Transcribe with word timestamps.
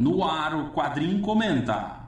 No 0.00 0.24
ar, 0.24 0.54
o 0.54 0.70
Quadrinho 0.70 1.20
Comenta. 1.20 2.00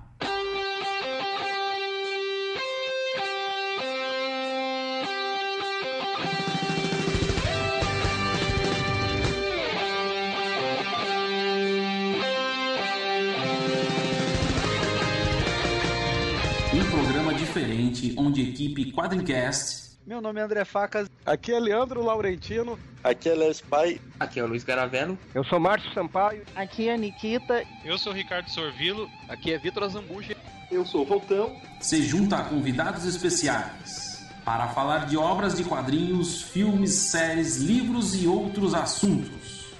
Um 16.72 16.90
programa 16.90 17.34
diferente 17.34 18.14
onde 18.16 18.40
a 18.40 18.45
equipe 18.45 18.90
Quadrincast 18.90 19.98
Meu 20.06 20.22
nome 20.22 20.40
é 20.40 20.43
André 20.43 20.64
Facas. 20.64 21.11
Aqui 21.33 21.51
é 21.51 21.59
Leandro 21.59 22.05
Laurentino. 22.05 22.79
Aqui 23.03 23.30
é 23.30 23.35
Léo 23.35 23.51
Spy. 23.53 23.99
Aqui 24.21 24.39
é 24.39 24.45
o 24.45 24.46
Luiz 24.46 24.64
Garavello. 24.64 25.19
Eu 25.35 25.43
sou 25.43 25.59
Márcio 25.59 25.91
Sampaio. 25.95 26.43
Aqui 26.55 26.91
é 26.91 26.96
Nikita. 26.99 27.64
Eu 27.82 27.96
sou 27.96 28.12
Ricardo 28.12 28.51
Sorvilo. 28.51 29.09
Aqui 29.31 29.50
é 29.50 29.57
Vitor 29.57 29.85
Azambuja. 29.85 30.37
Eu 30.71 30.85
sou 30.85 31.00
o 31.00 31.07
Voltão. 31.07 31.57
se 31.81 32.03
junta 32.03 32.37
a 32.37 32.45
convidados 32.45 33.06
especiais 33.06 34.31
para 34.45 34.69
falar 34.69 35.06
de 35.06 35.17
obras 35.17 35.56
de 35.56 35.64
quadrinhos, 35.64 36.42
filmes, 36.42 36.92
séries, 36.92 37.56
livros 37.56 38.14
e 38.23 38.27
outros 38.27 38.75
assuntos. 38.75 39.73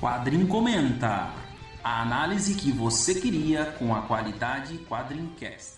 Quadrinho 0.00 0.46
Comenta. 0.48 1.28
A 1.84 2.00
análise 2.00 2.54
que 2.54 2.72
você 2.72 3.20
queria 3.20 3.66
com 3.78 3.94
a 3.94 4.00
qualidade 4.00 4.78
Quadrincast. 4.88 5.75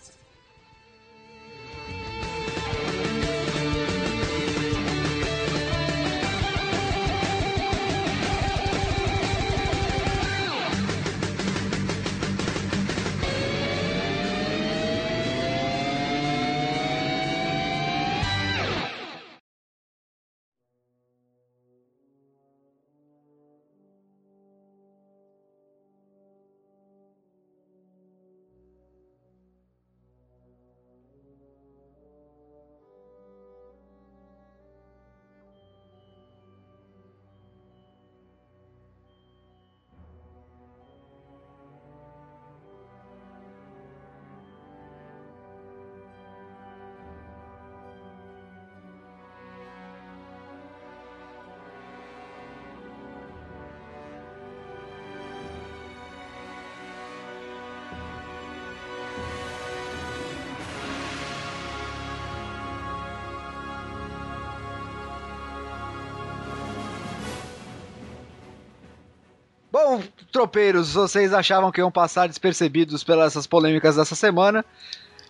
Tropeiros, 70.31 70.93
vocês 70.93 71.33
achavam 71.33 71.71
que 71.71 71.81
iam 71.81 71.91
passar 71.91 72.27
despercebidos 72.27 73.03
pelas 73.03 73.33
essas 73.33 73.45
polêmicas 73.47 73.95
dessa 73.95 74.15
semana. 74.15 74.63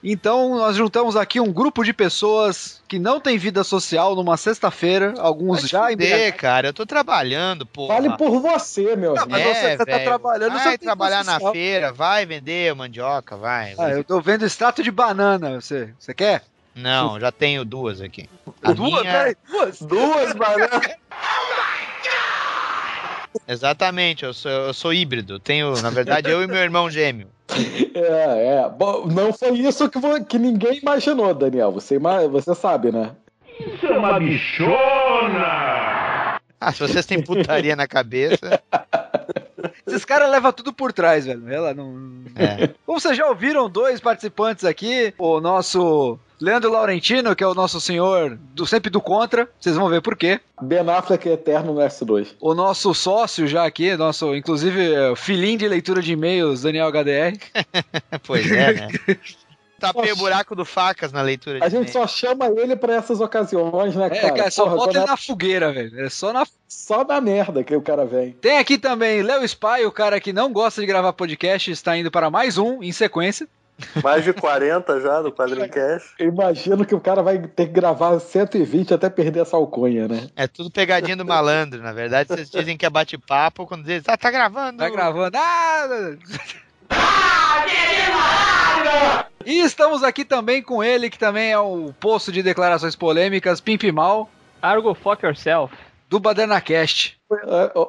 Então, 0.01 0.55
nós 0.57 0.77
juntamos 0.77 1.17
aqui 1.17 1.41
um 1.41 1.51
grupo 1.51 1.83
de 1.83 1.91
pessoas 1.91 2.81
que 2.87 2.97
não 2.97 3.19
tem 3.19 3.37
vida 3.37 3.65
social 3.65 4.15
numa 4.15 4.37
sexta-feira, 4.37 5.13
alguns 5.17 5.67
já 5.67 5.81
Vai 5.81 5.91
fuder, 5.91 6.37
cara, 6.37 6.69
eu 6.69 6.73
tô 6.73 6.85
trabalhando, 6.85 7.65
porra. 7.65 7.95
Fale 7.95 8.15
por 8.15 8.39
você, 8.39 8.95
meu 8.95 9.13
Não, 9.13 9.23
amigo. 9.23 9.37
mas 9.37 9.43
você, 9.57 9.71
você 9.71 9.77
tá 9.77 9.83
velho. 9.83 10.05
trabalhando, 10.05 10.53
você 10.53 10.63
Vai 10.63 10.77
trabalhar 10.77 11.23
na 11.25 11.33
social. 11.33 11.51
feira, 11.51 11.91
vai 11.91 12.25
vender 12.25 12.73
mandioca, 12.73 13.35
vai. 13.35 13.75
Ah, 13.77 13.89
eu 13.89 14.01
tô 14.03 14.21
vendo 14.21 14.45
extrato 14.45 14.81
de 14.81 14.89
banana, 14.89 15.59
você, 15.59 15.93
você 15.99 16.13
quer? 16.13 16.43
Não, 16.73 17.19
já 17.19 17.29
tenho 17.29 17.65
duas 17.65 17.99
aqui. 17.99 18.29
A 18.63 18.71
Duas, 18.71 19.01
minha- 19.01 19.03
peraí, 19.03 19.35
duas? 19.49 19.81
Duas 19.81 20.31
bananas. 20.33 20.69
Exatamente, 23.47 24.25
eu 24.25 24.33
sou, 24.33 24.51
eu 24.51 24.73
sou 24.73 24.93
híbrido. 24.93 25.39
Tenho, 25.39 25.79
na 25.81 25.89
verdade, 25.89 26.29
eu 26.29 26.41
e 26.43 26.47
meu 26.47 26.57
irmão 26.57 26.89
gêmeo. 26.89 27.27
É, 27.95 28.61
é. 28.61 28.69
Bom, 28.69 29.07
não 29.07 29.33
foi 29.33 29.51
isso 29.59 29.89
que, 29.89 29.99
que 30.25 30.37
ninguém 30.37 30.79
imaginou, 30.79 31.33
Daniel. 31.33 31.71
Você, 31.71 31.99
você 32.31 32.55
sabe, 32.55 32.91
né? 32.91 33.11
Ah, 36.61 36.71
se 36.71 36.79
vocês 36.79 37.05
têm 37.05 37.21
putaria 37.21 37.75
na 37.75 37.87
cabeça. 37.87 38.61
Esses 39.85 40.05
caras 40.05 40.29
levam 40.29 40.51
tudo 40.51 40.73
por 40.73 40.93
trás, 40.93 41.25
velho. 41.25 41.51
Ela 41.51 41.73
não. 41.73 42.23
É. 42.35 42.67
Como 42.85 42.99
vocês 42.99 43.17
já 43.17 43.27
ouviram, 43.27 43.69
dois 43.69 43.99
participantes 43.99 44.65
aqui, 44.65 45.13
o 45.17 45.39
nosso 45.39 46.19
Leandro 46.39 46.71
Laurentino, 46.71 47.35
que 47.35 47.43
é 47.43 47.47
o 47.47 47.53
nosso 47.53 47.81
senhor 47.81 48.37
do 48.53 48.65
sempre 48.65 48.89
do 48.89 49.01
contra, 49.01 49.49
vocês 49.59 49.75
vão 49.75 49.89
ver 49.89 50.01
por 50.01 50.15
quê. 50.15 50.39
Ben 50.61 50.79
Affleck 50.89 51.27
é 51.27 51.33
eterno 51.33 51.73
no 51.73 51.81
S2. 51.81 52.29
O 52.39 52.53
nosso 52.53 52.93
sócio 52.93 53.45
já 53.45 53.65
aqui, 53.65 53.95
nosso, 53.97 54.33
inclusive, 54.35 54.93
é, 54.93 55.15
filhinho 55.15 55.57
de 55.57 55.67
leitura 55.67 56.01
de 56.01 56.13
e-mails, 56.13 56.61
Daniel 56.61 56.91
HDR. 56.91 57.37
Pois 58.25 58.51
é, 58.51 58.73
né? 58.73 58.87
Tapei 59.79 60.11
o 60.11 60.15
buraco 60.15 60.55
do 60.55 60.65
facas 60.65 61.11
na 61.11 61.21
leitura 61.21 61.59
de 61.59 61.65
A 61.65 61.69
gente 61.69 61.91
só 61.91 62.05
chama 62.05 62.47
ele 62.47 62.75
pra 62.75 62.95
essas 62.95 63.19
ocasiões, 63.19 63.95
né, 63.95 64.07
É, 64.07 64.09
cara? 64.09 64.33
cara, 64.33 64.51
só 64.51 64.63
Porra, 64.63 64.75
bota 64.75 64.97
ele 64.97 65.05
é 65.05 65.07
na 65.07 65.17
fogueira, 65.17 65.71
velho. 65.71 66.05
É 66.05 66.09
só 66.09 66.31
na. 66.33 66.45
Só 66.67 67.03
na 67.03 67.19
merda 67.19 67.63
que 67.63 67.75
o 67.75 67.81
cara 67.81 68.05
vem. 68.05 68.31
Tem 68.33 68.57
aqui 68.57 68.77
também 68.77 69.23
Léo 69.23 69.43
Spy, 69.43 69.85
o 69.85 69.91
cara 69.91 70.19
que 70.19 70.31
não 70.31 70.51
gosta 70.51 70.81
de 70.81 70.87
gravar 70.87 71.13
podcast, 71.13 71.71
está 71.71 71.97
indo 71.97 72.11
para 72.11 72.29
mais 72.29 72.57
um 72.57 72.83
em 72.83 72.91
sequência. 72.91 73.47
Mais 74.03 74.23
de 74.23 74.33
40 74.33 74.99
já 74.99 75.21
no 75.21 75.31
Quadrincast. 75.31 76.09
Eu 76.19 76.27
imagino 76.27 76.85
que 76.85 76.93
o 76.93 76.99
cara 76.99 77.21
vai 77.23 77.39
ter 77.39 77.67
que 77.67 77.71
gravar 77.71 78.19
120 78.19 78.93
até 78.93 79.09
perder 79.09 79.41
essa 79.41 79.55
alcunha, 79.55 80.05
né? 80.07 80.27
É 80.35 80.47
tudo 80.47 80.69
pegadinha 80.69 81.15
do 81.15 81.25
malandro. 81.25 81.81
Na 81.81 81.93
verdade, 81.93 82.27
vocês 82.27 82.49
dizem 82.49 82.75
que 82.77 82.85
é 82.85 82.89
bate-papo 82.89 83.65
quando 83.65 83.83
dizem, 83.83 84.03
ah, 84.07 84.17
tá 84.17 84.29
gravando. 84.29 84.79
Tá 84.79 84.89
gravando. 84.89 85.37
Ah! 85.37 85.87
E 89.45 89.59
estamos 89.61 90.03
aqui 90.03 90.23
também 90.23 90.61
com 90.61 90.83
ele, 90.83 91.09
que 91.09 91.17
também 91.17 91.51
é 91.51 91.57
o 91.59 91.93
posto 91.99 92.31
de 92.31 92.43
declarações 92.43 92.95
polêmicas, 92.95 93.59
Pimp 93.59 93.83
Mal, 93.91 94.29
Argo 94.61 94.93
fuck 94.93 95.25
yourself. 95.25 95.73
do 96.09 96.19
BadanaCast. 96.19 97.17
O- 97.17 97.17
o- 97.17 97.18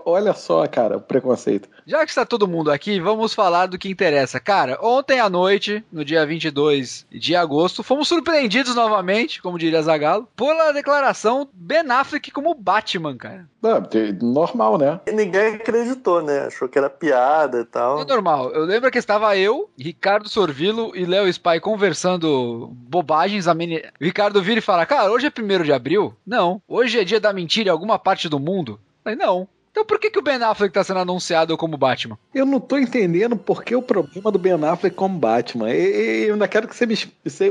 Olha 0.05 0.35
só, 0.35 0.67
cara, 0.67 0.99
o 0.99 1.01
preconceito. 1.01 1.69
Já 1.87 2.05
que 2.05 2.11
está 2.11 2.27
todo 2.27 2.49
mundo 2.49 2.71
aqui, 2.71 3.01
vamos 3.01 3.33
falar 3.33 3.67
do 3.67 3.79
que 3.79 3.89
interessa. 3.89 4.39
Cara, 4.39 4.79
ontem 4.83 5.19
à 5.19 5.31
noite, 5.31 5.83
no 5.91 6.05
dia 6.05 6.27
22 6.27 7.07
de 7.11 7.35
agosto, 7.35 7.83
fomos 7.83 8.09
surpreendidos 8.09 8.75
novamente, 8.75 9.41
como 9.41 9.59
diria 9.59 9.83
Zagalo, 9.83 10.29
pela 10.37 10.73
declaração 10.73 11.49
Ben 11.53 11.91
Affleck 11.91 12.31
como 12.31 12.55
Batman, 12.55 13.17
cara. 13.17 13.49
Não, 13.63 13.83
normal, 14.23 14.79
né? 14.79 15.01
E 15.07 15.13
ninguém 15.13 15.55
acreditou, 15.55 16.23
né? 16.23 16.47
Achou 16.47 16.69
que 16.69 16.79
era 16.79 16.91
piada 16.91 17.61
e 17.61 17.65
tal. 17.65 18.01
É 18.01 18.05
normal. 18.05 18.51
Eu 18.53 18.65
lembro 18.65 18.91
que 18.91 18.99
estava 18.99 19.37
eu, 19.37 19.71
Ricardo 19.79 20.29
Sorvilo 20.29 20.93
e 20.95 21.05
Léo 21.05 21.29
Spy 21.29 21.61
conversando 21.61 22.71
bobagens. 22.73 23.49
A 23.49 23.55
meni... 23.55 23.79
O 24.01 24.05
Ricardo 24.05 24.43
vira 24.43 24.59
e 24.59 24.63
fala: 24.63 24.87
Cara, 24.87 25.11
hoje 25.11 25.27
é 25.27 25.33
1 25.41 25.63
de 25.63 25.73
abril? 25.73 26.15
Não. 26.27 26.63
Hoje 26.67 26.99
é 26.99 27.05
dia 27.05 27.21
da 27.21 27.33
mentira 27.33 27.69
em 27.69 27.73
alguma 27.73 27.99
parte 27.99 28.29
do 28.29 28.39
mundo? 28.39 28.81
Falei, 29.03 29.17
não. 29.19 29.49
Então 29.71 29.85
por 29.85 29.99
que, 29.99 30.11
que 30.11 30.19
o 30.19 30.23
Ben 30.23 30.43
Affleck 30.43 30.73
tá 30.75 30.83
sendo 30.83 31.01
anunciado 31.01 31.57
como 31.57 31.77
Batman? 31.77 32.19
Eu 32.35 32.45
não 32.45 32.59
tô 32.61 32.77
entendendo 32.77 33.37
por 33.37 33.63
que 33.63 33.75
o 33.77 33.83
problema 33.83 34.31
do 34.33 34.39
Ben 34.39 34.53
Affleck 34.65 34.95
como 34.97 35.19
Batman. 35.19 35.71
E, 35.73 35.77
e- 35.81 36.27
eu 36.27 36.35
ainda 36.35 36.49
quero 36.49 36.67
que 36.69 36.75
você 36.77 36.87
me 36.87 36.97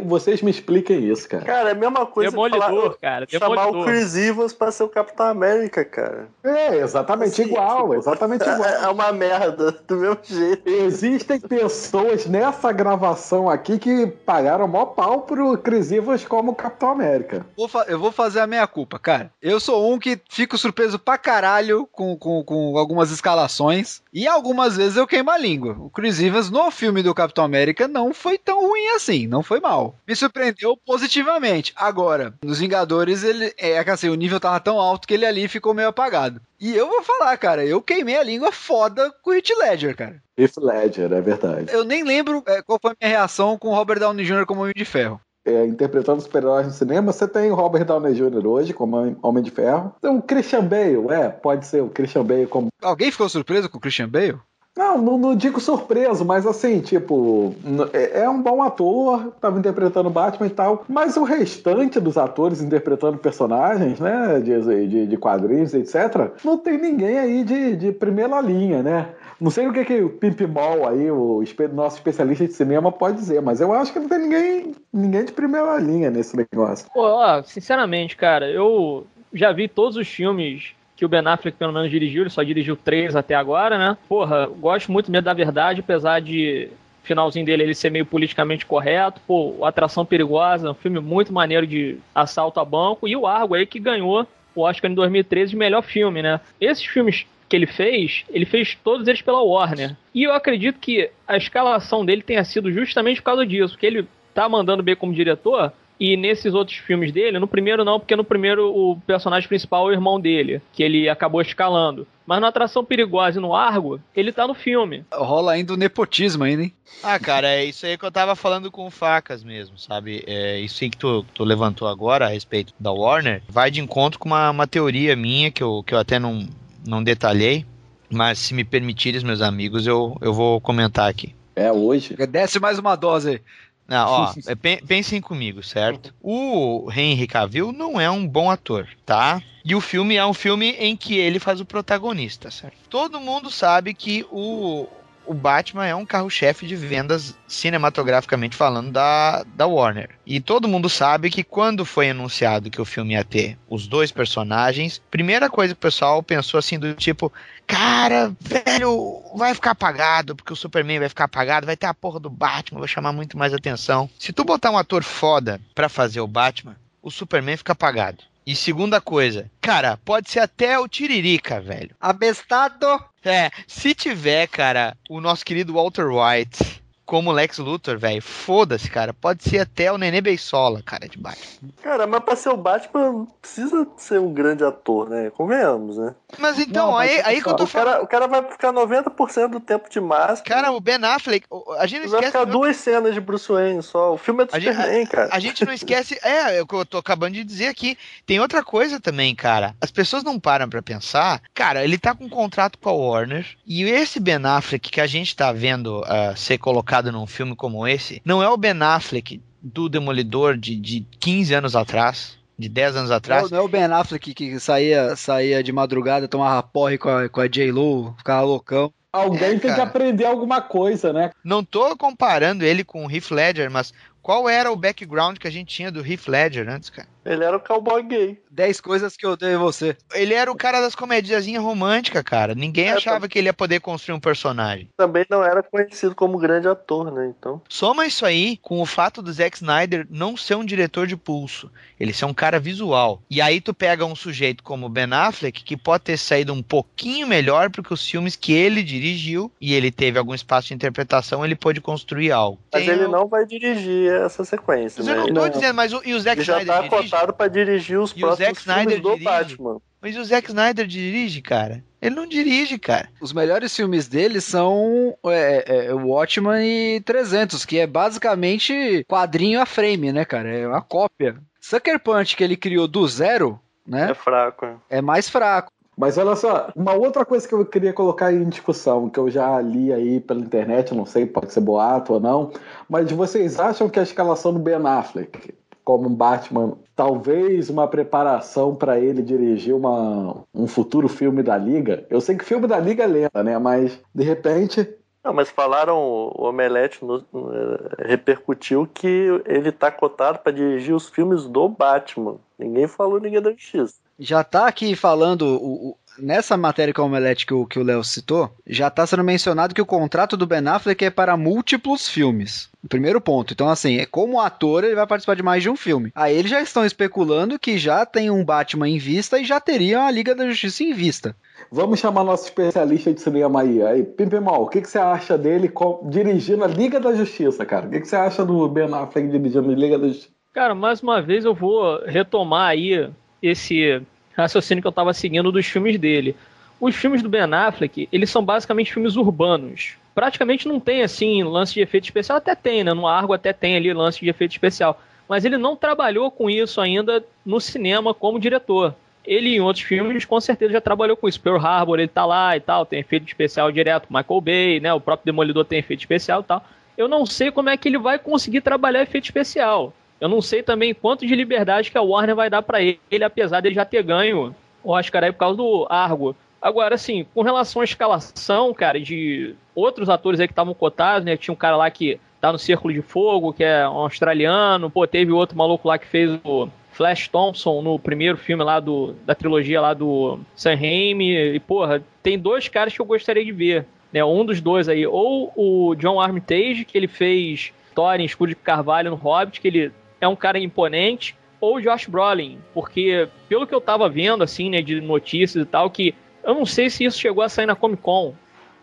vocês 0.04 0.42
me 0.42 0.51
expliquem 0.51 1.10
isso, 1.10 1.27
cara. 1.30 1.45
Cara, 1.45 1.69
é 1.69 1.71
a 1.71 1.75
mesma 1.75 2.06
coisa 2.06 2.30
que 2.30 2.36
Demolidor, 2.36 2.60
falar, 2.62 2.95
cara. 2.98 3.25
chamar 3.30 3.48
o 3.48 3.56
Demolidor. 3.71 3.86
Chris 3.86 4.16
Evans 4.16 4.54
pra 4.54 4.71
ser 4.71 4.83
o 4.83 4.89
Capitão 4.89 5.27
América, 5.27 5.83
cara. 5.86 6.27
É, 6.44 6.77
exatamente 6.77 7.42
Assim, 7.42 7.44
igual, 7.51 7.81
tipo, 7.89 7.95
exatamente 7.95 8.44
É, 8.48 8.54
igual. 8.54 8.69
é 8.69 8.88
uma 8.89 9.12
merda, 9.12 9.72
do 9.88 9.95
mesmo 9.98 10.18
jeito. 10.24 10.68
Existem 10.69 11.39
pessoas 11.39 12.25
nessa 12.25 12.72
gravação 12.72 13.50
aqui 13.50 13.77
que 13.80 14.07
pagaram 14.07 14.68
mó 14.68 14.86
pau 14.86 15.22
pro 15.22 15.57
Chris 15.57 15.92
Evans 15.92 16.25
como 16.25 16.56
Capitão 16.56 16.89
América. 16.89 17.45
Eu 17.88 18.00
vou 18.00 18.12
fazer 18.12 18.39
a 18.42 18.48
meia 18.48 18.68
culpa, 18.68 19.00
cara. 19.00 19.31
Eu 19.42 19.60
sou 19.60 19.92
um 19.94 19.98
que 20.00 20.19
fico 20.30 20.57
surpreso 20.57 21.00
pra 21.00 21.18
caralho 21.18 21.88
com 21.92 22.08
com, 22.17 22.44
com, 22.44 22.44
com 22.44 22.77
algumas 22.77 23.11
escalações 23.11 24.01
e 24.13 24.27
algumas 24.27 24.77
vezes 24.77 24.97
eu 24.97 25.07
queimo 25.07 25.31
a 25.31 25.38
língua. 25.38 25.75
O 25.79 25.89
Chris 25.89 26.19
Evans 26.19 26.50
no 26.50 26.69
filme 26.71 27.03
do 27.03 27.13
Capitão 27.13 27.44
América 27.44 27.88
não 27.88 28.13
foi 28.13 28.38
tão 28.38 28.67
ruim 28.67 28.88
assim, 28.95 29.27
não 29.27 29.44
foi 29.44 29.59
mal. 29.59 29.95
Me 30.07 30.15
surpreendeu 30.15 30.77
positivamente. 30.77 31.73
Agora, 31.75 32.33
nos 32.44 32.59
Vingadores, 32.59 33.23
ele 33.23 33.53
é 33.57 33.83
que 33.83 33.89
assim, 33.89 34.09
o 34.09 34.15
nível 34.15 34.39
tava 34.39 34.59
tão 34.59 34.79
alto 34.79 35.07
que 35.07 35.13
ele 35.13 35.25
ali 35.25 35.47
ficou 35.47 35.73
meio 35.73 35.89
apagado. 35.89 36.41
E 36.59 36.75
eu 36.75 36.89
vou 36.89 37.01
falar, 37.03 37.38
cara, 37.38 37.65
eu 37.65 37.81
queimei 37.81 38.17
a 38.17 38.23
língua 38.23 38.51
foda 38.51 39.13
com 39.21 39.31
o 39.31 39.33
Heath 39.33 39.50
Ledger, 39.57 39.95
cara. 39.95 40.21
Heath 40.38 40.57
Ledger, 40.57 41.12
é 41.13 41.21
verdade. 41.21 41.71
Eu 41.71 41.85
nem 41.85 42.03
lembro 42.03 42.44
é, 42.45 42.62
qual 42.62 42.79
foi 42.81 42.91
a 42.91 42.95
minha 43.00 43.17
reação 43.17 43.57
com 43.57 43.69
o 43.69 43.75
Robert 43.75 44.00
Downey 44.00 44.25
Jr. 44.25 44.45
como 44.45 44.62
Homem 44.62 44.73
de 44.75 44.83
Ferro. 44.83 45.21
É, 45.45 45.65
interpretando 45.65 46.21
super-heróis 46.21 46.68
no 46.68 46.74
cinema, 46.74 47.13
você 47.13 47.27
tem 47.27 47.50
o 47.50 47.56
Robert 47.56 47.86
Downey 47.86 48.13
Jr. 48.13 48.45
hoje 48.45 48.74
como 48.74 49.15
Homem 49.21 49.41
de 49.41 49.50
Ferro. 49.50 49.94
Tem 50.01 50.12
o 50.12 50.21
Christian 50.21 50.65
Bale, 50.65 51.07
é, 51.09 51.30
pode 51.30 51.65
ser 51.65 51.81
o 51.81 51.89
Christian 51.89 52.25
Bale 52.25 52.45
como 52.45 52.68
Alguém 52.81 53.09
ficou 53.09 53.30
surpreso 53.30 53.69
com 53.69 53.77
o 53.77 53.81
Christian 53.81 54.09
Bale? 54.09 54.38
Não, 54.80 54.97
não, 55.01 55.18
não 55.18 55.36
digo 55.36 55.59
surpreso, 55.59 56.24
mas 56.24 56.47
assim, 56.47 56.80
tipo, 56.80 57.53
é 57.91 58.21
é 58.21 58.30
um 58.30 58.41
bom 58.41 58.63
ator, 58.63 59.33
tava 59.41 59.59
interpretando 59.59 60.09
Batman 60.09 60.47
e 60.47 60.51
tal, 60.51 60.86
mas 60.88 61.18
o 61.18 61.24
restante 61.24 62.00
dos 62.00 62.18
atores 62.18 62.62
interpretando 62.62 63.18
personagens, 63.18 64.00
né, 64.00 64.39
de, 64.39 64.88
de, 64.88 65.07
de 65.07 65.18
quadrinhos, 65.18 65.74
etc., 65.74 66.31
não 66.45 66.57
tem 66.57 66.77
ninguém 66.77 67.19
aí 67.19 67.44
de, 67.44 67.75
de 67.75 67.91
primeira 67.91 68.39
linha, 68.39 68.81
né? 68.81 69.09
Não 69.39 69.50
sei 69.50 69.68
o 69.68 69.74
que, 69.74 69.86
que 69.86 70.01
o 70.01 70.09
Pimp 70.09 70.41
Mall 70.41 70.88
aí, 70.88 71.09
o 71.09 71.44
nosso 71.74 71.97
especialista 71.97 72.45
de 72.45 72.53
cinema, 72.53 72.91
pode 72.91 73.18
dizer, 73.18 73.41
mas 73.41 73.62
eu 73.62 73.71
acho 73.71 73.94
que 73.94 74.00
não 74.00 74.09
tem 74.09 74.19
ninguém, 74.19 74.75
ninguém 74.91 75.25
de 75.25 75.31
primeira 75.31 75.77
linha 75.77 76.12
nesse 76.12 76.36
negócio. 76.36 76.88
Pô, 76.94 77.03
ó, 77.03 77.41
sinceramente, 77.44 78.18
cara, 78.18 78.50
eu 78.50 79.07
já 79.33 79.51
vi 79.51 79.68
todos 79.68 79.95
os 79.95 80.07
filmes 80.07 80.74
que 80.95 81.06
o 81.06 81.09
Ben 81.09 81.25
Affleck 81.25 81.57
pelo 81.57 81.71
menos 81.71 81.89
dirigiu, 81.89 82.24
ele 82.24 82.30
só 82.30 82.44
dirigiu 82.44 82.75
três 82.75 83.15
até 83.15 83.33
agora, 83.33 83.77
né? 83.77 83.97
Porra, 84.09 84.47
gosto 84.47 84.91
muito 84.91 85.09
mesmo 85.09 85.24
da 85.24 85.33
verdade, 85.33 85.80
apesar 85.80 86.19
de 86.19 86.69
finalzinho 87.03 87.45
dele 87.45 87.63
ele 87.63 87.74
ser 87.74 87.89
meio 87.89 88.06
politicamente 88.06 88.65
correto. 88.65 89.21
Pô, 89.25 89.63
Atração 89.63 90.06
Perigosa, 90.06 90.71
um 90.71 90.75
filme 90.75 91.00
muito 91.00 91.31
maneiro 91.31 91.65
de 91.65 91.97
assalto 92.13 92.59
a 92.59 92.65
banco, 92.65 93.07
e 93.07 93.15
o 93.15 93.25
Argo 93.25 93.56
aí 93.56 93.65
que 93.65 93.80
ganhou 93.80 94.27
o 94.53 94.62
Oscar 94.62 94.91
em 94.91 94.94
2013 94.94 95.51
de 95.51 95.57
melhor 95.57 95.81
filme, 95.81 96.21
né? 96.21 96.41
Esses 96.59 96.83
filmes 96.83 97.25
que 97.50 97.56
ele 97.56 97.66
fez, 97.66 98.24
ele 98.30 98.46
fez 98.46 98.78
todos 98.84 99.07
eles 99.07 99.22
pela 99.22 99.42
Warner. 99.42 99.98
E 100.13 100.24
eu 100.24 100.34
acredito 100.34 100.80
que 100.80 101.10
a 101.28 101.36
escalação 101.36 102.06
dele 102.06 102.22
tenha 102.22 102.44
sido 102.44 102.72
justamente 102.72 103.18
por 103.18 103.25
causa 103.25 103.46
disso, 103.46 103.74
porque 103.74 103.88
ele 103.88 104.07
tá 104.34 104.48
mandando 104.48 104.84
bem 104.84 104.96
como 104.96 105.13
diretor, 105.13 105.74
e 106.00 106.16
nesses 106.16 106.54
outros 106.54 106.78
filmes 106.78 107.12
dele, 107.12 107.40
no 107.40 107.48
primeiro 107.48 107.84
não, 107.84 108.00
porque 108.00 108.16
no 108.16 108.24
primeiro 108.24 108.74
o 108.74 108.96
personagem 109.01 109.50
principal 109.50 109.88
é 109.88 109.90
o 109.90 109.94
irmão 109.94 110.19
dele, 110.19 110.62
que 110.72 110.81
ele 110.81 111.10
acabou 111.10 111.42
escalando. 111.42 112.07
Mas 112.25 112.40
na 112.40 112.48
Atração 112.48 112.86
Perigosa 112.86 113.38
e 113.38 113.42
no 113.42 113.54
Argo, 113.54 114.00
ele 114.16 114.31
tá 114.31 114.48
no 114.48 114.54
filme. 114.54 115.04
Rola 115.12 115.54
ainda 115.54 115.74
o 115.74 115.78
nepotismo 115.78 116.44
ainda, 116.46 116.63
hein? 116.63 116.74
Ah, 117.04 117.19
cara, 117.19 117.50
é 117.50 117.66
isso 117.66 117.86
aí 117.86 117.98
que 117.98 118.06
eu 118.06 118.12
tava 118.12 118.36
falando 118.36 118.72
com 118.72 118.86
o 118.86 118.92
Facas 118.92 119.44
mesmo, 119.44 119.78
sabe? 119.78 120.24
É 120.25 120.60
isso 120.60 120.84
aí 120.84 120.90
que 120.90 120.98
tu, 120.98 121.25
tu 121.34 121.44
levantou 121.44 121.88
agora 121.88 122.28
a 122.28 122.30
respeito 122.30 122.74
da 122.80 122.92
Warner, 122.92 123.42
vai 123.50 123.69
de 123.69 123.81
encontro 123.81 124.19
com 124.19 124.30
uma, 124.30 124.51
uma 124.51 124.68
teoria 124.68 125.16
minha 125.16 125.51
que 125.51 125.63
eu, 125.63 125.84
que 125.86 125.94
eu 125.94 126.00
até 126.00 126.18
não, 126.18 126.48
não 126.89 127.03
detalhei, 127.03 127.65
mas 128.09 128.39
se 128.39 128.53
me 128.53 128.63
permitires, 128.63 129.24
meus 129.24 129.41
amigos, 129.41 129.86
eu, 129.88 130.18
eu 130.21 130.33
vou 130.33 130.59
comentar 130.59 131.09
aqui. 131.09 131.36
É 131.56 131.71
hoje. 131.71 132.15
Desce 132.27 132.59
mais 132.59 132.80
uma 132.80 132.95
dose 132.95 133.30
aí. 133.30 133.41
Não, 133.88 134.07
ó, 134.07 134.33
é, 134.47 134.56
pen- 134.56 134.81
pensem 134.86 135.19
comigo, 135.21 135.63
certo? 135.63 136.13
O 136.21 136.89
Henry 136.95 137.27
Cavill 137.27 137.71
não 137.71 138.00
é 138.00 138.09
um 138.09 138.27
bom 138.27 138.50
ator, 138.51 138.88
tá? 139.06 139.41
E 139.65 139.75
o 139.75 139.81
filme 139.81 140.15
é 140.15 140.25
um 140.25 140.33
filme 140.33 140.71
em 140.80 140.95
que 140.95 141.18
ele 141.18 141.39
faz 141.39 141.59
o 141.59 141.65
protagonista, 141.65 142.50
certo? 142.50 142.77
Todo 142.89 143.19
mundo 143.19 143.51
sabe 143.51 143.94
que 143.94 144.25
o, 144.31 144.88
o 145.29 145.33
Batman 145.35 145.85
é 145.85 145.93
um 145.93 146.07
carro-chefe 146.07 146.65
de 146.65 146.75
vendas 146.75 147.37
cinematograficamente 147.47 148.55
falando 148.55 148.91
da, 148.91 149.45
da 149.53 149.67
Warner. 149.67 150.09
E 150.25 150.41
todo 150.41 150.67
mundo 150.67 150.89
sabe 150.89 151.29
que 151.29 151.43
quando 151.43 151.85
foi 151.85 152.09
anunciado 152.09 152.71
que 152.71 152.81
o 152.81 152.85
filme 152.85 153.13
ia 153.13 153.23
ter 153.23 153.55
os 153.69 153.85
dois 153.85 154.11
personagens, 154.11 154.99
primeira 155.11 155.47
coisa 155.47 155.75
que 155.75 155.77
o 155.77 155.81
pessoal 155.81 156.23
pensou 156.23 156.57
assim 156.57 156.79
do 156.79 156.95
tipo, 156.95 157.31
cara, 157.67 158.33
velho, 158.39 159.21
vai 159.35 159.53
ficar 159.53 159.71
apagado, 159.71 160.35
porque 160.35 160.51
o 160.51 160.55
Superman 160.55 160.97
vai 160.97 161.09
ficar 161.09 161.25
apagado, 161.25 161.67
vai 161.67 161.77
ter 161.77 161.85
a 161.85 161.93
porra 161.93 162.19
do 162.19 162.29
Batman, 162.29 162.79
vai 162.79 162.87
chamar 162.87 163.13
muito 163.13 163.37
mais 163.37 163.53
atenção. 163.53 164.09
Se 164.17 164.33
tu 164.33 164.43
botar 164.43 164.71
um 164.71 164.79
ator 164.79 165.03
foda 165.03 165.61
pra 165.75 165.87
fazer 165.87 166.21
o 166.21 166.27
Batman, 166.27 166.75
o 167.03 167.11
Superman 167.11 167.55
fica 167.55 167.73
apagado. 167.73 168.23
E 168.50 168.56
segunda 168.56 169.00
coisa, 169.00 169.48
cara, 169.62 169.96
pode 169.98 170.31
ser 170.31 170.40
até 170.40 170.80
o 170.80 170.88
Tiririca, 170.88 171.62
velho. 171.62 171.96
Abestado! 172.01 172.88
É, 173.24 173.51
se 173.68 173.94
tiver, 173.94 174.48
cara, 174.48 174.98
o 175.07 175.22
nosso 175.22 175.46
querido 175.46 175.74
Walter 175.74 176.07
White 176.07 176.81
como 177.09 177.31
Lex 177.31 177.57
Luthor, 177.57 177.97
velho, 177.97 178.21
foda-se, 178.21 178.88
cara. 178.88 179.11
Pode 179.15 179.44
ser 179.44 179.57
até 179.61 179.91
o 179.91 179.97
Nenê 179.97 180.21
Beisola, 180.21 180.83
cara, 180.85 181.09
de 181.09 181.17
Batman. 181.17 181.69
Cara, 181.81 182.06
mas 182.06 182.23
pra 182.23 182.35
ser 182.35 182.50
o 182.50 182.56
Batman, 182.57 183.11
não 183.11 183.25
precisa 183.41 183.88
ser 183.97 184.19
um 184.19 184.31
grande 184.31 184.63
ator, 184.63 185.09
né? 185.09 185.31
Convenhamos, 185.31 185.97
né? 185.97 186.13
Mas 186.38 186.59
então, 186.59 186.85
Não, 186.88 186.94
mas 186.94 187.09
aí, 187.11 187.21
aí 187.38 187.41
que 187.41 187.50
eu 187.50 187.56
tô 187.56 187.65
falando. 187.65 187.88
cara, 187.94 188.03
o 188.03 188.07
cara 188.07 188.27
vai 188.27 188.44
ficar 188.51 188.71
90% 188.71 189.47
do 189.47 189.59
tempo 189.59 189.89
de 189.89 190.00
máscara. 190.00 190.44
Cara, 190.61 190.71
o 190.71 190.79
Ben 190.79 191.03
Affleck, 191.03 191.47
a 191.79 191.88
gente 191.88 192.03
não 192.03 192.09
vai 192.11 192.19
esquece. 192.19 192.25
ficar 192.27 192.45
duas 192.45 192.77
cenas 192.77 193.13
de 193.15 193.19
Bruce 193.19 193.51
Wayne 193.51 193.81
só. 193.81 194.13
O 194.13 194.17
filme 194.17 194.44
é 194.44 194.45
do 194.45 194.55
A 194.55 194.59
gente- 194.59 194.75
Superman, 194.75 195.05
cara. 195.07 195.29
A 195.31 195.39
gente 195.39 195.65
não 195.65 195.73
esquece. 195.73 196.19
É, 196.21 196.57
é 196.57 196.62
o 196.62 196.67
que 196.67 196.75
eu 196.75 196.85
tô 196.85 197.00
acabando 197.00 197.33
de 197.33 197.44
dizer 197.44 197.67
aqui. 197.69 197.97
Tem 198.27 198.39
outra 198.39 198.63
coisa 198.63 199.00
também, 199.00 199.33
cara. 199.33 199.75
As 199.81 199.89
pessoas 199.89 200.23
não 200.23 200.39
param 200.39 200.69
pra 200.69 200.83
pensar. 200.83 201.41
Cara, 201.55 201.83
ele 201.83 201.97
tá 201.97 202.13
com 202.13 202.25
um 202.25 202.29
contrato 202.29 202.77
com 202.77 202.89
a 202.89 202.94
Warner. 202.94 203.47
E 203.65 203.81
esse 203.83 204.19
Ben 204.19 204.38
Affleck 204.45 204.91
que 204.91 205.01
a 205.01 205.07
gente 205.07 205.35
tá 205.35 205.51
vendo 205.51 206.03
ah, 206.05 206.35
ser 206.35 206.59
colocado 206.59 206.99
num 207.12 207.25
filme 207.28 207.56
como 207.56 207.88
esse, 207.88 208.22
não 208.25 208.44
é 208.44 208.50
o 208.50 208.57
Ben 208.57 208.81
Affleck 208.81 209.42
do 209.62 209.88
Demolidor 209.90 210.57
de, 210.57 210.75
de 210.75 211.06
15 211.19 211.54
anos 211.54 211.75
atrás. 211.75 212.38
De 212.57 212.68
10 212.68 212.98
anos 212.98 213.10
Não, 213.10 213.16
atrás. 213.18 213.50
não 213.50 213.57
é 213.57 213.62
o 213.62 213.68
Ben 213.69 213.84
Affleck 213.86 214.34
que 214.34 214.60
saía, 214.60 215.16
saía 215.16 215.63
de 215.63 215.72
madrugada, 215.72 216.28
tomava 216.28 216.62
porre 216.62 216.98
com 216.98 217.07
a, 217.10 217.30
com 217.30 217.40
a 217.40 217.48
J-Lo, 217.48 218.13
ficava 218.18 218.42
loucão. 218.42 218.92
Alguém 219.13 219.56
É, 219.56 219.60
tem 219.60 219.74
que 219.74 219.81
aprender 219.81 220.25
alguma 220.25 220.62
coisa, 220.62 221.13
né? 221.13 221.31
Não 221.44 221.63
tô 221.63 221.96
comparando 221.96 222.66
ele 222.66 222.84
com 222.84 223.06
o 223.06 223.10
Heath 223.12 223.31
Ledger, 223.31 223.72
mas 223.72 223.94
qual 224.22 224.48
era 224.50 224.72
o 224.72 224.75
background 224.75 225.38
que 225.38 225.48
a 225.48 225.51
gente 225.51 225.74
tinha 225.74 225.90
do 225.92 226.06
Heath 226.06 226.28
Ledger 226.28 226.68
antes, 226.69 226.90
cara? 226.90 227.07
Ele 227.25 227.44
era 227.44 227.56
o 227.57 227.60
cowboy 227.60 228.01
gay. 228.04 228.39
10 228.50 228.81
coisas 228.81 229.16
que 229.16 229.25
eu 229.25 229.31
odeio 229.31 229.56
em 229.56 229.57
você. 229.60 229.95
Ele 230.13 230.33
era 230.33 230.51
o 230.51 230.56
cara 230.56 230.81
das 230.81 230.95
comediazinhas 230.95 231.63
românticas, 231.63 232.24
cara. 232.24 232.56
Ninguém 232.56 232.88
É, 232.89 232.94
achava 232.94 233.27
que 233.27 233.38
ele 233.38 233.48
ia 233.48 233.54
poder 233.54 233.80
construir 233.80 234.16
um 234.16 234.19
personagem. 234.19 234.89
Também 234.98 235.25
não 235.30 235.44
era 235.44 235.62
conhecido 235.62 236.16
como 236.16 236.38
grande 236.38 236.68
ator, 236.68 237.12
né? 237.13 237.31
Então. 237.38 237.62
Soma 237.69 238.06
isso 238.06 238.25
aí 238.25 238.57
com 238.62 238.81
o 238.81 238.86
fato 238.86 239.21
do 239.21 239.31
Zack 239.31 239.57
Snyder 239.57 240.07
não 240.10 240.36
ser 240.36 240.56
um 240.56 240.66
diretor 240.66 241.06
de 241.07 241.16
pulso. 241.16 241.71
Ele 242.00 242.13
ser 242.13 242.25
um 242.25 242.33
cara 242.33 242.60
visual. 242.60 243.22
E 243.30 243.42
aí 243.42 243.62
tu 243.62 243.74
pega 243.74 244.06
um 244.06 244.15
sujeito 244.15 244.63
como 244.63 244.89
Ben 244.89 245.07
Affleck, 245.12 245.63
que 245.63 245.77
pode 245.77 246.04
ter 246.06 246.18
saído 246.18 246.54
um 246.54 246.63
pouquinho 246.63 247.27
melhor, 247.27 247.69
porque 247.69 247.94
os 247.94 248.06
filmes 248.07 248.36
que 248.36 248.51
ele 248.54 248.81
dirigiu, 248.81 249.51
e 249.62 249.74
ele 249.74 249.92
teve 249.92 250.18
algum 250.18 250.33
espaço 250.33 250.69
de 250.69 250.74
interpretação, 250.74 251.45
ele 251.45 251.56
pôde 251.56 251.80
construir 251.81 252.31
algo. 252.31 252.60
Mas 252.74 252.83
Tem 252.86 252.93
ele 252.93 253.05
o- 253.05 253.12
não 253.12 253.27
vai 253.27 253.46
dirigir 253.46 254.12
essa 254.12 254.43
sequência, 254.43 255.03
Mas 255.03 255.13
né? 255.15 255.22
eu 255.22 255.27
não 255.34 255.43
tô 255.43 255.50
dizendo, 255.50 255.75
mas 255.75 255.93
o, 255.93 256.01
e 256.05 256.13
o 256.13 256.20
Zack 256.20 256.38
Ele 256.39 256.46
já 256.46 256.60
Snyder 256.62 256.75
tá 256.75 256.82
dirige? 256.98 257.09
Cotado 257.10 257.34
pra 257.34 257.48
dirigir 257.48 258.00
os 258.00 258.12
E 258.12 258.16
o 258.16 258.20
próximos 258.20 258.48
Zack 258.48 258.60
Snyder 258.60 258.86
filmes 258.86 259.01
do 259.01 259.10
dirige? 259.12 259.25
Batman. 259.25 259.82
Mas 260.01 260.16
o 260.18 260.24
Zack 260.24 260.48
Snyder 260.48 260.88
dirige, 260.88 261.42
cara. 261.42 261.84
Ele 262.01 262.16
não 262.16 262.25
dirige, 262.25 262.78
cara. 262.78 263.10
Os 263.20 263.34
melhores 263.34 263.75
filmes 263.75 264.08
dele 264.08 264.39
são 264.39 265.18
é, 265.25 265.88
é, 265.88 265.94
Watchman 265.94 266.63
e 266.66 267.01
300, 267.01 267.66
que 267.66 267.78
é 267.80 267.86
basicamente 267.86 269.06
quadrinho 269.10 269.62
a 269.62 269.66
frame, 269.66 270.13
né, 270.13 270.24
cara? 270.24 270.50
É 270.50 270.68
uma 270.68 270.82
cópia. 270.82 271.36
Sucker 271.60 272.00
Punch, 272.00 272.38
que 272.38 272.44
ele 272.44 272.56
criou 272.56 272.88
do 272.88 273.06
zero, 273.08 273.60
né? 273.86 274.12
É 274.12 274.13
fraco. 274.13 274.66
né? 274.66 274.78
É 274.89 275.01
mais 275.01 275.30
fraco. 275.30 275.72
Mas 275.98 276.18
olha 276.18 276.34
só, 276.38 276.72
uma 276.74 276.94
outra 276.94 277.25
coisa 277.25 277.46
que 277.46 277.54
eu 277.54 277.66
queria 277.66 277.92
colocar 277.92 278.32
em 278.32 278.48
discussão, 278.48 279.10
que 279.10 279.20
eu 279.20 279.30
já 279.30 279.60
li 279.60 279.92
aí 279.92 280.22
pela 280.22 280.39
internet, 280.39 280.96
não 280.96 281.06
sei, 281.06 281.25
pode 281.25 281.51
ser 281.51 281.60
boato 281.60 282.13
ou 282.13 282.20
não, 282.22 282.54
mas 282.88 283.12
vocês 283.12 283.60
acham 283.60 283.89
que 283.89 284.00
a 284.00 284.04
escalação 284.04 284.54
do 284.54 284.60
Ben 284.60 284.75
Affleck 284.75 285.54
como 285.84 286.08
um 286.08 286.13
Batman, 286.13 286.78
talvez 287.00 287.70
uma 287.70 287.88
preparação 287.88 288.75
para 288.75 289.00
ele 289.00 289.22
dirigir 289.22 289.74
uma, 289.74 290.44
um 290.53 290.68
futuro 290.68 291.08
filme 291.08 291.41
da 291.41 291.58
Liga? 291.58 292.06
Eu 292.10 292.20
sei 292.20 292.36
que 292.36 292.44
filme 292.44 292.68
da 292.68 292.77
Liga 292.77 293.03
é 293.06 293.08
lenta, 293.08 293.41
né? 293.41 293.58
Mas 293.58 293.98
de 294.13 294.22
repente 294.22 294.86
Não, 295.24 295.34
mas 295.34 295.50
falaram, 295.50 295.98
o 295.98 296.44
Omelete 296.48 297.03
no- 297.06 297.24
no- 297.32 297.53
eh, 297.53 297.79
repercutiu 298.06 298.86
que 298.94 299.41
ele 299.46 299.72
tá 299.72 299.89
cotado 299.89 300.39
pra 300.39 300.51
dirigir 300.51 300.94
os 300.94 301.08
filmes 301.08 301.46
do 301.46 301.70
Batman. 301.70 302.36
Ninguém 302.58 302.86
falou 302.88 303.18
ninguém 303.20 303.41
da 303.41 303.51
Justiça. 303.51 303.96
Já 304.20 304.44
tá 304.44 304.68
aqui 304.68 304.94
falando, 304.94 305.44
o, 305.44 305.89
o- 305.91 305.98
nessa 306.21 306.55
matéria 306.57 306.93
com 306.93 307.01
o 307.01 307.05
Omelete 307.05 307.45
que 307.45 307.53
o, 307.53 307.65
que 307.65 307.79
o 307.79 307.83
Léo 307.83 308.03
citou, 308.03 308.51
já 308.67 308.88
está 308.88 309.05
sendo 309.05 309.23
mencionado 309.23 309.73
que 309.73 309.81
o 309.81 309.85
contrato 309.85 310.35
do 310.38 310.45
Ben 310.45 310.67
Affleck 310.67 311.05
é 311.05 311.09
para 311.09 311.38
múltiplos 311.38 312.07
filmes. 312.07 312.69
O 312.83 312.88
primeiro 312.88 313.19
ponto. 313.19 313.53
Então, 313.53 313.67
assim, 313.67 313.97
é 313.97 314.05
como 314.05 314.39
ator, 314.39 314.83
ele 314.83 314.95
vai 314.95 315.05
participar 315.05 315.35
de 315.35 315.43
mais 315.43 315.61
de 315.61 315.69
um 315.69 315.75
filme. 315.75 316.11
Aí 316.15 316.35
eles 316.35 316.49
já 316.49 316.61
estão 316.61 316.85
especulando 316.85 317.59
que 317.59 317.77
já 317.77 318.05
tem 318.05 318.29
um 318.29 318.43
Batman 318.45 318.88
em 318.88 318.97
vista 318.97 319.38
e 319.39 319.43
já 319.43 319.59
teriam 319.59 320.01
a 320.01 320.11
Liga 320.11 320.33
da 320.33 320.47
Justiça 320.47 320.83
em 320.83 320.93
vista. 320.93 321.35
Vamos 321.71 321.99
chamar 321.99 322.23
nosso 322.23 322.45
especialista 322.45 323.13
de 323.13 323.21
cinema 323.21 323.61
aí. 323.61 323.83
Aí, 323.83 324.03
Pimpemol, 324.03 324.63
o 324.63 324.67
que, 324.69 324.81
que 324.81 324.89
você 324.89 324.97
acha 324.97 325.38
dele 325.38 325.67
com- 325.67 326.07
dirigindo 326.09 326.63
a 326.63 326.67
Liga 326.67 326.99
da 326.99 327.13
Justiça, 327.13 327.65
cara? 327.65 327.88
O 327.88 327.89
que, 327.89 327.99
que 327.99 328.07
você 328.07 328.15
acha 328.15 328.45
do 328.45 328.67
Ben 328.69 328.93
Affleck 328.93 329.27
dirigindo 329.27 329.69
a 329.69 329.75
Liga 329.75 329.99
da 329.99 330.07
Justiça? 330.07 330.29
Cara, 330.53 330.73
mais 330.73 331.01
uma 331.03 331.21
vez 331.21 331.43
eu 331.45 331.53
vou 331.53 332.01
retomar 332.05 332.69
aí 332.69 333.09
esse 333.41 334.01
raciocínio 334.41 334.81
que 334.81 334.88
eu 334.88 334.91
tava 334.91 335.13
seguindo 335.13 335.51
dos 335.51 335.65
filmes 335.65 335.98
dele. 335.98 336.36
Os 336.79 336.96
filmes 336.96 337.22
do 337.22 337.29
Ben 337.29 337.41
Affleck, 337.41 338.08
eles 338.12 338.29
são 338.29 338.43
basicamente 338.43 338.93
filmes 338.93 339.17
urbanos. 339.17 339.98
Praticamente 340.15 340.67
não 340.67 340.79
tem, 340.79 341.01
assim, 341.01 341.43
lance 341.43 341.74
de 341.74 341.81
efeito 341.81 342.05
especial. 342.05 342.38
Até 342.38 342.55
tem, 342.55 342.84
né? 342.84 342.93
No 342.93 343.08
Argo 343.08 343.34
até 343.34 343.51
tem 343.51 343.75
ali 343.75 343.91
lance 343.93 344.19
de 344.19 344.29
efeito 344.29 344.51
especial. 344.51 345.00
Mas 345.27 345.46
ele 345.46 345.58
não 345.58 345.75
trabalhou 345.75 346.31
com 346.31 346.50
isso 346.50 346.79
ainda 346.81 347.24
no 347.46 347.60
cinema 347.60 348.13
como 348.13 348.39
diretor. 348.39 348.96
Ele, 349.25 349.58
em 349.58 349.62
outros 349.62 349.86
filmes, 349.86 350.25
com 350.25 350.39
certeza 350.39 350.74
já 350.74 350.81
trabalhou 350.81 351.17
com 351.17 351.27
isso. 351.27 351.39
Pearl 351.39 351.58
Harbor, 351.58 352.00
ele 352.00 352.08
tá 352.08 352.25
lá 352.25 352.55
e 352.55 352.60
tal, 352.60 352.86
tem 352.86 353.00
efeito 353.00 353.27
especial 353.27 353.72
direto. 353.72 354.08
Michael 354.10 354.41
Bay, 354.41 354.79
né? 354.79 354.93
O 354.93 355.01
próprio 355.01 355.25
Demolidor 355.25 355.65
tem 355.65 355.79
efeito 355.79 356.00
especial 356.00 356.41
e 356.41 356.43
tal. 356.46 356.65
Eu 356.98 357.08
não 357.08 357.25
sei 357.25 357.51
como 357.51 357.69
é 357.69 357.77
que 357.77 357.88
ele 357.88 357.98
vai 357.98 358.17
conseguir 358.17 358.62
trabalhar 358.62 359.01
efeito 359.01 359.25
especial. 359.25 359.93
Eu 360.19 360.27
não 360.27 360.41
sei 360.41 360.61
também 360.61 360.93
quanto 360.93 361.25
de 361.25 361.35
liberdade 361.35 361.91
que 361.91 361.97
a 361.97 362.01
Warner 362.01 362.35
vai 362.35 362.49
dar 362.49 362.61
pra 362.61 362.81
ele, 362.81 363.23
apesar 363.23 363.61
dele 363.61 363.75
já 363.75 363.85
ter 363.85 364.03
ganho 364.03 364.53
o 364.83 364.91
Oscar 364.91 365.23
aí 365.23 365.31
por 365.31 365.39
causa 365.39 365.57
do 365.57 365.88
Argo. 365.89 366.35
Agora, 366.61 366.95
assim, 366.95 367.25
com 367.33 367.41
relação 367.41 367.81
à 367.81 367.85
escalação, 367.85 368.73
cara, 368.73 368.99
de 368.99 369.55
outros 369.73 370.09
atores 370.09 370.39
aí 370.39 370.47
que 370.47 370.51
estavam 370.51 370.73
cotados, 370.73 371.23
né? 371.23 371.38
Tinha 371.38 371.53
um 371.53 371.57
cara 371.57 371.77
lá 371.77 371.89
que 371.89 372.19
tá 372.41 372.51
no 372.51 372.59
Círculo 372.59 372.93
de 372.93 373.01
Fogo, 373.01 373.53
que 373.53 373.63
é 373.63 373.88
um 373.88 373.99
australiano. 373.99 374.89
Pô, 374.89 375.07
teve 375.07 375.31
outro 375.31 375.57
maluco 375.57 375.88
lá 375.88 375.97
que 375.97 376.05
fez 376.05 376.38
o 376.43 376.67
Flash 376.91 377.29
Thompson 377.29 377.81
no 377.81 377.97
primeiro 377.97 378.38
filme 378.38 378.63
lá 378.63 378.79
do, 378.81 379.15
da 379.25 379.33
trilogia 379.33 379.79
lá 379.79 379.93
do 379.93 380.39
Sam 380.53 380.75
Raimi. 380.75 381.33
E, 381.33 381.59
porra, 381.61 382.03
tem 382.21 382.38
dois 382.38 382.67
caras 382.67 382.93
que 382.93 383.01
eu 383.01 383.05
gostaria 383.05 383.43
de 383.43 383.51
ver. 383.53 383.85
Né, 384.11 384.25
um 384.25 384.43
dos 384.43 384.59
dois 384.59 384.89
aí, 384.89 385.05
ou 385.05 385.53
o 385.55 385.93
John 385.95 386.19
Armitage, 386.19 386.83
que 386.83 386.97
ele 386.97 387.07
fez 387.07 387.71
Thor 387.93 388.19
em 388.19 388.25
Escudo 388.25 388.49
de 388.49 388.55
Carvalho 388.55 389.11
no 389.11 389.15
Hobbit, 389.15 389.61
que 389.61 389.67
ele 389.67 389.91
é 390.21 390.27
um 390.27 390.35
cara 390.35 390.59
imponente, 390.59 391.35
ou 391.61 391.75
o 391.75 391.81
Josh 391.81 392.05
Brolin, 392.07 392.59
porque 392.73 393.27
pelo 393.47 393.67
que 393.67 393.73
eu 393.75 393.81
tava 393.81 394.07
vendo, 394.09 394.43
assim, 394.43 394.69
né, 394.69 394.81
de 394.81 395.01
notícias 395.01 395.63
e 395.63 395.67
tal, 395.67 395.89
que 395.89 396.15
eu 396.43 396.53
não 396.53 396.65
sei 396.65 396.89
se 396.89 397.03
isso 397.03 397.19
chegou 397.19 397.43
a 397.43 397.49
sair 397.49 397.65
na 397.65 397.75
Comic 397.75 398.01
Con, 398.01 398.33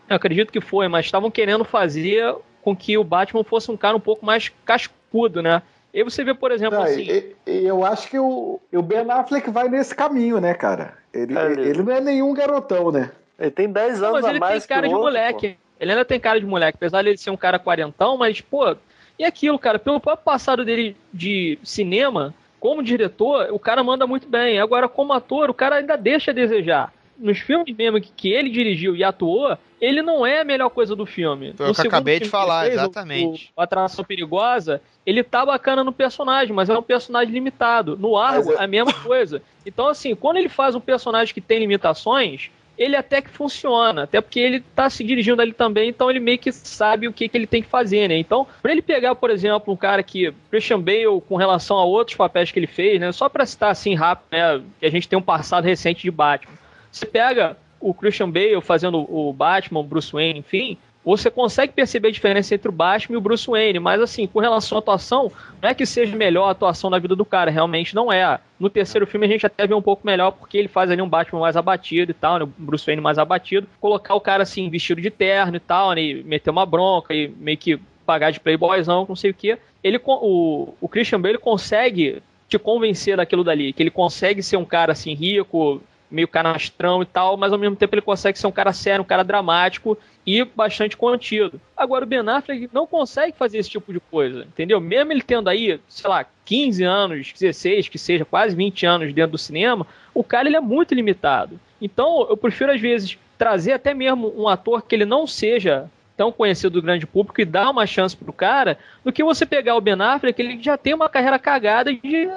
eu 0.08 0.16
acredito 0.16 0.52
que 0.52 0.60
foi, 0.60 0.86
mas 0.88 1.06
estavam 1.06 1.30
querendo 1.30 1.64
fazer 1.64 2.34
com 2.62 2.76
que 2.76 2.98
o 2.98 3.04
Batman 3.04 3.44
fosse 3.44 3.70
um 3.70 3.76
cara 3.76 3.96
um 3.96 4.00
pouco 4.00 4.24
mais 4.26 4.50
cascudo, 4.64 5.40
né? 5.42 5.62
E 5.94 5.98
aí 5.98 6.04
você 6.04 6.22
vê, 6.22 6.34
por 6.34 6.50
exemplo, 6.50 6.78
Ah, 6.78 6.84
assim... 6.84 7.06
eu 7.46 7.84
acho 7.84 8.08
que 8.10 8.18
o, 8.18 8.60
o 8.72 8.82
Ben 8.82 9.10
Affleck 9.10 9.50
vai 9.50 9.68
nesse 9.68 9.94
caminho, 9.94 10.38
né, 10.40 10.52
cara? 10.52 10.94
Ele, 11.12 11.36
É, 11.36 11.52
ele- 11.52 11.62
ele 11.70 11.82
não 11.82 11.92
é 11.92 12.00
nenhum 12.00 12.34
garotão, 12.34 12.92
né? 12.92 13.10
Ele 13.38 13.50
tem 13.50 13.70
10 13.70 14.00
Não, 14.00 14.08
anos 14.08 14.20
mas 14.20 14.24
a 14.26 14.30
ele 14.30 14.40
tem 14.40 14.48
mais 14.48 14.66
cara 14.66 14.82
que 14.82 14.88
de 14.88 14.94
o 14.94 14.98
outro, 14.98 15.12
moleque. 15.12 15.56
Ele 15.80 15.90
ainda 15.92 16.04
tem 16.04 16.20
cara 16.20 16.38
de 16.38 16.46
moleque, 16.46 16.76
apesar 16.76 17.02
de 17.02 17.08
ele 17.10 17.18
ser 17.18 17.30
um 17.30 17.36
cara 17.36 17.58
quarentão, 17.58 18.16
mas, 18.16 18.40
pô, 18.40 18.76
e 19.18 19.24
aquilo, 19.24 19.58
cara, 19.58 19.78
pelo 19.78 20.00
próprio 20.00 20.24
passado 20.24 20.64
dele 20.64 20.96
de 21.12 21.58
cinema, 21.62 22.34
como 22.60 22.82
diretor, 22.82 23.48
o 23.52 23.58
cara 23.58 23.82
manda 23.84 24.06
muito 24.06 24.28
bem. 24.28 24.58
Agora, 24.60 24.88
como 24.88 25.12
ator, 25.12 25.48
o 25.50 25.54
cara 25.54 25.76
ainda 25.76 25.96
deixa 25.96 26.30
a 26.30 26.34
desejar. 26.34 26.92
Nos 27.18 27.38
filmes 27.38 27.74
mesmo 27.74 28.00
que, 28.00 28.10
que 28.14 28.30
ele 28.32 28.50
dirigiu 28.50 28.94
e 28.94 29.02
atuou, 29.02 29.56
ele 29.80 30.02
não 30.02 30.26
é 30.26 30.40
a 30.40 30.44
melhor 30.44 30.68
coisa 30.70 30.94
do 30.94 31.06
filme. 31.06 31.54
Foi 31.54 31.66
o 31.66 31.68
que 31.68 31.70
eu 31.70 31.74
segundo 31.74 31.88
acabei 31.94 32.18
de 32.20 32.28
filme 32.28 32.30
que 32.30 32.36
ele 32.36 32.46
falar, 32.46 32.62
fez, 32.64 32.74
o- 32.74 32.78
exatamente. 32.80 33.52
O, 33.56 33.60
Atração 33.62 34.04
Perigosa, 34.04 34.82
ele 35.06 35.22
tá 35.22 35.46
bacana 35.46 35.82
no 35.82 35.92
personagem, 35.92 36.54
mas 36.54 36.68
é 36.68 36.76
um 36.78 36.82
personagem 36.82 37.32
limitado. 37.32 37.96
No 37.96 38.16
Argo, 38.18 38.52
é- 38.52 38.62
a 38.62 38.66
mesma 38.66 38.92
coisa. 38.92 39.40
Então, 39.64 39.88
assim, 39.88 40.14
quando 40.14 40.36
ele 40.36 40.48
faz 40.50 40.74
um 40.74 40.80
personagem 40.80 41.32
que 41.32 41.40
tem 41.40 41.58
limitações, 41.58 42.50
ele 42.78 42.96
até 42.96 43.22
que 43.22 43.30
funciona, 43.30 44.04
até 44.04 44.20
porque 44.20 44.40
ele 44.40 44.60
tá 44.74 44.88
se 44.90 45.02
dirigindo 45.02 45.40
ali 45.40 45.52
também, 45.52 45.88
então 45.88 46.10
ele 46.10 46.20
meio 46.20 46.38
que 46.38 46.52
sabe 46.52 47.08
o 47.08 47.12
que, 47.12 47.28
que 47.28 47.36
ele 47.36 47.46
tem 47.46 47.62
que 47.62 47.68
fazer, 47.68 48.08
né? 48.08 48.18
Então, 48.18 48.46
pra 48.62 48.72
ele 48.72 48.82
pegar, 48.82 49.14
por 49.14 49.30
exemplo, 49.30 49.72
um 49.72 49.76
cara 49.76 50.02
que 50.02 50.32
Christian 50.50 50.80
Bale 50.80 51.20
com 51.28 51.36
relação 51.36 51.78
a 51.78 51.84
outros 51.84 52.16
papéis 52.16 52.50
que 52.50 52.58
ele 52.58 52.66
fez, 52.66 53.00
né? 53.00 53.12
Só 53.12 53.28
pra 53.28 53.46
citar 53.46 53.70
assim 53.70 53.94
rápido, 53.94 54.26
né? 54.30 54.62
Que 54.78 54.86
a 54.86 54.90
gente 54.90 55.08
tem 55.08 55.18
um 55.18 55.22
passado 55.22 55.64
recente 55.64 56.02
de 56.02 56.10
Batman. 56.10 56.54
Você 56.90 57.06
pega 57.06 57.56
o 57.80 57.94
Christian 57.94 58.30
Bale 58.30 58.60
fazendo 58.60 58.98
o 58.98 59.32
Batman, 59.32 59.84
Bruce 59.84 60.12
Wayne, 60.12 60.40
enfim, 60.40 60.78
você 61.06 61.30
consegue 61.30 61.72
perceber 61.72 62.08
a 62.08 62.10
diferença 62.10 62.52
entre 62.52 62.68
o 62.68 62.72
Batman 62.72 63.14
e 63.14 63.16
o 63.16 63.20
Bruce 63.20 63.46
Wayne, 63.46 63.78
mas 63.78 64.02
assim, 64.02 64.26
com 64.26 64.40
relação 64.40 64.76
à 64.76 64.80
atuação, 64.80 65.30
não 65.62 65.68
é 65.68 65.72
que 65.72 65.86
seja 65.86 66.16
melhor 66.16 66.48
a 66.48 66.50
atuação 66.50 66.90
da 66.90 66.98
vida 66.98 67.14
do 67.14 67.24
cara, 67.24 67.48
realmente 67.48 67.94
não 67.94 68.12
é. 68.12 68.40
No 68.58 68.68
terceiro 68.68 69.06
filme 69.06 69.24
a 69.24 69.28
gente 69.28 69.46
até 69.46 69.68
vê 69.68 69.74
um 69.74 69.80
pouco 69.80 70.04
melhor, 70.04 70.32
porque 70.32 70.58
ele 70.58 70.66
faz 70.66 70.90
ali 70.90 71.00
um 71.00 71.08
Batman 71.08 71.40
mais 71.40 71.56
abatido 71.56 72.10
e 72.10 72.14
tal, 72.14 72.40
né, 72.40 72.44
o 72.44 72.50
Bruce 72.58 72.84
Wayne 72.84 73.00
mais 73.00 73.18
abatido, 73.18 73.68
colocar 73.80 74.16
o 74.16 74.20
cara 74.20 74.42
assim, 74.42 74.68
vestido 74.68 75.00
de 75.00 75.10
terno 75.10 75.56
e 75.56 75.60
tal, 75.60 75.92
né, 75.92 76.02
e 76.02 76.24
meter 76.24 76.50
uma 76.50 76.66
bronca 76.66 77.14
e 77.14 77.28
meio 77.28 77.56
que 77.56 77.78
pagar 78.04 78.32
de 78.32 78.40
playboyzão, 78.40 79.06
não 79.08 79.14
sei 79.14 79.30
o 79.30 79.34
que. 79.34 79.56
Ele, 79.84 80.00
o, 80.04 80.74
o 80.80 80.88
Christian 80.88 81.20
Bale 81.20 81.38
consegue 81.38 82.20
te 82.48 82.58
convencer 82.58 83.16
daquilo 83.16 83.44
dali, 83.44 83.72
que 83.72 83.82
ele 83.82 83.90
consegue 83.90 84.42
ser 84.42 84.56
um 84.56 84.64
cara 84.64 84.90
assim 84.90 85.14
rico, 85.14 85.80
meio 86.10 86.28
canastrão 86.28 87.02
e 87.02 87.06
tal, 87.06 87.36
mas 87.36 87.52
ao 87.52 87.58
mesmo 87.58 87.76
tempo 87.76 87.94
ele 87.94 88.02
consegue 88.02 88.38
ser 88.38 88.46
um 88.46 88.52
cara 88.52 88.72
sério, 88.72 89.02
um 89.02 89.06
cara 89.06 89.22
dramático 89.22 89.98
e 90.26 90.44
bastante 90.44 90.96
contido. 90.96 91.60
Agora 91.76 92.04
o 92.04 92.08
Ben 92.08 92.20
Affleck 92.28 92.68
não 92.72 92.86
consegue 92.86 93.36
fazer 93.36 93.58
esse 93.58 93.70
tipo 93.70 93.92
de 93.92 94.00
coisa, 94.00 94.42
entendeu? 94.42 94.80
Mesmo 94.80 95.12
ele 95.12 95.22
tendo 95.22 95.48
aí, 95.48 95.80
sei 95.88 96.10
lá, 96.10 96.26
15 96.44 96.84
anos, 96.84 97.32
16, 97.32 97.88
que 97.88 97.98
seja 97.98 98.24
quase 98.24 98.54
20 98.54 98.86
anos 98.86 99.12
dentro 99.12 99.32
do 99.32 99.38
cinema, 99.38 99.86
o 100.14 100.24
cara 100.24 100.48
ele 100.48 100.56
é 100.56 100.60
muito 100.60 100.94
limitado. 100.94 101.58
Então 101.80 102.26
eu 102.28 102.36
prefiro 102.36 102.72
às 102.72 102.80
vezes 102.80 103.18
trazer 103.36 103.72
até 103.72 103.92
mesmo 103.92 104.32
um 104.36 104.48
ator 104.48 104.82
que 104.82 104.94
ele 104.94 105.04
não 105.04 105.26
seja 105.26 105.90
tão 106.16 106.32
conhecido 106.32 106.80
do 106.80 106.82
grande 106.82 107.06
público 107.06 107.40
e 107.40 107.44
dar 107.44 107.70
uma 107.70 107.86
chance 107.86 108.16
pro 108.16 108.32
cara, 108.32 108.78
do 109.04 109.12
que 109.12 109.22
você 109.22 109.44
pegar 109.44 109.76
o 109.76 109.80
Ben 109.80 110.00
Affleck, 110.00 110.40
ele 110.40 110.62
já 110.62 110.78
tem 110.78 110.94
uma 110.94 111.10
carreira 111.10 111.38
cagada 111.38 111.92
de 111.92 112.28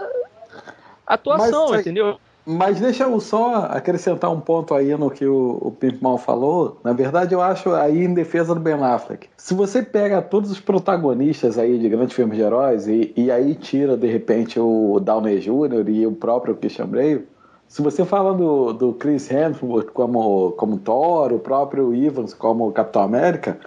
atuação, 1.07 1.69
Mas, 1.69 1.81
entendeu? 1.81 2.19
Mas 2.51 2.79
deixa 2.79 3.03
eu 3.03 3.19
só 3.19 3.67
acrescentar 3.69 4.31
um 4.31 4.39
ponto 4.39 4.73
aí 4.73 4.97
no 4.97 5.11
que 5.11 5.23
o, 5.23 5.59
o 5.61 5.69
Pimp 5.69 6.01
Mal 6.01 6.17
falou. 6.17 6.79
Na 6.83 6.93
verdade, 6.93 7.35
eu 7.35 7.41
acho 7.41 7.75
aí 7.75 8.03
em 8.03 8.11
defesa 8.11 8.55
do 8.55 8.59
Ben 8.59 8.73
Affleck. 8.73 9.29
Se 9.37 9.53
você 9.53 9.83
pega 9.83 10.19
todos 10.19 10.49
os 10.49 10.59
protagonistas 10.59 11.59
aí 11.59 11.77
de 11.77 11.87
grandes 11.87 12.15
filmes 12.15 12.35
de 12.35 12.41
heróis 12.43 12.87
e, 12.87 13.13
e 13.15 13.29
aí 13.29 13.53
tira, 13.53 13.95
de 13.95 14.07
repente, 14.07 14.59
o 14.59 14.99
Downey 14.99 15.37
Jr. 15.37 15.87
e 15.89 16.07
o 16.07 16.11
próprio 16.11 16.55
Christian 16.55 16.87
Bale, 16.87 17.27
se 17.67 17.83
você 17.83 18.03
fala 18.03 18.33
do, 18.33 18.73
do 18.73 18.93
Chris 18.93 19.29
Hemsworth 19.29 19.91
como, 19.93 20.53
como 20.53 20.79
Thor, 20.79 21.31
o 21.31 21.37
próprio 21.37 21.93
Evans 21.93 22.33
como 22.33 22.71
Capitão 22.71 23.03
América, 23.03 23.59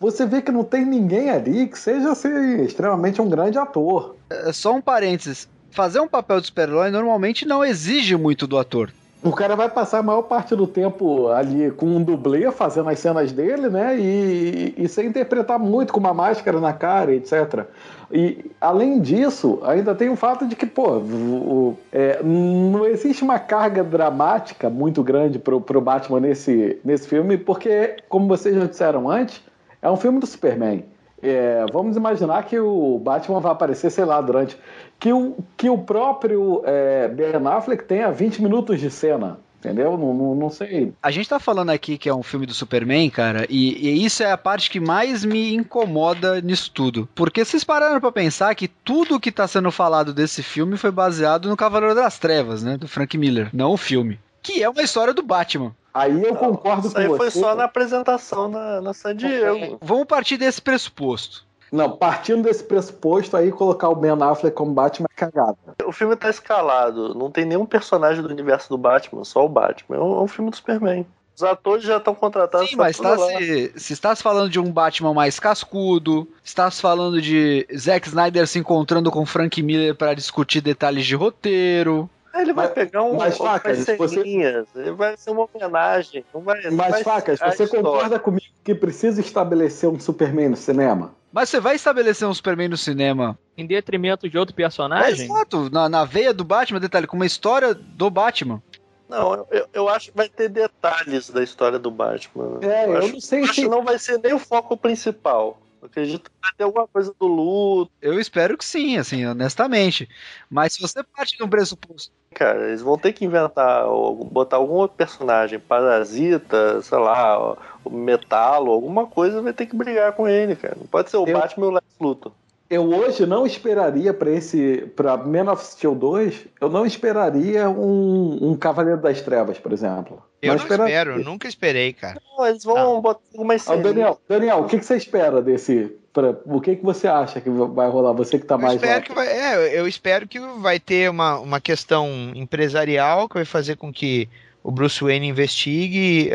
você 0.00 0.24
vê 0.24 0.40
que 0.40 0.50
não 0.50 0.64
tem 0.64 0.86
ninguém 0.86 1.28
ali 1.28 1.66
que 1.66 1.78
seja 1.78 2.12
assim, 2.12 2.62
extremamente 2.62 3.20
um 3.20 3.28
grande 3.28 3.58
ator. 3.58 4.16
É 4.30 4.50
só 4.50 4.72
um 4.72 4.80
parênteses. 4.80 5.46
Fazer 5.70 6.00
um 6.00 6.08
papel 6.08 6.40
de 6.40 6.46
super-herói 6.46 6.90
normalmente 6.90 7.46
não 7.46 7.64
exige 7.64 8.16
muito 8.16 8.46
do 8.46 8.58
ator. 8.58 8.90
O 9.22 9.32
cara 9.32 9.54
vai 9.54 9.68
passar 9.68 9.98
a 9.98 10.02
maior 10.02 10.22
parte 10.22 10.56
do 10.56 10.66
tempo 10.66 11.28
ali 11.28 11.70
com 11.72 11.84
um 11.84 12.02
dublê 12.02 12.50
fazendo 12.50 12.88
as 12.88 12.98
cenas 12.98 13.30
dele, 13.30 13.68
né? 13.68 13.94
E, 13.98 14.74
e 14.78 14.88
sem 14.88 15.08
interpretar 15.08 15.58
muito 15.58 15.92
com 15.92 16.00
uma 16.00 16.14
máscara 16.14 16.58
na 16.58 16.72
cara, 16.72 17.14
etc. 17.14 17.66
E 18.10 18.50
além 18.58 18.98
disso, 18.98 19.58
ainda 19.62 19.94
tem 19.94 20.08
o 20.08 20.16
fato 20.16 20.46
de 20.46 20.56
que, 20.56 20.64
pô, 20.64 20.96
o- 20.96 21.76
é, 21.92 22.22
não 22.22 22.86
existe 22.86 23.22
uma 23.22 23.38
carga 23.38 23.84
dramática 23.84 24.70
muito 24.70 25.02
grande 25.02 25.38
pro, 25.38 25.60
pro 25.60 25.82
Batman 25.82 26.20
nesse, 26.20 26.78
nesse 26.82 27.06
filme, 27.06 27.36
porque, 27.36 27.96
como 28.08 28.26
vocês 28.26 28.54
já 28.56 28.64
disseram 28.64 29.08
antes, 29.10 29.42
é 29.82 29.90
um 29.90 29.96
filme 29.98 30.18
do 30.18 30.26
Superman. 30.26 30.82
É, 31.22 31.64
vamos 31.72 31.96
imaginar 31.96 32.44
que 32.44 32.58
o 32.58 32.98
Batman 32.98 33.40
vai 33.40 33.52
aparecer, 33.52 33.90
sei 33.90 34.04
lá, 34.04 34.20
durante. 34.20 34.56
Que 34.98 35.12
o, 35.12 35.36
que 35.56 35.68
o 35.68 35.78
próprio 35.78 36.62
é, 36.64 37.08
Ben 37.08 37.32
Affleck 37.46 37.84
tenha 37.84 38.10
20 38.10 38.42
minutos 38.42 38.80
de 38.80 38.90
cena. 38.90 39.38
Entendeu? 39.60 39.98
Não, 39.98 40.14
não, 40.14 40.34
não 40.34 40.48
sei. 40.48 40.94
A 41.02 41.10
gente 41.10 41.28
tá 41.28 41.38
falando 41.38 41.68
aqui 41.68 41.98
que 41.98 42.08
é 42.08 42.14
um 42.14 42.22
filme 42.22 42.46
do 42.46 42.54
Superman, 42.54 43.10
cara, 43.10 43.46
e, 43.50 43.88
e 43.88 44.06
isso 44.06 44.22
é 44.22 44.32
a 44.32 44.38
parte 44.38 44.70
que 44.70 44.80
mais 44.80 45.22
me 45.22 45.54
incomoda 45.54 46.40
nisso 46.40 46.70
tudo. 46.72 47.06
Porque 47.14 47.44
vocês 47.44 47.62
pararam 47.62 48.00
pra 48.00 48.10
pensar 48.10 48.54
que 48.54 48.66
tudo 48.66 49.20
que 49.20 49.30
tá 49.30 49.46
sendo 49.46 49.70
falado 49.70 50.14
desse 50.14 50.42
filme 50.42 50.78
foi 50.78 50.90
baseado 50.90 51.46
no 51.46 51.58
Cavaleiro 51.58 51.94
das 51.94 52.18
Trevas, 52.18 52.62
né? 52.62 52.78
Do 52.78 52.88
Frank 52.88 53.18
Miller, 53.18 53.50
não 53.52 53.72
o 53.72 53.76
filme. 53.76 54.18
Que 54.42 54.62
é 54.62 54.70
uma 54.70 54.80
história 54.80 55.12
do 55.12 55.22
Batman. 55.22 55.76
Aí 55.92 56.22
eu 56.22 56.34
concordo 56.36 56.86
Isso 56.86 56.94
com 56.94 57.00
aí 57.00 57.08
você. 57.08 57.18
foi 57.18 57.30
só 57.30 57.54
na 57.54 57.64
apresentação 57.64 58.48
na, 58.48 58.80
na 58.80 58.94
San 58.94 59.14
Diego. 59.14 59.78
Vamos 59.82 60.06
partir 60.06 60.36
desse 60.36 60.60
pressuposto. 60.60 61.44
Não, 61.72 61.96
partindo 61.96 62.42
desse 62.42 62.64
pressuposto 62.64 63.36
aí, 63.36 63.52
colocar 63.52 63.88
o 63.88 63.94
Ben 63.94 64.10
Affleck 64.10 64.56
como 64.56 64.72
Batman 64.72 65.06
é 65.10 65.14
cagada. 65.14 65.56
O 65.84 65.92
filme 65.92 66.16
tá 66.16 66.28
escalado, 66.28 67.14
não 67.14 67.30
tem 67.30 67.44
nenhum 67.44 67.64
personagem 67.64 68.22
do 68.22 68.28
universo 68.28 68.68
do 68.68 68.76
Batman, 68.76 69.24
só 69.24 69.44
o 69.44 69.48
Batman. 69.48 69.96
É 69.96 70.00
um, 70.00 70.18
é 70.18 70.22
um 70.22 70.26
filme 70.26 70.50
do 70.50 70.56
Superman. 70.56 71.06
Os 71.36 71.44
atores 71.44 71.84
já 71.84 71.96
estão 71.96 72.14
contratados. 72.14 72.68
Sim, 72.68 72.76
mas 72.76 72.98
tá 72.98 73.16
se, 73.16 73.72
se 73.76 73.92
estás 73.92 74.20
falando 74.20 74.50
de 74.50 74.60
um 74.60 74.70
Batman 74.70 75.14
mais 75.14 75.38
cascudo, 75.38 76.28
estás 76.44 76.80
falando 76.80 77.22
de 77.22 77.66
Zack 77.74 78.08
Snyder 78.08 78.46
se 78.46 78.58
encontrando 78.58 79.10
com 79.10 79.24
Frank 79.24 79.62
Miller 79.62 79.94
para 79.94 80.12
discutir 80.12 80.60
detalhes 80.60 81.06
de 81.06 81.14
roteiro. 81.14 82.10
Ele 82.34 82.52
vai 82.52 82.66
Mas- 82.66 82.74
pegar 82.74 83.02
um. 83.02 83.16
mas, 83.16 83.36
vai 83.36 83.48
Facas, 83.48 83.78
você- 83.96 84.20
ele 84.20 84.92
vai 84.92 85.16
ser 85.16 85.30
uma 85.30 85.48
homenagem. 85.52 86.24
Mas, 86.44 86.74
vai 86.74 87.02
Facas, 87.02 87.38
você 87.40 87.64
história. 87.64 87.84
concorda 87.84 88.18
comigo 88.18 88.46
que 88.62 88.74
precisa 88.74 89.20
estabelecer 89.20 89.88
um 89.88 89.98
Superman 89.98 90.50
no 90.50 90.56
cinema? 90.56 91.14
Mas 91.32 91.48
você 91.48 91.60
vai 91.60 91.76
estabelecer 91.76 92.26
um 92.26 92.34
Superman 92.34 92.68
no 92.68 92.76
cinema. 92.76 93.38
Em 93.56 93.66
detrimento 93.66 94.28
de 94.28 94.36
outro 94.38 94.54
personagem? 94.54 95.24
Exato, 95.26 95.68
na, 95.70 95.88
na 95.88 96.04
veia 96.04 96.32
do 96.32 96.44
Batman, 96.44 96.80
detalhe, 96.80 97.06
com 97.06 97.16
uma 97.16 97.26
história 97.26 97.74
do 97.74 98.08
Batman. 98.10 98.62
Não, 99.08 99.46
eu, 99.50 99.66
eu 99.72 99.88
acho 99.88 100.10
que 100.12 100.16
vai 100.16 100.28
ter 100.28 100.48
detalhes 100.48 101.30
da 101.30 101.42
história 101.42 101.78
do 101.80 101.90
Batman. 101.90 102.58
É, 102.62 102.86
eu, 102.86 102.96
acho, 102.98 103.12
não 103.12 103.20
sei 103.20 103.42
acho 103.42 103.54
se. 103.54 103.62
que 103.62 103.68
não 103.68 103.82
vai 103.84 103.98
ser 103.98 104.18
nem 104.18 104.32
o 104.32 104.38
foco 104.38 104.76
principal. 104.76 105.60
Eu 105.82 105.86
acredito 105.86 106.30
que 106.30 106.36
vai 106.42 106.50
ter 106.56 106.64
alguma 106.64 106.86
coisa 106.86 107.12
do 107.18 107.26
luto. 107.26 107.90
Eu 108.02 108.20
espero 108.20 108.56
que 108.56 108.64
sim, 108.64 108.98
assim, 108.98 109.24
honestamente. 109.26 110.08
Mas 110.48 110.74
se 110.74 110.80
você 110.80 111.02
parte 111.02 111.36
de 111.36 111.42
um 111.42 111.48
pressuposto. 111.48 112.12
Cara, 112.34 112.68
eles 112.68 112.80
vão 112.80 112.96
ter 112.96 113.12
que 113.12 113.24
inventar, 113.24 113.86
ou 113.86 114.24
botar 114.24 114.56
algum 114.56 114.74
outro 114.74 114.96
personagem, 114.96 115.58
parasita, 115.58 116.80
sei 116.80 116.98
lá, 116.98 117.56
o 117.84 117.90
metalo, 117.90 118.70
alguma 118.70 119.06
coisa, 119.06 119.42
vai 119.42 119.52
ter 119.52 119.66
que 119.66 119.74
brigar 119.76 120.12
com 120.12 120.28
ele, 120.28 120.54
cara. 120.54 120.76
Não 120.78 120.86
pode 120.86 121.10
ser 121.10 121.16
o 121.16 121.26
Eu- 121.26 121.38
Batman 121.38 121.66
e 121.66 121.68
o 121.68 121.72
Lex 121.72 121.86
Luthor. 122.00 122.32
Eu 122.70 122.84
hoje 122.88 123.26
não 123.26 123.44
esperaria 123.44 124.14
pra 124.14 124.30
esse. 124.30 124.88
pra 124.94 125.16
Man 125.16 125.50
of 125.50 125.64
Steel 125.64 125.92
2, 125.92 126.46
eu 126.60 126.68
não 126.68 126.86
esperaria 126.86 127.68
um, 127.68 128.38
um 128.52 128.56
Cavaleiro 128.56 129.00
das 129.00 129.20
Trevas, 129.20 129.58
por 129.58 129.72
exemplo. 129.72 130.22
Eu 130.40 130.50
não 130.54 130.56
esperaria. 130.62 130.94
espero, 130.94 131.18
eu 131.18 131.24
nunca 131.24 131.48
esperei, 131.48 131.92
cara. 131.92 132.22
Não, 132.38 132.46
eles 132.46 132.62
vão 132.62 133.00
botar 133.00 133.20
algumas 133.32 133.62
Ah, 133.62 133.72
cenas. 133.72 133.82
Daniel, 133.82 134.20
Daniel, 134.28 134.58
o 134.60 134.66
que, 134.66 134.78
que 134.78 134.84
você 134.86 134.96
espera 134.96 135.42
desse. 135.42 135.96
Pra, 136.12 136.34
o 136.44 136.60
que, 136.60 136.74
que 136.76 136.84
você 136.84 137.06
acha 137.06 137.40
que 137.40 137.48
vai 137.48 137.88
rolar? 137.88 138.12
Você 138.14 138.38
que 138.38 138.44
tá 138.44 138.56
Eu 138.56 138.58
mais 138.58 138.74
espero, 138.74 139.04
que 139.04 139.12
vai, 139.14 139.28
é, 139.28 139.78
eu 139.78 139.86
espero 139.86 140.26
que 140.26 140.40
vai 140.40 140.80
ter 140.80 141.08
uma, 141.08 141.38
uma 141.38 141.60
questão 141.60 142.32
empresarial 142.34 143.28
que 143.28 143.34
vai 143.36 143.44
fazer 143.44 143.76
com 143.76 143.92
que 143.92 144.28
o 144.62 144.70
Bruce 144.72 145.02
Wayne 145.02 145.28
investigue, 145.28 146.30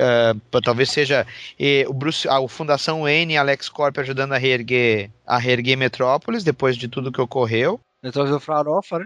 pra- 0.50 0.62
talvez 0.62 0.90
seja 0.90 1.28
eh, 1.60 1.86
o 1.88 1.94
Bruce, 1.94 2.28
a 2.28 2.40
o 2.40 2.48
Fundação 2.48 3.02
Wayne 3.02 3.34
e 3.34 3.38
Alex 3.38 3.68
Corp 3.70 3.98
ajudando 4.00 4.32
a 4.32 4.38
reerguer, 4.38 5.12
a 5.28 5.38
reerguer 5.38 5.78
Metrópolis 5.78 6.44
depois 6.44 6.76
de 6.78 6.88
tudo 6.88 7.12
que 7.12 7.22
ocorreu. 7.22 7.80
Depois 8.02 8.30
do 8.30 8.40
Farofa, 8.40 9.00
né? 9.00 9.06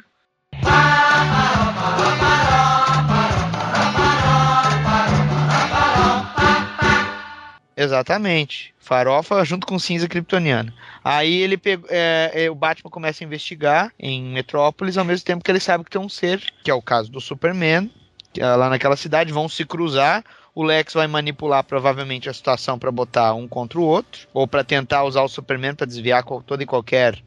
Exatamente. 7.76 8.74
Farofa 8.90 9.46
junto 9.46 9.68
com 9.68 9.78
cinza 9.78 10.08
kryptoniano. 10.08 10.74
Aí 11.04 11.44
ele 11.44 11.58
pegou, 11.58 11.88
é, 11.92 12.32
é, 12.34 12.50
o 12.50 12.56
Batman 12.56 12.90
começa 12.90 13.24
a 13.24 13.26
investigar 13.26 13.94
em 14.00 14.24
Metrópolis, 14.24 14.98
ao 14.98 15.06
mesmo 15.06 15.24
tempo 15.24 15.44
que 15.44 15.52
ele 15.52 15.60
sabe 15.60 15.84
que 15.84 15.92
tem 15.92 16.02
um 16.02 16.10
ser, 16.10 16.42
que 16.64 16.72
é 16.72 16.74
o 16.74 16.82
caso 16.82 17.12
do 17.12 17.22
Superman, 17.22 17.92
que, 18.34 18.42
é 18.42 18.56
lá 18.56 18.68
naquela 18.68 18.98
cidade, 18.98 19.32
vão 19.32 19.48
se 19.48 19.64
cruzar. 19.64 20.26
O 20.56 20.64
Lex 20.64 20.96
vai 20.96 21.06
manipular 21.06 21.64
provavelmente 21.64 22.28
a 22.28 22.34
situação 22.34 22.80
para 22.80 22.92
botar 22.92 23.36
um 23.36 23.48
contra 23.48 23.78
o 23.80 23.84
outro, 23.84 24.28
ou 24.34 24.48
para 24.48 24.64
tentar 24.64 25.04
usar 25.04 25.22
o 25.22 25.30
Superman 25.30 25.76
para 25.76 25.86
desviar 25.86 26.24
toda 26.24 26.64
e 26.64 26.66
qualquer 26.66 27.22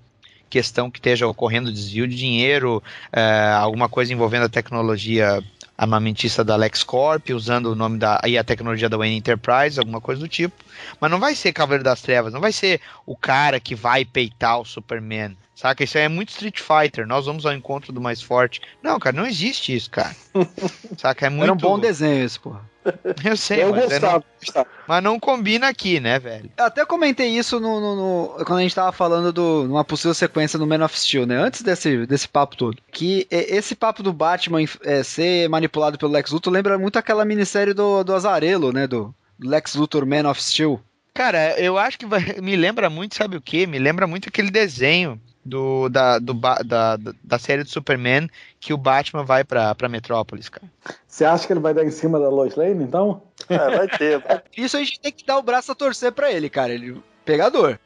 questão 0.51 0.91
que 0.91 0.99
esteja 0.99 1.29
ocorrendo, 1.29 1.73
desvio 1.73 2.09
de 2.09 2.17
dinheiro, 2.17 2.83
é, 3.13 3.53
alguma 3.57 3.89
coisa 3.89 4.13
envolvendo 4.13 4.47
a 4.47 4.49
tecnologia 4.49 5.41
armamentista 5.83 6.45
da 6.45 6.55
LexCorp, 6.55 7.31
usando 7.31 7.67
o 7.67 7.75
nome 7.75 7.99
da 7.99 8.21
e 8.25 8.39
a 8.39 8.45
tecnologia 8.45 8.89
da 8.89 8.97
Wayne 8.97 9.17
Enterprise, 9.17 9.79
alguma 9.79 10.01
coisa 10.01 10.21
do 10.21 10.29
tipo. 10.29 10.65
Mas 11.01 11.11
não 11.11 11.19
vai 11.19 11.35
ser 11.35 11.53
Cavaleiro 11.53 11.83
das 11.83 12.01
Trevas, 12.01 12.33
não 12.33 12.41
vai 12.41 12.53
ser 12.53 12.81
o 13.05 13.17
cara 13.17 13.59
que 13.59 13.75
vai 13.75 14.05
peitar 14.05 14.61
o 14.61 14.65
Superman. 14.65 15.37
Saca? 15.55 15.85
Isso 15.85 15.99
aí 15.99 16.05
é 16.05 16.09
muito 16.09 16.31
Street 16.31 16.61
Fighter. 16.61 17.07
Nós 17.07 17.27
vamos 17.27 17.45
ao 17.47 17.53
encontro 17.53 17.93
do 17.93 18.01
mais 18.01 18.21
forte. 18.23 18.61
Não, 18.83 18.99
cara, 18.99 19.15
não 19.17 19.27
existe 19.27 19.75
isso, 19.75 19.91
cara. 19.91 20.15
Saca? 20.99 21.27
É 21.27 21.31
muito. 21.31 21.45
Era 21.45 21.53
um 21.53 21.57
bom 21.57 21.79
desenho 21.79 22.25
esse, 22.25 22.39
porra. 22.39 22.61
Eu 23.25 23.37
sei, 23.37 23.63
eu 23.63 23.71
mas, 23.71 23.85
é 23.85 23.89
gostava, 23.91 24.13
não, 24.15 24.25
gostava. 24.41 24.69
mas 24.89 25.03
não 25.05 25.21
combina 25.21 25.69
aqui, 25.69 26.01
né, 26.01 26.19
velho? 26.19 26.51
Eu 26.57 26.65
até 26.65 26.85
comentei 26.85 27.29
isso 27.29 27.61
no, 27.61 27.81
no- 27.81 27.95
no- 28.39 28.45
quando 28.45 28.59
a 28.59 28.63
gente 28.63 28.75
tava 28.75 28.91
falando 28.91 29.33
de 29.33 29.41
uma 29.71 29.85
possível 29.85 30.13
sequência 30.13 30.59
no 30.59 30.67
Man 30.67 30.85
of 30.85 30.99
Steel, 30.99 31.25
né? 31.25 31.37
Antes 31.37 31.63
desse, 31.63 32.05
desse 32.09 32.27
papo 32.27 32.57
todo. 32.57 32.77
Que 32.91 33.25
esse 33.31 33.77
papo 33.77 34.03
do 34.03 34.13
Batman 34.13 34.65
é, 34.83 35.01
ser 35.05 35.49
manipulado 35.49 35.97
pelo 35.97 36.11
Lex 36.11 36.33
Luthor 36.33 36.53
lembra 36.53 36.77
muito 36.77 36.99
aquela 36.99 37.25
minissérie 37.25 37.73
do, 37.73 38.03
do 38.03 38.13
Azarelo, 38.17 38.73
né? 38.73 38.89
Do 38.89 39.15
Lex 39.39 39.77
Luthor 39.77 40.05
Man 40.05 40.29
of 40.29 40.43
Steel. 40.43 40.81
Cara, 41.15 41.57
eu 41.61 41.79
acho 41.79 41.97
que 42.01 42.07
vai- 42.07 42.35
me 42.43 42.57
lembra 42.57 42.91
muito, 42.91 43.15
sabe 43.15 43.37
o 43.37 43.41
que? 43.41 43.65
Me 43.65 43.79
lembra 43.79 44.09
muito 44.09 44.29
aquele 44.29 44.51
desenho 44.51 45.21
do, 45.45 45.89
da, 45.89 46.19
do, 46.19 46.35
da, 46.35 46.97
da, 46.97 47.13
da 47.23 47.39
série 47.39 47.63
do 47.63 47.69
Superman 47.69 48.29
que 48.61 48.73
o 48.73 48.77
Batman 48.77 49.25
vai 49.25 49.45
pra, 49.45 49.75
pra 49.75 49.89
Metrópolis, 49.89 50.49
cara. 50.49 50.71
Você 51.07 51.25
acha 51.25 51.47
que 51.47 51.53
ele 51.53 51.61
vai 51.61 51.75
dar 51.75 51.85
em 51.85 51.91
cima 51.91 52.19
da 52.19 52.29
Lois 52.29 52.55
Lane, 52.55 52.85
então? 52.85 53.23
É, 53.49 53.57
vai 53.57 53.89
ter. 53.89 54.23
Isso 54.57 54.77
a 54.77 54.81
gente 54.81 55.01
tem 55.01 55.13
que 55.13 55.27
dar 55.27 55.39
o 55.39 55.43
braço 55.43 55.73
a 55.73 55.75
torcer 55.75 56.13
pra 56.13 56.31
ele, 56.31 56.49
cara. 56.49 56.73
Ele 56.73 57.03
pegador. 57.25 57.79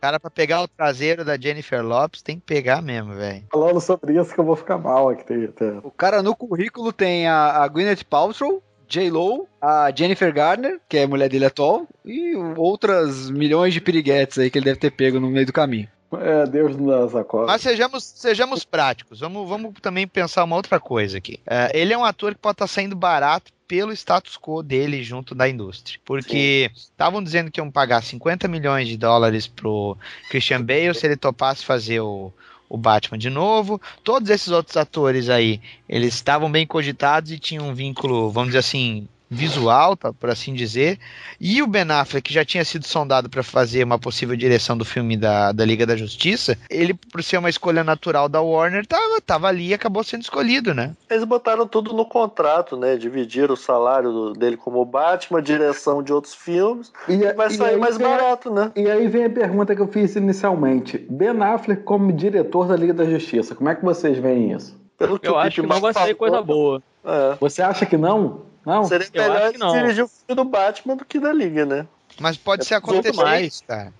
Cara, 0.00 0.18
pra 0.18 0.30
pegar 0.30 0.62
o 0.62 0.68
traseiro 0.68 1.24
da 1.24 1.38
Jennifer 1.38 1.80
Lopes, 1.80 2.22
tem 2.22 2.36
que 2.36 2.44
pegar 2.44 2.82
mesmo, 2.82 3.14
velho. 3.14 3.44
Falando 3.52 3.80
sobre 3.80 4.20
isso 4.20 4.34
que 4.34 4.40
eu 4.40 4.44
vou 4.44 4.56
ficar 4.56 4.76
mal 4.76 5.08
aqui. 5.08 5.24
Tem, 5.24 5.46
tem. 5.46 5.78
O 5.84 5.92
cara 5.92 6.20
no 6.20 6.34
currículo 6.34 6.92
tem 6.92 7.28
a, 7.28 7.62
a 7.62 7.68
Gwyneth 7.68 8.02
Paltrow, 8.10 8.60
J-Lo, 8.88 9.46
a 9.60 9.92
Jennifer 9.94 10.34
Garner, 10.34 10.80
que 10.88 10.98
é 10.98 11.04
a 11.04 11.08
mulher 11.08 11.28
dele 11.28 11.44
atual, 11.44 11.86
e 12.04 12.34
outras 12.56 13.30
milhões 13.30 13.72
de 13.72 13.80
piriguetes 13.80 14.38
aí 14.38 14.50
que 14.50 14.58
ele 14.58 14.64
deve 14.64 14.80
ter 14.80 14.90
pego 14.90 15.20
no 15.20 15.30
meio 15.30 15.46
do 15.46 15.52
caminho. 15.52 15.88
É, 16.20 16.46
Deus 16.46 16.76
não 16.76 16.86
dá 16.86 17.06
essa. 17.06 17.26
Mas 17.46 17.62
sejamos, 17.62 18.04
sejamos 18.04 18.64
práticos. 18.64 19.20
Vamos, 19.20 19.48
vamos 19.48 19.72
também 19.80 20.06
pensar 20.06 20.44
uma 20.44 20.56
outra 20.56 20.78
coisa 20.78 21.18
aqui. 21.18 21.40
É, 21.46 21.70
ele 21.74 21.92
é 21.92 21.98
um 21.98 22.04
ator 22.04 22.34
que 22.34 22.40
pode 22.40 22.54
estar 22.54 22.66
saindo 22.66 22.94
barato 22.94 23.52
pelo 23.66 23.92
status 23.92 24.36
quo 24.36 24.62
dele 24.62 25.02
junto 25.02 25.34
da 25.34 25.48
indústria. 25.48 25.98
Porque 26.04 26.70
estavam 26.74 27.22
dizendo 27.22 27.50
que 27.50 27.60
iam 27.60 27.70
pagar 27.70 28.02
50 28.02 28.46
milhões 28.46 28.88
de 28.88 28.96
dólares 28.96 29.46
pro 29.46 29.96
Christian 30.28 30.62
Bale 30.62 30.94
se 30.94 31.06
ele 31.06 31.16
topasse 31.16 31.64
fazer 31.64 32.00
o, 32.00 32.32
o 32.68 32.76
Batman 32.76 33.16
de 33.16 33.30
novo. 33.30 33.80
Todos 34.04 34.28
esses 34.28 34.48
outros 34.48 34.76
atores 34.76 35.28
aí, 35.30 35.60
eles 35.88 36.14
estavam 36.14 36.50
bem 36.50 36.66
cogitados 36.66 37.30
e 37.30 37.38
tinham 37.38 37.68
um 37.68 37.74
vínculo, 37.74 38.30
vamos 38.30 38.48
dizer 38.48 38.58
assim, 38.58 39.08
visual, 39.32 39.96
tá, 39.96 40.12
por 40.12 40.28
assim 40.30 40.52
dizer. 40.52 40.98
E 41.40 41.62
o 41.62 41.66
Ben 41.66 41.90
Affleck, 41.90 42.28
que 42.28 42.34
já 42.34 42.44
tinha 42.44 42.64
sido 42.64 42.86
sondado 42.86 43.28
para 43.30 43.42
fazer 43.42 43.82
uma 43.82 43.98
possível 43.98 44.36
direção 44.36 44.76
do 44.76 44.84
filme 44.84 45.16
da, 45.16 45.50
da 45.52 45.64
Liga 45.64 45.86
da 45.86 45.96
Justiça, 45.96 46.56
ele, 46.68 46.92
por 46.94 47.22
ser 47.22 47.38
uma 47.38 47.48
escolha 47.48 47.82
natural 47.82 48.28
da 48.28 48.40
Warner, 48.40 48.86
tava, 48.86 49.20
tava 49.24 49.48
ali 49.48 49.68
e 49.68 49.74
acabou 49.74 50.04
sendo 50.04 50.22
escolhido, 50.22 50.74
né? 50.74 50.92
Eles 51.10 51.24
botaram 51.24 51.66
tudo 51.66 51.92
no 51.94 52.04
contrato, 52.04 52.76
né? 52.76 52.96
Dividiram 52.96 53.54
o 53.54 53.56
salário 53.56 54.12
do- 54.12 54.32
dele 54.34 54.56
como 54.56 54.84
Batman, 54.84 55.42
direção 55.42 56.02
de 56.02 56.12
outros 56.12 56.34
filmes. 56.34 56.92
E, 57.08 57.14
E 57.14 57.32
vai 57.32 57.46
e 57.48 57.54
sair 57.54 57.76
mais 57.78 57.96
vem- 57.96 58.06
barato, 58.06 58.52
né? 58.52 58.70
E 58.76 58.90
aí 58.90 59.08
vem 59.08 59.24
a 59.24 59.30
pergunta 59.30 59.74
que 59.74 59.80
eu 59.80 59.88
fiz 59.88 60.14
inicialmente. 60.14 60.98
Ben 61.10 61.40
Affleck 61.42 61.82
como 61.82 62.12
diretor 62.12 62.66
da 62.68 62.76
Liga 62.76 62.92
da 62.92 63.04
Justiça, 63.04 63.54
como 63.54 63.68
é 63.70 63.74
que 63.74 63.84
vocês 63.84 64.18
veem 64.18 64.52
isso? 64.52 64.80
Pelo 64.98 65.18
que 65.18 65.26
Eu 65.26 65.38
acho 65.38 65.60
que 65.62 65.66
não 65.66 65.80
vai 65.80 65.92
sair 65.92 66.14
coisa 66.14 66.42
boa. 66.42 66.82
É. 67.04 67.36
Você 67.40 67.62
acha 67.62 67.84
que 67.86 67.96
não? 67.96 68.51
Não? 68.64 68.84
Seria 68.84 69.08
Eu 69.12 69.22
melhor 69.22 69.36
acho 69.36 69.44
ele 69.46 69.52
que 69.54 69.58
não. 69.58 69.72
dirigir 69.72 70.04
o 70.04 70.08
filme 70.08 70.34
do 70.34 70.44
Batman 70.44 70.96
do 70.96 71.04
que 71.04 71.18
da 71.18 71.32
Liga, 71.32 71.64
né? 71.66 71.86
Mas 72.20 72.36
pode 72.36 72.62
É 72.62 72.64
ser 72.64 72.74
acontecer 72.74 73.40
isso, 73.42 73.64
cara. 73.66 73.92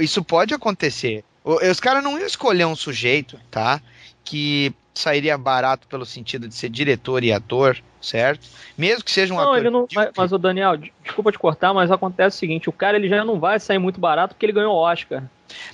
Isso 0.00 0.22
pode 0.24 0.52
acontecer. 0.54 1.24
O- 1.44 1.64
Os 1.70 1.80
caras 1.80 2.02
não 2.04 2.18
iam 2.18 2.26
escolher 2.26 2.64
um 2.66 2.76
sujeito, 2.76 3.38
tá? 3.50 3.80
Que 4.24 4.72
sairia 4.94 5.38
barato 5.38 5.86
pelo 5.88 6.04
sentido 6.04 6.46
de 6.48 6.54
ser 6.54 6.68
diretor 6.68 7.24
e 7.24 7.32
ator, 7.32 7.78
certo? 8.00 8.46
Mesmo 8.76 9.02
que 9.04 9.10
seja 9.10 9.32
um 9.32 9.36
Não, 9.36 9.44
ator. 9.44 9.58
ele 9.58 9.70
não. 9.70 9.86
Mas, 9.94 10.10
mas 10.16 10.32
o 10.32 10.38
Daniel, 10.38 10.76
de- 10.76 10.92
desculpa 11.02 11.32
te 11.32 11.38
cortar, 11.38 11.72
mas 11.72 11.90
acontece 11.90 12.36
o 12.36 12.40
seguinte: 12.40 12.68
o 12.68 12.72
cara 12.72 12.96
ele 12.98 13.08
já 13.08 13.24
não 13.24 13.40
vai 13.40 13.58
sair 13.58 13.78
muito 13.78 13.98
barato 13.98 14.34
porque 14.34 14.44
ele 14.46 14.52
ganhou 14.52 14.74
Oscar. 14.74 15.22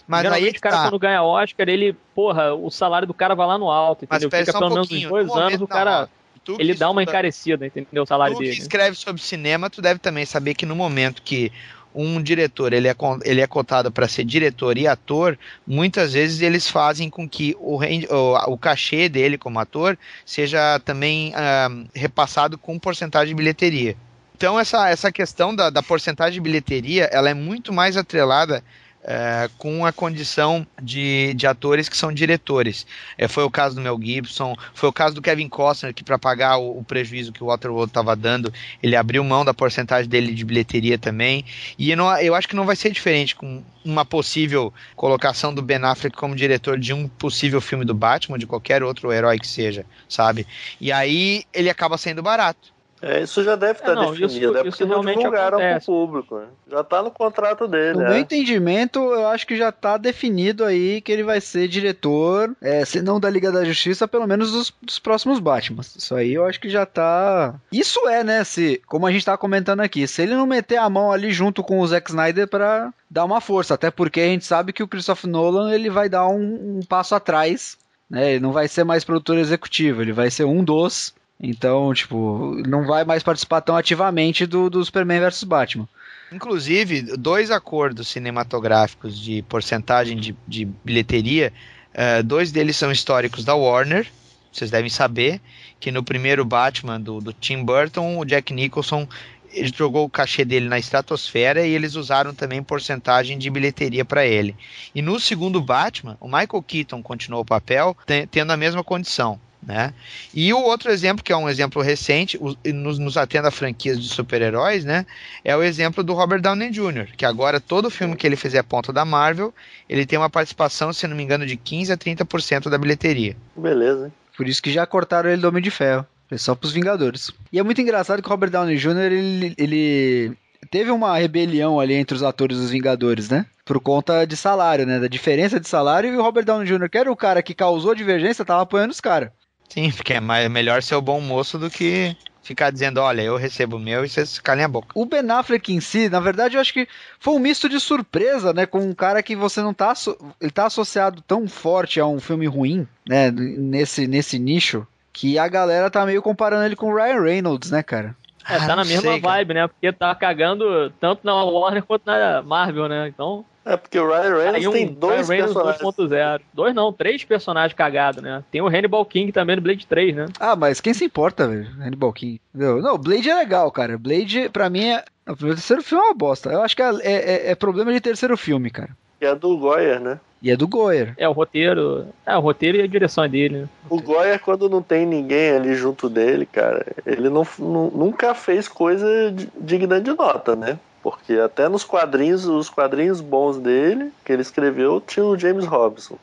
Mas 0.06 0.20
aí 0.20 0.24
Geralmente 0.24 0.52
que 0.52 0.58
o 0.58 0.62
cara, 0.62 0.76
tá. 0.76 0.82
quando 0.84 0.98
ganha 0.98 1.22
Oscar, 1.22 1.68
ele, 1.68 1.92
porra, 2.14 2.54
o 2.54 2.70
salário 2.70 3.06
do 3.06 3.12
cara 3.12 3.34
vai 3.34 3.46
lá 3.46 3.58
no 3.58 3.70
alto, 3.70 4.06
Mas 4.08 4.22
entendeu? 4.22 4.28
espera 4.28 4.44
Fica 4.46 4.52
só 4.52 4.58
um 4.58 4.60
pelo 4.68 4.74
menos 4.74 4.90
uns 4.90 5.08
dois 5.10 5.26
No 5.26 5.34
anos, 5.34 5.60
o 5.60 5.66
cara. 5.66 6.02
ó, 6.04 6.08
tu 6.46 6.56
ele 6.60 6.74
dá 6.74 6.88
uma 6.88 7.02
encarecida, 7.02 7.66
entendeu? 7.66 8.04
O 8.04 8.06
salário 8.06 8.36
Tu 8.36 8.40
dele. 8.40 8.52
escreve 8.52 8.96
sobre 8.96 9.20
cinema, 9.20 9.68
tu 9.68 9.82
deve 9.82 9.98
também 9.98 10.24
saber 10.24 10.54
que 10.54 10.64
no 10.64 10.76
momento 10.76 11.20
que 11.22 11.50
um 11.92 12.22
diretor 12.22 12.72
ele 12.72 12.88
é, 12.88 12.94
ele 13.24 13.40
é 13.40 13.46
cotado 13.46 13.90
para 13.90 14.06
ser 14.06 14.24
diretor 14.24 14.78
e 14.78 14.86
ator, 14.86 15.36
muitas 15.66 16.12
vezes 16.12 16.42
eles 16.42 16.68
fazem 16.68 17.10
com 17.10 17.28
que 17.28 17.56
o, 17.58 17.80
o, 17.80 18.52
o 18.52 18.58
cachê 18.58 19.08
dele 19.08 19.36
como 19.36 19.58
ator 19.58 19.98
seja 20.24 20.78
também 20.84 21.32
ah, 21.34 21.68
repassado 21.94 22.56
com 22.56 22.78
porcentagem 22.78 23.28
de 23.28 23.34
bilheteria. 23.34 23.96
Então 24.36 24.60
essa, 24.60 24.88
essa 24.90 25.10
questão 25.10 25.56
da, 25.56 25.70
da 25.70 25.82
porcentagem 25.82 26.34
de 26.34 26.40
bilheteria 26.40 27.04
ela 27.04 27.30
é 27.30 27.34
muito 27.34 27.72
mais 27.72 27.96
atrelada 27.96 28.62
é, 29.06 29.48
com 29.56 29.86
a 29.86 29.92
condição 29.92 30.66
de, 30.82 31.32
de 31.34 31.46
atores 31.46 31.88
que 31.88 31.96
são 31.96 32.12
diretores. 32.12 32.84
É, 33.16 33.28
foi 33.28 33.44
o 33.44 33.50
caso 33.50 33.76
do 33.76 33.80
Mel 33.80 33.98
Gibson, 34.02 34.56
foi 34.74 34.88
o 34.88 34.92
caso 34.92 35.14
do 35.14 35.22
Kevin 35.22 35.48
Costner, 35.48 35.94
que 35.94 36.02
para 36.02 36.18
pagar 36.18 36.58
o, 36.58 36.78
o, 36.78 36.84
prejuízo 36.84 37.32
que 37.32 37.42
o 37.42 37.46
Waterworld 37.46 37.90
estava 37.90 38.16
dando, 38.16 38.52
ele 38.82 38.96
abriu 38.96 39.22
mão 39.22 39.44
da 39.44 39.54
porcentagem 39.54 40.10
dele 40.10 40.34
de 40.34 40.44
bilheteria 40.44 40.98
também. 40.98 41.44
E 41.78 41.90
eu, 41.90 41.96
não, 41.96 42.18
eu 42.18 42.34
acho 42.34 42.48
que 42.48 42.56
não 42.56 42.66
vai 42.66 42.74
ser 42.74 42.90
diferente 42.90 43.36
com 43.36 43.62
uma 43.84 44.04
possível 44.04 44.74
colocação 44.96 45.54
do 45.54 45.62
Ben 45.62 45.84
Affleck 45.84 46.16
como 46.16 46.34
diretor 46.34 46.76
de 46.76 46.92
um 46.92 47.06
possível 47.06 47.60
filme 47.60 47.84
do 47.84 47.94
Batman, 47.94 48.38
de 48.38 48.46
qualquer 48.46 48.82
outro 48.82 49.12
herói 49.12 49.38
que 49.38 49.46
seja, 49.46 49.86
sabe? 50.08 50.44
E 50.80 50.90
aí 50.90 51.44
ele 51.54 51.70
acaba 51.70 51.96
sendo 51.96 52.22
barato. 52.22 52.75
É, 53.00 53.22
isso 53.22 53.42
já 53.44 53.56
deve 53.56 53.78
estar 53.80 53.92
é, 53.92 53.94
não, 53.94 54.10
definido, 54.10 54.26
isso, 54.26 54.44
é 54.44 54.52
porque 54.62 54.68
isso 54.68 54.86
não 54.86 55.00
divulgaram 55.02 55.58
para 55.58 55.78
o 55.78 55.84
público. 55.84 56.38
Né? 56.38 56.46
Já 56.70 56.80
está 56.80 57.02
no 57.02 57.10
contrato 57.10 57.68
dele. 57.68 57.98
No 57.98 58.04
é. 58.04 58.08
meu 58.10 58.18
entendimento, 58.18 58.98
eu 58.98 59.26
acho 59.28 59.46
que 59.46 59.56
já 59.56 59.68
está 59.68 59.96
definido 59.96 60.64
aí 60.64 61.00
que 61.00 61.12
ele 61.12 61.22
vai 61.22 61.40
ser 61.40 61.68
diretor, 61.68 62.54
é, 62.60 62.84
se 62.84 63.02
não 63.02 63.20
da 63.20 63.28
Liga 63.28 63.52
da 63.52 63.64
Justiça, 63.64 64.08
pelo 64.08 64.26
menos 64.26 64.50
dos, 64.52 64.72
dos 64.80 64.98
próximos 64.98 65.38
Batman. 65.38 65.82
Isso 65.82 66.14
aí 66.14 66.32
eu 66.32 66.46
acho 66.46 66.58
que 66.58 66.68
já 66.68 66.84
está. 66.84 67.54
Isso 67.70 68.08
é, 68.08 68.24
né? 68.24 68.42
Se, 68.44 68.80
como 68.86 69.06
a 69.06 69.10
gente 69.10 69.20
está 69.20 69.36
comentando 69.36 69.80
aqui, 69.80 70.06
se 70.06 70.22
ele 70.22 70.34
não 70.34 70.46
meter 70.46 70.78
a 70.78 70.88
mão 70.88 71.12
ali 71.12 71.30
junto 71.30 71.62
com 71.62 71.80
o 71.80 71.86
Zack 71.86 72.10
Snyder 72.10 72.48
para 72.48 72.92
dar 73.10 73.24
uma 73.24 73.40
força, 73.40 73.74
até 73.74 73.90
porque 73.90 74.20
a 74.20 74.26
gente 74.26 74.46
sabe 74.46 74.72
que 74.72 74.82
o 74.82 74.88
Christopher 74.88 75.30
Nolan 75.30 75.72
ele 75.72 75.90
vai 75.90 76.08
dar 76.08 76.26
um, 76.28 76.78
um 76.78 76.80
passo 76.88 77.14
atrás. 77.14 77.76
Né, 78.08 78.32
ele 78.32 78.40
não 78.40 78.52
vai 78.52 78.68
ser 78.68 78.84
mais 78.84 79.04
produtor 79.04 79.36
executivo, 79.36 80.00
ele 80.00 80.12
vai 80.12 80.30
ser 80.30 80.44
um 80.44 80.62
dos 80.62 81.12
então, 81.38 81.92
tipo, 81.92 82.62
não 82.66 82.86
vai 82.86 83.04
mais 83.04 83.22
participar 83.22 83.60
tão 83.60 83.76
ativamente 83.76 84.46
do, 84.46 84.70
do 84.70 84.84
Superman 84.84 85.20
vs 85.20 85.44
Batman. 85.44 85.88
Inclusive, 86.32 87.02
dois 87.16 87.50
acordos 87.50 88.08
cinematográficos 88.08 89.18
de 89.18 89.42
porcentagem 89.42 90.16
de, 90.16 90.34
de 90.48 90.64
bilheteria, 90.64 91.52
uh, 91.92 92.22
dois 92.22 92.50
deles 92.50 92.76
são 92.76 92.90
históricos 92.90 93.44
da 93.44 93.54
Warner. 93.54 94.06
Vocês 94.50 94.70
devem 94.70 94.90
saber 94.90 95.40
que 95.78 95.92
no 95.92 96.02
primeiro 96.02 96.44
Batman 96.44 96.98
do, 96.98 97.20
do 97.20 97.32
Tim 97.32 97.62
Burton, 97.62 98.18
o 98.18 98.24
Jack 98.24 98.52
Nicholson 98.52 99.06
ele 99.52 99.72
jogou 99.74 100.04
o 100.04 100.10
cachê 100.10 100.44
dele 100.44 100.68
na 100.68 100.78
estratosfera 100.78 101.66
e 101.66 101.70
eles 101.70 101.94
usaram 101.94 102.34
também 102.34 102.62
porcentagem 102.62 103.38
de 103.38 103.48
bilheteria 103.48 104.04
para 104.04 104.26
ele. 104.26 104.56
E 104.94 105.00
no 105.00 105.18
segundo 105.20 105.60
Batman, 105.60 106.16
o 106.20 106.26
Michael 106.26 106.62
Keaton 106.66 107.02
continuou 107.02 107.42
o 107.42 107.46
papel, 107.46 107.96
tendo 108.30 108.50
a 108.50 108.56
mesma 108.56 108.82
condição. 108.82 109.40
Né? 109.66 109.92
E 110.32 110.54
o 110.54 110.60
outro 110.62 110.92
exemplo, 110.92 111.24
que 111.24 111.32
é 111.32 111.36
um 111.36 111.48
exemplo 111.48 111.82
recente, 111.82 112.38
nos, 112.72 113.00
nos 113.00 113.16
atendo 113.16 113.48
a 113.48 113.50
franquias 113.50 114.00
de 114.00 114.08
super-heróis, 114.08 114.84
né? 114.84 115.04
É 115.44 115.56
o 115.56 115.62
exemplo 115.62 116.04
do 116.04 116.14
Robert 116.14 116.40
Downey 116.40 116.70
Jr., 116.70 117.08
que 117.16 117.24
agora 117.24 117.58
todo 117.58 117.90
filme 117.90 118.14
que 118.14 118.24
ele 118.24 118.36
fizer 118.36 118.62
ponto 118.62 118.92
da 118.92 119.04
Marvel, 119.04 119.52
ele 119.88 120.06
tem 120.06 120.16
uma 120.16 120.30
participação, 120.30 120.92
se 120.92 121.08
não 121.08 121.16
me 121.16 121.24
engano, 121.24 121.44
de 121.44 121.56
15 121.56 121.92
a 121.92 121.96
30% 121.96 122.68
da 122.70 122.78
bilheteria. 122.78 123.36
Beleza, 123.56 124.06
hein? 124.06 124.12
Por 124.36 124.46
isso 124.46 124.62
que 124.62 124.70
já 124.70 124.86
cortaram 124.86 125.30
ele 125.30 125.42
do 125.42 125.48
Homem 125.48 125.62
de 125.62 125.70
Ferro. 125.70 126.06
É 126.30 126.38
só 126.38 126.54
pros 126.54 126.72
Vingadores. 126.72 127.32
E 127.52 127.58
é 127.58 127.62
muito 127.62 127.80
engraçado 127.80 128.22
que 128.22 128.28
o 128.28 128.30
Robert 128.30 128.50
Downey 128.50 128.76
Jr., 128.76 129.12
ele, 129.12 129.54
ele 129.58 130.36
teve 130.70 130.90
uma 130.90 131.16
rebelião 131.16 131.80
ali 131.80 131.94
entre 131.94 132.14
os 132.14 132.22
atores 132.22 132.58
dos 132.58 132.70
Vingadores, 132.70 133.28
né? 133.28 133.46
Por 133.64 133.80
conta 133.80 134.24
de 134.24 134.36
salário, 134.36 134.86
né? 134.86 135.00
Da 135.00 135.08
diferença 135.08 135.58
de 135.58 135.68
salário. 135.68 136.12
E 136.12 136.16
o 136.16 136.22
Robert 136.22 136.44
Downey 136.44 136.66
Jr., 136.66 136.88
que 136.88 136.98
era 136.98 137.10
o 137.10 137.16
cara 137.16 137.42
que 137.42 137.54
causou 137.54 137.92
a 137.92 137.94
divergência, 137.94 138.44
tava 138.44 138.62
apoiando 138.62 138.92
os 138.92 139.00
caras. 139.00 139.30
Sim, 139.68 139.90
porque 139.90 140.14
é 140.14 140.20
mais, 140.20 140.50
melhor 140.50 140.82
ser 140.82 140.94
o 140.94 141.02
bom 141.02 141.20
moço 141.20 141.58
do 141.58 141.70
que 141.70 142.16
ficar 142.46 142.70
dizendo, 142.70 143.00
olha, 143.00 143.22
eu 143.22 143.36
recebo 143.36 143.76
o 143.76 143.80
meu 143.80 144.04
e 144.04 144.08
vocês 144.08 144.38
calem 144.38 144.64
a 144.64 144.68
boca. 144.68 144.88
O 144.94 145.04
Ben 145.04 145.28
Affleck 145.28 145.72
em 145.72 145.80
si, 145.80 146.08
na 146.08 146.20
verdade, 146.20 146.56
eu 146.56 146.60
acho 146.60 146.72
que 146.72 146.86
foi 147.18 147.34
um 147.34 147.40
misto 147.40 147.68
de 147.68 147.80
surpresa, 147.80 148.52
né, 148.52 148.66
com 148.66 148.78
um 148.78 148.94
cara 148.94 149.22
que 149.22 149.34
você 149.34 149.60
não 149.60 149.74
tá, 149.74 149.92
ele 150.40 150.52
tá 150.52 150.66
associado 150.66 151.20
tão 151.22 151.48
forte 151.48 151.98
a 151.98 152.06
um 152.06 152.20
filme 152.20 152.46
ruim, 152.46 152.86
né, 153.06 153.30
nesse, 153.32 154.06
nesse 154.06 154.38
nicho, 154.38 154.86
que 155.12 155.38
a 155.38 155.48
galera 155.48 155.90
tá 155.90 156.06
meio 156.06 156.22
comparando 156.22 156.64
ele 156.64 156.76
com 156.76 156.92
o 156.92 156.94
Ryan 156.94 157.20
Reynolds, 157.20 157.70
né, 157.70 157.82
cara? 157.82 158.14
É, 158.48 158.58
tá 158.58 158.74
ah, 158.74 158.76
na 158.76 158.84
mesma 158.84 159.12
sei, 159.12 159.20
vibe, 159.20 159.48
cara. 159.48 159.60
né, 159.62 159.66
porque 159.66 159.92
tá 159.92 160.14
cagando 160.14 160.90
tanto 161.00 161.22
na 161.24 161.34
Warner 161.34 161.82
quanto 161.82 162.06
na 162.06 162.42
Marvel, 162.42 162.88
né, 162.88 163.08
então... 163.08 163.44
É, 163.66 163.76
porque 163.76 163.98
o 163.98 164.06
Ryan 164.06 164.36
Reynolds 164.36 164.66
um, 164.68 164.70
tem 164.70 164.86
dois 164.86 165.28
Ryan 165.28 165.46
personagens. 165.46 165.82
2.0. 165.82 166.40
Dois 166.54 166.72
não, 166.72 166.92
três 166.92 167.24
personagens 167.24 167.76
cagados, 167.76 168.22
né? 168.22 168.44
Tem 168.48 168.60
o 168.60 168.68
Hannibal 168.68 169.04
King 169.04 169.32
também 169.32 169.56
no 169.56 169.62
Blade 169.62 169.84
3, 169.88 170.14
né? 170.14 170.26
Ah, 170.38 170.54
mas 170.54 170.80
quem 170.80 170.94
se 170.94 171.04
importa, 171.04 171.48
velho? 171.48 171.68
Hannibal 171.80 172.12
King. 172.12 172.40
Não, 172.54 172.80
não, 172.80 172.96
Blade 172.96 173.28
é 173.28 173.34
legal, 173.34 173.68
cara. 173.72 173.98
Blade, 173.98 174.48
pra 174.50 174.70
mim, 174.70 174.84
é... 174.84 175.04
o 175.28 175.34
terceiro 175.34 175.82
filme 175.82 176.04
é 176.04 176.06
uma 176.06 176.14
bosta. 176.14 176.50
Eu 176.50 176.62
acho 176.62 176.76
que 176.76 176.82
é, 176.82 176.94
é, 177.02 177.12
é, 177.12 177.50
é 177.50 177.54
problema 177.56 177.92
de 177.92 178.00
terceiro 178.00 178.36
filme, 178.36 178.70
cara. 178.70 178.90
E 179.20 179.26
é 179.26 179.34
do 179.34 179.56
Goyer, 179.56 179.98
né? 179.98 180.20
E 180.40 180.50
é 180.50 180.56
do 180.56 180.68
Goyer. 180.68 181.14
É, 181.16 181.28
o 181.28 181.32
roteiro. 181.32 182.06
É, 182.24 182.36
o 182.36 182.40
roteiro 182.40 182.78
e 182.78 182.82
a 182.82 182.86
direção 182.86 183.24
é 183.24 183.28
dele, 183.28 183.62
né? 183.62 183.68
O 183.90 184.00
Goyer, 184.00 184.38
quando 184.38 184.68
não 184.68 184.80
tem 184.80 185.04
ninguém 185.04 185.50
ali 185.50 185.74
junto 185.74 186.08
dele, 186.08 186.46
cara, 186.46 186.86
ele 187.04 187.28
não, 187.28 187.44
não 187.58 187.90
nunca 187.90 188.32
fez 188.34 188.68
coisa 188.68 189.34
digna 189.58 190.00
de 190.00 190.12
nota, 190.12 190.54
né? 190.54 190.78
Porque 191.06 191.34
até 191.34 191.68
nos 191.68 191.84
quadrinhos, 191.84 192.46
os 192.46 192.68
quadrinhos 192.68 193.20
bons 193.20 193.58
dele, 193.58 194.12
que 194.24 194.32
ele 194.32 194.42
escreveu, 194.42 195.00
tinha 195.00 195.24
o 195.24 195.38
James 195.38 195.64
Robson. 195.64 196.18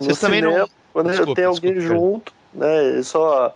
No 0.00 0.06
Vocês 0.06 0.18
cinema, 0.18 0.46
também 0.48 0.58
não... 0.58 0.68
quando 0.92 1.10
desculpa, 1.10 1.34
tem 1.36 1.44
alguém 1.44 1.74
desculpa, 1.74 1.94
junto, 1.94 2.32
né? 2.52 2.84
Ele 2.84 3.04
só, 3.04 3.54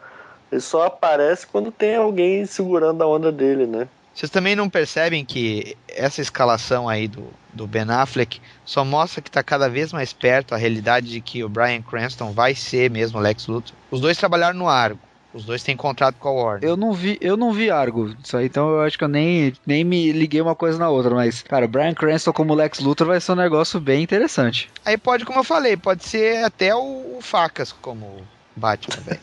ele 0.53 0.61
só 0.61 0.87
aparece 0.87 1.49
quando 1.49 1.73
tem 1.73 1.97
alguém 1.97 2.47
segurando 2.47 3.03
a 3.03 3.09
onda 3.09 3.33
dele, 3.33 3.67
né? 3.67 3.89
Vocês 4.15 4.31
também 4.31 4.55
não 4.55 4.71
percebem 4.71 5.25
que 5.25 5.77
essa 5.89 6.21
escalação 6.21 6.89
aí 6.89 7.09
do, 7.09 7.27
do 7.53 7.67
Ben 7.67 7.91
Affleck 7.91 8.41
só 8.65 8.85
mostra 8.85 9.21
que 9.21 9.31
está 9.31 9.43
cada 9.43 9.69
vez 9.69 9.93
mais 9.93 10.13
perto 10.13 10.55
a 10.55 10.59
realidade 10.59 11.09
de 11.09 11.21
que 11.21 11.43
o 11.43 11.49
Brian 11.49 11.83
Cranston 11.83 12.31
vai 12.31 12.55
ser 12.55 12.89
mesmo 12.89 13.19
Lex 13.19 13.49
Luthor? 13.49 13.75
Os 13.91 14.01
dois 14.01 14.17
trabalharam 14.17 14.57
no 14.57 14.69
Argo. 14.69 15.01
Os 15.39 15.45
dois 15.45 15.63
têm 15.63 15.77
contrato 15.77 16.17
com 16.17 16.29
a 16.29 16.33
Warner. 16.33 16.69
Eu 16.69 16.77
não 16.77 16.93
vi, 16.93 17.17
eu 17.21 17.37
não 17.37 17.53
vi 17.53 17.71
Argo. 17.71 18.13
Isso 18.25 18.37
aí, 18.37 18.47
então 18.47 18.71
eu 18.71 18.81
acho 18.81 18.99
que 18.99 19.05
eu 19.05 19.09
nem, 19.09 19.53
nem 19.65 19.85
me 19.85 20.11
liguei 20.11 20.41
uma 20.41 20.57
coisa 20.57 20.77
na 20.77 20.91
outra, 20.91 21.15
mas 21.15 21.43
cara, 21.43 21.65
o 21.65 21.69
Brian 21.69 21.95
Cranston 21.95 22.33
como 22.33 22.55
Lex 22.55 22.81
Luthor 22.81 23.07
vai 23.07 23.21
ser 23.21 23.33
um 23.33 23.37
negócio 23.37 23.79
bem 23.79 24.03
interessante. 24.03 24.69
Aí 24.85 24.99
pode, 24.99 25.25
como 25.25 25.39
eu 25.39 25.45
falei, 25.45 25.77
pode 25.77 26.05
ser 26.05 26.43
até 26.45 26.75
o, 26.75 27.19
o 27.19 27.21
Facas 27.21 27.71
como 27.71 28.17
Batman, 28.57 29.01
velho. 29.05 29.21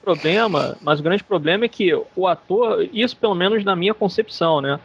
problema, 0.00 0.78
mas 0.80 1.00
o 1.00 1.02
grande 1.02 1.24
problema 1.24 1.64
é 1.64 1.68
que 1.68 1.92
o 2.14 2.26
ator, 2.28 2.88
isso 2.92 3.16
pelo 3.16 3.34
menos 3.34 3.64
na 3.64 3.74
minha 3.74 3.92
concepção, 3.92 4.60
né? 4.60 4.78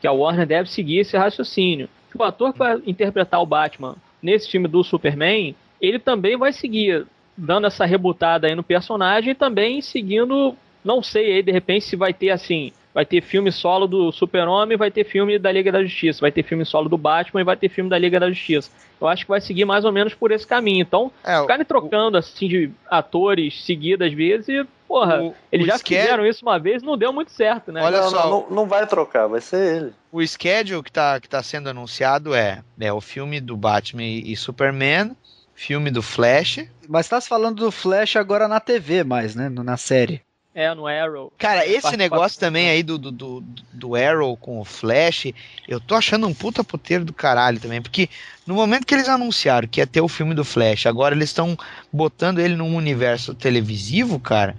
Que 0.00 0.06
a 0.06 0.12
Warner 0.12 0.46
deve 0.46 0.68
seguir 0.68 0.98
esse 0.98 1.16
raciocínio. 1.16 1.88
O 2.12 2.22
ator 2.24 2.52
que 2.52 2.58
vai 2.58 2.82
interpretar 2.84 3.40
o 3.40 3.46
Batman 3.46 3.96
nesse 4.22 4.50
filme 4.50 4.68
do 4.68 4.82
Superman, 4.82 5.54
ele 5.80 5.98
também 5.98 6.36
vai 6.36 6.52
seguir 6.52 7.06
dando 7.36 7.66
essa 7.66 7.84
rebutada 7.84 8.46
aí 8.46 8.54
no 8.54 8.62
personagem 8.62 9.32
e 9.32 9.34
também 9.34 9.80
seguindo, 9.80 10.56
não 10.84 11.02
sei 11.02 11.34
aí 11.34 11.42
de 11.42 11.52
repente 11.52 11.84
se 11.84 11.96
vai 11.96 12.14
ter 12.14 12.30
assim, 12.30 12.72
vai 12.94 13.04
ter 13.04 13.20
filme 13.20 13.52
solo 13.52 13.86
do 13.86 14.10
Super-Homem, 14.10 14.78
vai 14.78 14.90
ter 14.90 15.04
filme 15.04 15.38
da 15.38 15.52
Liga 15.52 15.70
da 15.70 15.82
Justiça, 15.82 16.22
vai 16.22 16.32
ter 16.32 16.42
filme 16.42 16.64
solo 16.64 16.88
do 16.88 16.96
Batman 16.96 17.42
e 17.42 17.44
vai 17.44 17.56
ter 17.56 17.68
filme 17.68 17.90
da 17.90 17.98
Liga 17.98 18.18
da 18.18 18.30
Justiça. 18.30 18.70
Eu 18.98 19.06
acho 19.06 19.24
que 19.24 19.28
vai 19.28 19.40
seguir 19.40 19.66
mais 19.66 19.84
ou 19.84 19.92
menos 19.92 20.14
por 20.14 20.30
esse 20.32 20.46
caminho. 20.46 20.80
Então, 20.80 21.12
é, 21.22 21.38
ficarem 21.42 21.66
trocando 21.66 22.16
assim 22.16 22.48
de 22.48 22.70
atores 22.88 23.62
seguidas 23.64 24.08
às 24.08 24.14
vezes 24.14 24.66
Porra, 24.86 25.22
o, 25.22 25.34
eles 25.50 25.66
o 25.66 25.70
já 25.70 25.78
schedule... 25.78 26.02
fizeram 26.02 26.26
isso 26.26 26.44
uma 26.44 26.58
vez 26.58 26.82
não 26.82 26.96
deu 26.96 27.12
muito 27.12 27.30
certo, 27.32 27.72
né? 27.72 27.82
Olha 27.82 28.02
não, 28.02 28.10
só, 28.10 28.30
não, 28.30 28.46
não, 28.50 28.66
vai 28.66 28.86
trocar, 28.86 29.26
vai 29.26 29.40
ser 29.40 29.76
ele. 29.76 29.94
O 30.12 30.24
schedule 30.26 30.82
que 30.82 30.92
tá, 30.92 31.20
que 31.20 31.28
tá 31.28 31.42
sendo 31.42 31.68
anunciado 31.68 32.34
é, 32.34 32.62
é 32.78 32.92
o 32.92 33.00
filme 33.00 33.40
do 33.40 33.56
Batman 33.56 34.04
e, 34.04 34.36
Superman, 34.36 35.16
filme 35.54 35.90
do 35.90 36.02
Flash. 36.02 36.64
Mas 36.88 37.08
tá 37.08 37.20
se 37.20 37.28
falando 37.28 37.56
do 37.56 37.72
Flash 37.72 38.16
agora 38.16 38.46
na 38.46 38.60
TV 38.60 39.02
mais, 39.02 39.34
né? 39.34 39.48
Na 39.48 39.76
série. 39.76 40.22
É, 40.56 40.74
no 40.74 40.86
Arrow. 40.86 41.30
Cara, 41.36 41.66
esse 41.66 41.98
negócio 41.98 42.40
também 42.40 42.70
aí 42.70 42.82
do, 42.82 42.96
do, 42.96 43.10
do, 43.12 43.44
do, 43.74 43.94
Arrow 43.94 44.34
com 44.38 44.58
o 44.58 44.64
Flash, 44.64 45.26
eu 45.68 45.78
tô 45.78 45.94
achando 45.94 46.26
um 46.26 46.32
puta 46.32 46.64
puteiro 46.64 47.04
do 47.04 47.12
caralho 47.12 47.60
também, 47.60 47.82
porque 47.82 48.08
no 48.46 48.54
momento 48.54 48.86
que 48.86 48.94
eles 48.94 49.06
anunciaram 49.06 49.68
que 49.68 49.82
ia 49.82 49.86
ter 49.86 50.00
o 50.00 50.08
filme 50.08 50.34
do 50.34 50.46
Flash, 50.46 50.86
agora 50.86 51.14
eles 51.14 51.28
estão 51.28 51.58
botando 51.92 52.38
ele 52.38 52.56
num 52.56 52.74
universo 52.74 53.34
televisivo, 53.34 54.18
cara. 54.18 54.56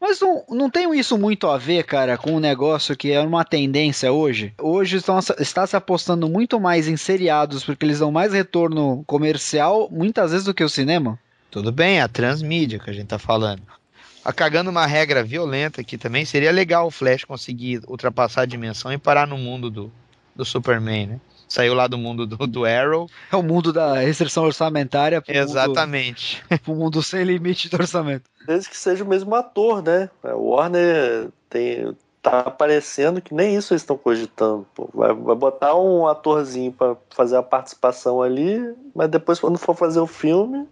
Mas 0.00 0.20
não, 0.20 0.44
não 0.50 0.70
tem 0.70 0.92
isso 0.98 1.16
muito 1.16 1.46
a 1.48 1.56
ver, 1.56 1.84
cara, 1.84 2.18
com 2.18 2.32
um 2.32 2.40
negócio 2.40 2.96
que 2.96 3.12
é 3.12 3.20
uma 3.20 3.44
tendência 3.44 4.12
hoje? 4.12 4.52
Hoje 4.60 4.98
estão, 4.98 5.18
está 5.38 5.66
se 5.66 5.74
apostando 5.74 6.28
muito 6.28 6.60
mais 6.60 6.86
em 6.86 6.96
seriados, 6.96 7.64
porque 7.64 7.84
eles 7.84 8.00
dão 8.00 8.12
mais 8.12 8.32
retorno 8.32 9.02
comercial, 9.06 9.88
muitas 9.90 10.32
vezes, 10.32 10.44
do 10.44 10.54
que 10.54 10.62
o 10.62 10.68
cinema? 10.68 11.18
Tudo 11.50 11.72
bem, 11.72 12.00
a 12.00 12.08
transmídia 12.08 12.78
que 12.78 12.90
a 12.90 12.92
gente 12.92 13.06
tá 13.06 13.18
falando 13.18 13.62
a 14.26 14.32
cagando 14.32 14.70
uma 14.70 14.84
regra 14.86 15.22
violenta 15.22 15.80
aqui 15.80 15.96
também, 15.96 16.24
seria 16.24 16.50
legal 16.50 16.88
o 16.88 16.90
Flash 16.90 17.22
conseguir 17.22 17.80
ultrapassar 17.86 18.42
a 18.42 18.46
dimensão 18.46 18.92
e 18.92 18.98
parar 18.98 19.24
no 19.24 19.38
mundo 19.38 19.70
do, 19.70 19.92
do 20.34 20.44
Superman, 20.44 21.06
né? 21.06 21.20
Saiu 21.48 21.74
lá 21.74 21.86
do 21.86 21.96
mundo 21.96 22.26
do, 22.26 22.46
do 22.46 22.64
Arrow. 22.64 23.08
É 23.30 23.36
o 23.36 23.42
mundo 23.42 23.72
da 23.72 23.98
restrição 23.98 24.44
orçamentária. 24.44 25.22
Pro 25.22 25.34
Exatamente. 25.34 26.42
Mundo, 26.50 26.60
pro 26.60 26.74
mundo 26.74 27.02
sem 27.02 27.24
limite 27.24 27.68
de 27.68 27.76
orçamento. 27.76 28.24
Desde 28.46 28.68
que 28.68 28.76
seja 28.76 29.04
o 29.04 29.06
mesmo 29.06 29.34
ator, 29.34 29.82
né? 29.82 30.10
O 30.22 30.50
Warner 30.50 31.28
tem, 31.48 31.94
tá 32.20 32.50
parecendo 32.50 33.20
que 33.20 33.32
nem 33.32 33.54
isso 33.54 33.72
eles 33.72 33.82
estão 33.82 33.96
cogitando. 33.96 34.66
Pô. 34.74 34.88
Vai, 34.92 35.14
vai 35.14 35.36
botar 35.36 35.76
um 35.76 36.08
atorzinho 36.08 36.72
para 36.72 36.96
fazer 37.10 37.36
a 37.36 37.42
participação 37.42 38.20
ali, 38.20 38.74
mas 38.94 39.08
depois, 39.08 39.38
quando 39.38 39.58
for 39.58 39.76
fazer 39.76 40.00
o 40.00 40.06
filme, 40.06 40.66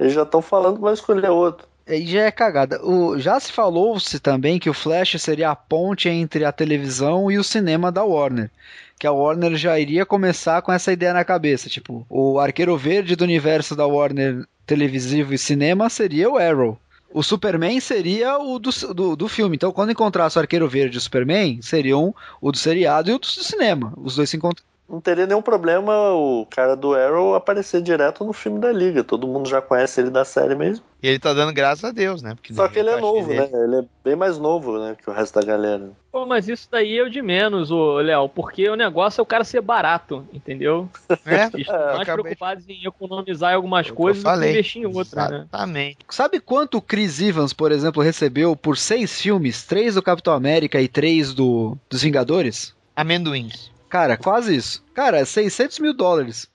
eles 0.00 0.12
já 0.12 0.22
estão 0.22 0.42
falando 0.42 0.76
que 0.76 0.82
vai 0.82 0.94
escolher 0.94 1.30
outro. 1.30 1.68
Aí 1.88 2.06
já 2.06 2.24
é 2.24 2.30
cagada. 2.30 2.84
O, 2.84 3.18
já 3.18 3.40
se 3.40 3.50
falou-se 3.50 4.20
também 4.20 4.58
que 4.58 4.68
o 4.68 4.74
Flash 4.74 5.16
seria 5.18 5.50
a 5.50 5.56
ponte 5.56 6.08
entre 6.08 6.44
a 6.44 6.52
televisão 6.52 7.30
e 7.30 7.38
o 7.38 7.44
cinema 7.44 7.90
da 7.90 8.04
Warner. 8.04 8.50
Que 8.98 9.06
a 9.06 9.12
Warner 9.12 9.56
já 9.56 9.78
iria 9.78 10.04
começar 10.04 10.60
com 10.60 10.70
essa 10.70 10.92
ideia 10.92 11.14
na 11.14 11.24
cabeça. 11.24 11.70
Tipo, 11.70 12.06
o 12.10 12.38
arqueiro 12.38 12.76
verde 12.76 13.16
do 13.16 13.24
universo 13.24 13.74
da 13.74 13.86
Warner 13.86 14.44
televisivo 14.66 15.32
e 15.32 15.38
cinema 15.38 15.88
seria 15.88 16.28
o 16.28 16.36
Arrow. 16.36 16.78
O 17.10 17.22
Superman 17.22 17.80
seria 17.80 18.38
o 18.38 18.58
do, 18.58 18.70
do, 18.92 19.16
do 19.16 19.28
filme. 19.28 19.56
Então, 19.56 19.72
quando 19.72 19.92
encontrasse 19.92 20.36
o 20.36 20.40
Arqueiro 20.40 20.68
Verde 20.68 20.96
e 20.96 20.98
o 20.98 21.00
Superman, 21.00 21.58
seriam 21.62 22.14
o 22.38 22.52
do 22.52 22.58
seriado 22.58 23.10
e 23.10 23.14
o 23.14 23.18
do 23.18 23.26
cinema. 23.26 23.94
Os 23.96 24.16
dois 24.16 24.28
se 24.28 24.36
encontram. 24.36 24.62
Não 24.88 25.00
teria 25.02 25.26
nenhum 25.26 25.42
problema 25.42 25.92
o 26.14 26.46
cara 26.50 26.74
do 26.74 26.94
Arrow 26.94 27.34
aparecer 27.34 27.82
direto 27.82 28.24
no 28.24 28.32
filme 28.32 28.58
da 28.58 28.72
Liga. 28.72 29.04
Todo 29.04 29.26
mundo 29.28 29.46
já 29.46 29.60
conhece 29.60 30.00
ele 30.00 30.08
da 30.08 30.24
série 30.24 30.54
mesmo. 30.54 30.82
E 31.02 31.08
ele 31.08 31.18
tá 31.18 31.34
dando 31.34 31.52
graças 31.52 31.84
a 31.84 31.92
Deus, 31.92 32.22
né? 32.22 32.34
Porque 32.34 32.54
Só 32.54 32.66
que 32.68 32.78
ele 32.78 32.88
é 32.88 32.98
novo, 32.98 33.30
ele- 33.30 33.38
né? 33.40 33.50
Ele 33.52 33.76
é 33.76 33.84
bem 34.02 34.16
mais 34.16 34.38
novo, 34.38 34.78
né? 34.78 34.96
Que 35.00 35.08
o 35.10 35.12
resto 35.12 35.38
da 35.38 35.46
galera. 35.46 35.90
Pô, 36.10 36.24
mas 36.24 36.48
isso 36.48 36.66
daí 36.72 36.96
é 36.98 37.02
o 37.02 37.10
de 37.10 37.20
menos, 37.20 37.70
ô 37.70 37.98
Léo, 37.98 38.30
porque 38.30 38.66
o 38.70 38.74
negócio 38.74 39.20
é 39.20 39.22
o 39.22 39.26
cara 39.26 39.44
ser 39.44 39.60
barato, 39.60 40.26
entendeu? 40.32 40.88
É, 41.26 41.50
Eles 41.52 41.68
eu 41.68 41.74
mais 41.74 42.00
acabei- 42.00 42.22
preocupados 42.24 42.64
em 42.66 42.86
economizar 42.86 43.52
em 43.52 43.56
algumas 43.56 43.88
É 43.88 43.92
coisas 43.92 44.22
do 44.22 44.30
que 44.40 44.48
investir 44.48 44.82
em 44.82 44.86
outras, 44.86 45.30
né? 45.30 45.46
Exatamente. 45.52 45.98
Sabe 46.08 46.40
quanto 46.40 46.78
o 46.78 46.82
Chris 46.82 47.20
Evans, 47.20 47.52
por 47.52 47.70
exemplo, 47.72 48.02
recebeu 48.02 48.56
por 48.56 48.78
seis 48.78 49.20
filmes? 49.20 49.66
Três 49.66 49.96
do 49.96 50.02
Capitão 50.02 50.32
América 50.32 50.80
e 50.80 50.88
três 50.88 51.34
do, 51.34 51.76
dos 51.90 52.02
Vingadores? 52.02 52.74
Amendoins. 52.96 53.70
Cara, 53.88 54.16
quase 54.16 54.54
isso. 54.54 54.84
Cara, 54.94 55.24
600 55.24 55.78
mil 55.78 55.94
dólares. 55.94 56.48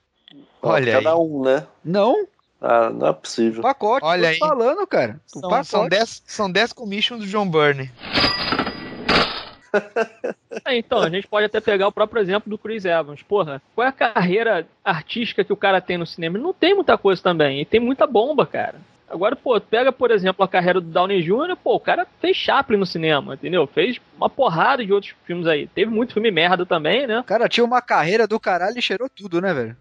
Olha 0.62 0.92
Cada 0.94 1.10
aí. 1.10 1.16
um, 1.16 1.42
né? 1.42 1.66
Não, 1.84 2.26
Ah, 2.60 2.88
não 2.90 3.08
é 3.08 3.12
possível. 3.12 3.62
pacote. 3.62 4.04
Olha 4.06 4.22
tô 4.22 4.28
aí. 4.28 4.38
falando, 4.38 4.86
cara. 4.86 5.20
O 5.34 5.40
São, 5.40 5.50
pacote. 5.50 5.68
são, 5.68 5.88
10, 5.88 6.22
são 6.26 6.50
10 6.50 6.72
commissions 6.72 7.20
do 7.20 7.26
John 7.26 7.48
Byrne. 7.48 7.90
É, 10.64 10.78
então, 10.78 11.00
a 11.00 11.10
gente 11.10 11.26
pode 11.26 11.46
até 11.46 11.60
pegar 11.60 11.88
o 11.88 11.92
próprio 11.92 12.22
exemplo 12.22 12.48
do 12.48 12.56
Chris 12.56 12.84
Evans. 12.84 13.20
Porra, 13.24 13.60
qual 13.74 13.84
é 13.84 13.88
a 13.88 13.92
carreira 13.92 14.64
artística 14.84 15.42
que 15.44 15.52
o 15.52 15.56
cara 15.56 15.80
tem 15.80 15.98
no 15.98 16.06
cinema? 16.06 16.36
Ele 16.36 16.44
não 16.44 16.52
tem 16.54 16.74
muita 16.76 16.96
coisa 16.96 17.20
também, 17.20 17.60
e 17.60 17.64
tem 17.64 17.80
muita 17.80 18.06
bomba, 18.06 18.46
cara. 18.46 18.76
Agora, 19.08 19.36
pô, 19.36 19.60
pega, 19.60 19.92
por 19.92 20.10
exemplo, 20.10 20.44
a 20.44 20.48
carreira 20.48 20.80
do 20.80 20.88
Downey 20.88 21.22
Jr., 21.22 21.56
pô, 21.62 21.74
o 21.74 21.80
cara 21.80 22.06
fez 22.20 22.36
Chaplin 22.36 22.78
no 22.78 22.86
cinema, 22.86 23.34
entendeu? 23.34 23.66
Fez 23.66 24.00
uma 24.16 24.30
porrada 24.30 24.84
de 24.84 24.92
outros 24.92 25.14
filmes 25.24 25.46
aí. 25.46 25.66
Teve 25.68 25.90
muito 25.90 26.14
filme 26.14 26.30
merda 26.30 26.64
também, 26.64 27.06
né? 27.06 27.20
O 27.20 27.24
cara 27.24 27.48
tinha 27.48 27.64
uma 27.64 27.82
carreira 27.82 28.26
do 28.26 28.40
caralho 28.40 28.78
e 28.78 28.82
cheirou 28.82 29.08
tudo, 29.08 29.40
né, 29.40 29.52
velho? 29.52 29.76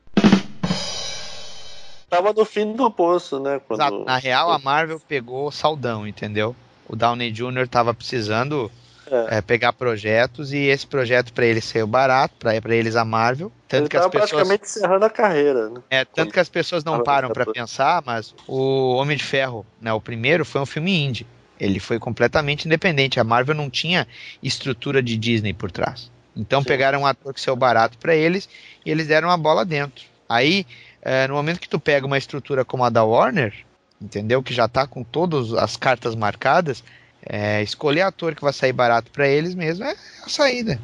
Tava 2.10 2.32
no 2.32 2.46
fim 2.46 2.74
do 2.74 2.92
poço, 2.92 3.40
né? 3.40 3.60
Quando... 3.66 3.80
Exato. 3.80 4.06
Na 4.06 4.18
real, 4.18 4.52
a 4.52 4.60
Marvel 4.60 5.00
pegou 5.00 5.48
o 5.48 5.52
saldão, 5.52 6.06
entendeu? 6.06 6.56
O 6.88 6.96
Downey 6.96 7.32
Jr. 7.32 7.68
tava 7.68 7.94
precisando 7.94 8.70
É. 9.14 9.38
é, 9.38 9.42
pegar 9.42 9.74
projetos 9.74 10.52
e 10.52 10.58
esse 10.58 10.88
projeto 10.88 11.32
pra 11.32 11.46
ele 11.46 11.62
saiu 11.62 11.86
barato, 11.86 12.34
pra 12.40 12.76
eles 12.76 12.96
a 12.96 13.06
Marvel. 13.06 13.52
Tanto 13.68 13.84
Ele 13.84 13.90
que 13.90 13.98
as 13.98 14.08
pessoas. 14.08 14.32
praticamente 14.32 14.64
encerrando 14.64 15.06
a 15.06 15.10
carreira, 15.10 15.70
né? 15.70 15.82
É, 15.90 16.04
tanto 16.04 16.34
que 16.34 16.40
as 16.40 16.50
pessoas 16.50 16.84
não 16.84 17.04
param 17.04 17.30
acabando. 17.30 17.54
pensar, 17.54 18.02
mas 18.04 18.34
o 18.48 18.96
Homem 18.96 19.16
de 19.16 19.24
Ferro, 19.24 19.64
né, 19.80 19.94
o 19.94 20.02
primeiro, 20.02 20.44
foi 20.44 20.62
um 20.62 20.66
filme 20.66 21.00
indie. 21.00 21.28
Ele 21.60 21.80
foi 21.80 22.00
completamente 22.00 22.66
independente. 22.66 23.20
A 23.20 23.24
Marvel 23.24 23.54
não 23.54 23.70
tinha 23.70 24.08
estrutura 24.42 25.02
de 25.02 25.16
Disney 25.16 25.54
por 25.54 25.72
trás. 25.72 26.12
Então 26.36 26.62
Sim. 26.62 26.68
pegaram 26.68 27.02
um 27.02 27.06
ator 27.06 27.34
que 27.34 27.40
saiu 27.40 27.56
barato 27.56 27.98
pra 28.00 28.16
eles 28.16 28.50
e 28.84 28.90
eles 28.90 29.08
deram 29.08 29.28
uma 29.30 29.38
bola 29.38 29.64
dentro. 29.64 30.06
Aí, 30.28 30.66
é, 31.02 31.28
no 31.28 31.36
momento 31.36 31.60
que 31.60 31.70
tu 31.70 31.80
pega 31.80 32.08
uma 32.08 32.18
estrutura 32.18 32.66
como 32.66 32.84
a 32.84 32.90
da 32.90 33.04
Warner, 33.04 33.54
entendeu? 34.02 34.42
Que 34.42 34.54
já 34.54 34.68
tá 34.68 34.88
com 34.88 35.04
todas 35.04 35.54
as 35.54 35.78
cartas 35.78 36.16
marcadas, 36.16 36.84
é, 37.26 37.62
escolher 37.62 38.02
ator 38.02 38.36
que 38.36 38.42
vai 38.42 38.54
sair 38.54 38.74
barato 38.74 39.12
pra 39.12 39.28
eles 39.28 39.56
mesmo 39.56 39.86
é 39.86 39.96
a 40.26 40.30
saída. 40.30 40.80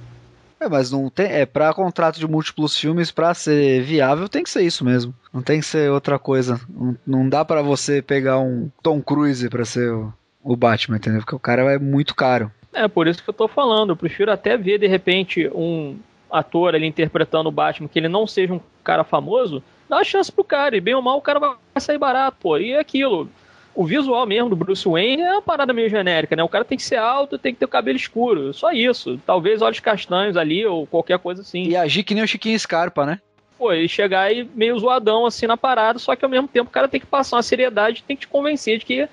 É, 0.60 0.68
mas 0.68 0.92
não 0.92 1.10
tem. 1.10 1.28
É, 1.28 1.46
pra 1.46 1.74
contrato 1.74 2.20
de 2.20 2.28
múltiplos 2.28 2.78
filmes, 2.78 3.12
pra 3.12 3.34
ser 3.34 3.82
viável, 3.82 4.28
tem 4.28 4.44
que 4.44 4.50
ser 4.50 4.62
isso 4.62 4.84
mesmo. 4.84 5.14
Não 5.34 5.42
tem 5.42 5.62
que 5.62 5.66
ser 5.66 5.90
outra 5.90 6.20
coisa. 6.20 6.60
Não, 6.70 6.98
não 7.08 7.30
dá 7.30 7.46
pra 7.46 7.62
você 7.62 8.02
pegar 8.02 8.40
um 8.40 8.70
Tom 8.84 9.02
Cruise 9.02 9.48
pra 9.50 9.64
ser 9.64 9.90
o, 9.90 10.14
o 10.44 10.58
Batman, 10.58 10.98
entendeu? 10.98 11.22
Porque 11.22 11.36
o 11.36 11.40
cara 11.40 11.62
é 11.74 11.80
muito 11.80 12.14
caro. 12.14 12.52
É, 12.74 12.88
por 12.88 13.08
isso 13.08 13.24
que 13.24 13.30
eu 13.30 13.34
tô 13.34 13.48
falando. 13.48 13.92
Eu 13.92 13.96
prefiro 13.96 14.32
até 14.32 14.58
ver, 14.58 14.80
de 14.80 14.88
repente, 14.88 15.48
um 15.56 15.98
ator 16.30 16.76
ali 16.76 16.86
interpretando 16.86 17.48
o 17.48 17.52
Batman 17.52 17.88
que 17.88 17.98
ele 17.98 18.10
não 18.10 18.28
seja 18.28 18.54
um 18.54 18.62
cara 18.84 19.04
famoso, 19.04 19.64
dá 19.88 19.98
uma 19.98 20.04
chance 20.04 20.30
pro 20.30 20.44
cara. 20.44 20.76
E 20.76 20.82
bem 20.82 20.94
ou 20.94 21.02
mal, 21.02 21.18
o 21.18 21.22
cara 21.22 21.40
vai 21.40 21.56
sair 21.78 21.98
barato, 21.98 22.38
pô. 22.42 22.58
E 22.58 22.72
é 22.72 22.80
aquilo. 22.80 23.30
O 23.74 23.86
visual 23.86 24.26
mesmo 24.26 24.50
do 24.50 24.56
Bruce 24.56 24.88
Wayne 24.88 25.22
é 25.22 25.32
uma 25.32 25.42
parada 25.42 25.72
meio 25.72 25.90
genérica, 25.90 26.36
né? 26.36 26.44
O 26.44 26.50
cara 26.50 26.66
tem 26.66 26.78
que 26.78 26.84
ser 26.84 26.98
alto, 26.98 27.38
tem 27.38 27.54
que 27.54 27.60
ter 27.60 27.66
o 27.66 27.70
cabelo 27.70 27.98
escuro. 27.98 28.54
Só 28.54 28.72
isso. 28.72 29.20
Talvez 29.26 29.62
olhos 29.62 29.80
castanhos 29.80 30.36
ali 30.36 30.66
ou 30.66 30.86
qualquer 30.86 31.20
coisa 31.20 31.42
assim. 31.42 31.64
E 31.64 31.76
agir 31.76 32.04
que 32.04 32.14
nem 32.14 32.24
o 32.24 32.28
Chiquinho 32.28 32.60
Scarpa, 32.60 33.06
né? 33.06 33.20
Pô, 33.58 33.74
e 33.74 33.88
chegar 33.90 34.22
aí 34.22 34.50
meio 34.56 34.80
zoadão 34.80 35.26
assim 35.26 35.46
na 35.46 35.58
parada, 35.58 36.00
só 36.00 36.16
que 36.16 36.24
ao 36.24 36.32
mesmo 36.32 36.48
tempo 36.48 36.70
o 36.70 36.74
cara 36.74 36.88
tem 36.88 37.00
que 37.00 37.06
passar 37.06 37.36
uma 37.36 37.44
seriedade, 37.44 38.04
tem 38.04 38.16
que 38.16 38.22
te 38.22 38.28
convencer 38.28 38.80
de 38.80 38.86
que 38.86 39.10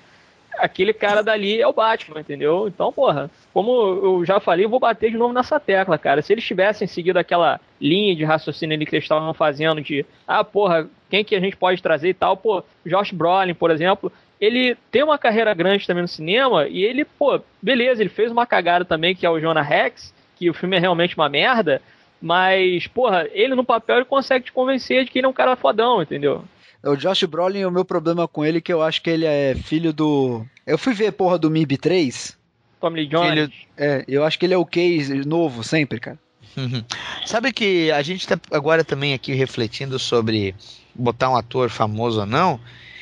aquele 0.57 0.93
cara 0.93 1.21
dali 1.21 1.61
é 1.61 1.67
o 1.67 1.73
Batman, 1.73 2.21
entendeu? 2.21 2.67
Então, 2.67 2.91
porra, 2.91 3.29
como 3.53 3.71
eu 3.71 4.25
já 4.25 4.39
falei, 4.39 4.65
eu 4.65 4.69
vou 4.69 4.79
bater 4.79 5.11
de 5.11 5.17
novo 5.17 5.33
nessa 5.33 5.59
tecla, 5.59 5.97
cara. 5.97 6.21
Se 6.21 6.33
eles 6.33 6.45
tivessem 6.45 6.87
seguido 6.87 7.19
aquela 7.19 7.59
linha 7.79 8.15
de 8.15 8.23
raciocínio 8.23 8.75
ali 8.75 8.85
que 8.85 8.95
eles 8.95 9.03
estavam 9.03 9.33
fazendo 9.33 9.81
de, 9.81 10.05
ah, 10.27 10.43
porra, 10.43 10.89
quem 11.09 11.23
que 11.23 11.35
a 11.35 11.39
gente 11.39 11.55
pode 11.55 11.81
trazer 11.81 12.09
e 12.09 12.13
tal, 12.13 12.35
pô, 12.35 12.63
Josh 12.85 13.11
Brolin, 13.11 13.53
por 13.53 13.71
exemplo, 13.71 14.11
ele 14.39 14.75
tem 14.91 15.03
uma 15.03 15.17
carreira 15.17 15.53
grande 15.53 15.85
também 15.87 16.01
no 16.03 16.07
cinema 16.07 16.67
e 16.67 16.83
ele, 16.83 17.03
pô, 17.05 17.39
beleza, 17.61 18.01
ele 18.01 18.09
fez 18.09 18.31
uma 18.31 18.45
cagada 18.45 18.85
também 18.85 19.15
que 19.15 19.25
é 19.25 19.29
o 19.29 19.39
Jonah 19.39 19.61
Rex, 19.61 20.13
que 20.35 20.49
o 20.49 20.53
filme 20.53 20.77
é 20.77 20.79
realmente 20.79 21.15
uma 21.17 21.27
merda, 21.29 21.81
mas, 22.21 22.87
porra, 22.87 23.27
ele 23.31 23.55
no 23.55 23.63
papel 23.63 23.97
ele 23.97 24.05
consegue 24.05 24.45
te 24.45 24.51
convencer 24.51 25.05
de 25.05 25.11
que 25.11 25.19
ele 25.19 25.25
é 25.25 25.29
um 25.29 25.33
cara 25.33 25.55
fodão, 25.55 26.01
entendeu? 26.01 26.43
O 26.83 26.95
Josh 26.95 27.23
Brolin, 27.23 27.65
o 27.65 27.71
meu 27.71 27.83
problema 27.83 28.27
com 28.27 28.45
ele 28.45 28.59
é 28.59 28.61
que 28.61 28.71
eu 28.71 28.81
acho 28.81 29.01
que 29.01 29.09
ele 29.09 29.25
é 29.25 29.55
filho 29.55 29.91
do. 29.91 30.45
Eu 30.65 30.77
fui 30.77 30.93
ver 30.93 31.11
porra 31.11 31.37
do 31.37 31.49
MIB 31.49 31.75
3. 31.77 32.37
Tommy 32.79 33.01
Lee 33.01 33.07
Jones. 33.07 33.29
Filho- 33.31 33.51
É, 33.75 34.05
eu 34.07 34.23
acho 34.23 34.37
que 34.37 34.45
ele 34.45 34.53
é 34.53 34.57
o 34.57 34.65
case 34.65 35.27
novo 35.27 35.63
sempre, 35.63 35.99
cara. 35.99 36.19
Uhum. 36.55 36.83
Sabe 37.25 37.51
que 37.51 37.91
a 37.91 38.01
gente 38.03 38.27
tá 38.27 38.39
agora 38.51 38.83
também 38.83 39.13
aqui 39.13 39.33
refletindo 39.33 39.97
sobre 39.99 40.55
botar 40.93 41.29
um 41.29 41.35
ator 41.35 41.69
famoso 41.69 42.19
ou 42.21 42.25
não. 42.25 42.59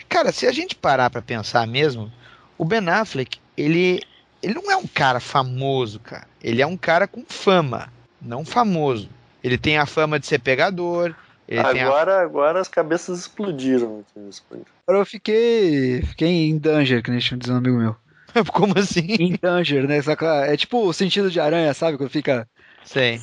Cara, 0.10 0.32
se 0.32 0.46
a 0.48 0.52
gente 0.52 0.76
parar 0.76 1.10
pra 1.10 1.22
pensar 1.22 1.68
mesmo, 1.68 2.12
o 2.58 2.65
Ben 2.65 2.88
Affleck, 2.89 3.39
ele, 3.58 4.02
ele 4.41 4.54
não 4.54 4.72
é 4.72 4.78
um 4.78 4.88
cara 4.88 5.20
famoso, 5.20 6.00
cara. 6.00 6.28
Ele 6.41 6.62
é 6.62 6.68
um 6.68 6.78
cara 6.78 7.08
com 7.08 7.24
fama, 7.28 7.91
não 8.22 8.46
famoso. 8.46 9.10
Ele 9.44 9.58
tem 9.58 9.78
a 9.78 9.86
fama 9.86 10.20
de 10.20 10.26
ser 10.26 10.39
pegador. 10.39 11.13
Ele 11.48 11.63
tem 11.63 11.82
a... 11.84 11.88
Agora, 11.88 12.22
agora 12.22 12.60
as 12.60 12.68
cabeças 12.68 13.20
explodiram. 13.20 14.04
Agora 14.88 15.02
eu 15.02 15.06
fiquei. 15.06 16.02
Fiquei 16.02 16.50
em 16.50 16.58
danger, 16.58 17.04
que 17.04 17.12
nem 17.12 17.20
tinha 17.20 17.38
dizer 17.38 17.54
um 17.54 17.58
amigo 17.58 17.78
meu. 17.78 17.96
Como 18.52 18.78
assim? 18.78 19.06
Em 19.20 19.38
danger, 19.39 19.88
né? 19.88 20.00
É 20.48 20.58
tipo 20.58 20.86
o 20.86 20.94
sentido 20.94 21.30
de 21.30 21.39
aranha, 21.39 21.74
sabe? 21.74 21.98
Quando 21.98 22.10
fica. 22.10 22.48
Sei. 22.86 23.19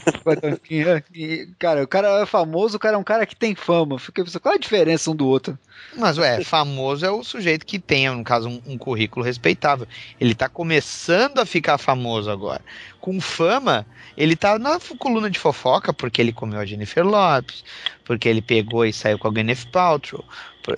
E, 1.14 1.48
Cara, 1.58 1.84
o 1.84 1.88
cara 1.88 2.22
é 2.22 2.26
famoso, 2.26 2.76
o 2.76 2.80
cara 2.80 2.96
é 2.96 2.98
um 2.98 3.04
cara 3.04 3.24
que 3.24 3.36
tem 3.36 3.54
fama. 3.54 3.98
Fica 3.98 4.24
pensando, 4.24 4.40
qual 4.40 4.54
é 4.54 4.56
a 4.56 4.60
diferença 4.60 5.10
um 5.10 5.16
do 5.16 5.26
outro? 5.26 5.56
Mas, 5.96 6.18
ué, 6.18 6.42
famoso 6.42 7.06
é 7.06 7.10
o 7.10 7.22
sujeito 7.22 7.64
que 7.64 7.78
tem, 7.78 8.10
no 8.10 8.24
caso, 8.24 8.48
um, 8.48 8.60
um 8.66 8.78
currículo 8.78 9.24
respeitável. 9.24 9.86
Ele 10.20 10.34
tá 10.34 10.48
começando 10.48 11.38
a 11.38 11.46
ficar 11.46 11.78
famoso 11.78 12.30
agora. 12.30 12.60
Com 13.02 13.20
fama, 13.20 13.84
ele 14.16 14.36
tá 14.36 14.56
na 14.60 14.78
coluna 14.96 15.28
de 15.28 15.36
fofoca 15.36 15.92
porque 15.92 16.22
ele 16.22 16.32
comeu 16.32 16.60
a 16.60 16.64
Jennifer 16.64 17.04
Lopes, 17.04 17.64
porque 18.04 18.28
ele 18.28 18.40
pegou 18.40 18.86
e 18.86 18.92
saiu 18.92 19.18
com 19.18 19.26
a 19.26 19.30
Gwyneth 19.32 19.66
Paltrow, 19.72 20.24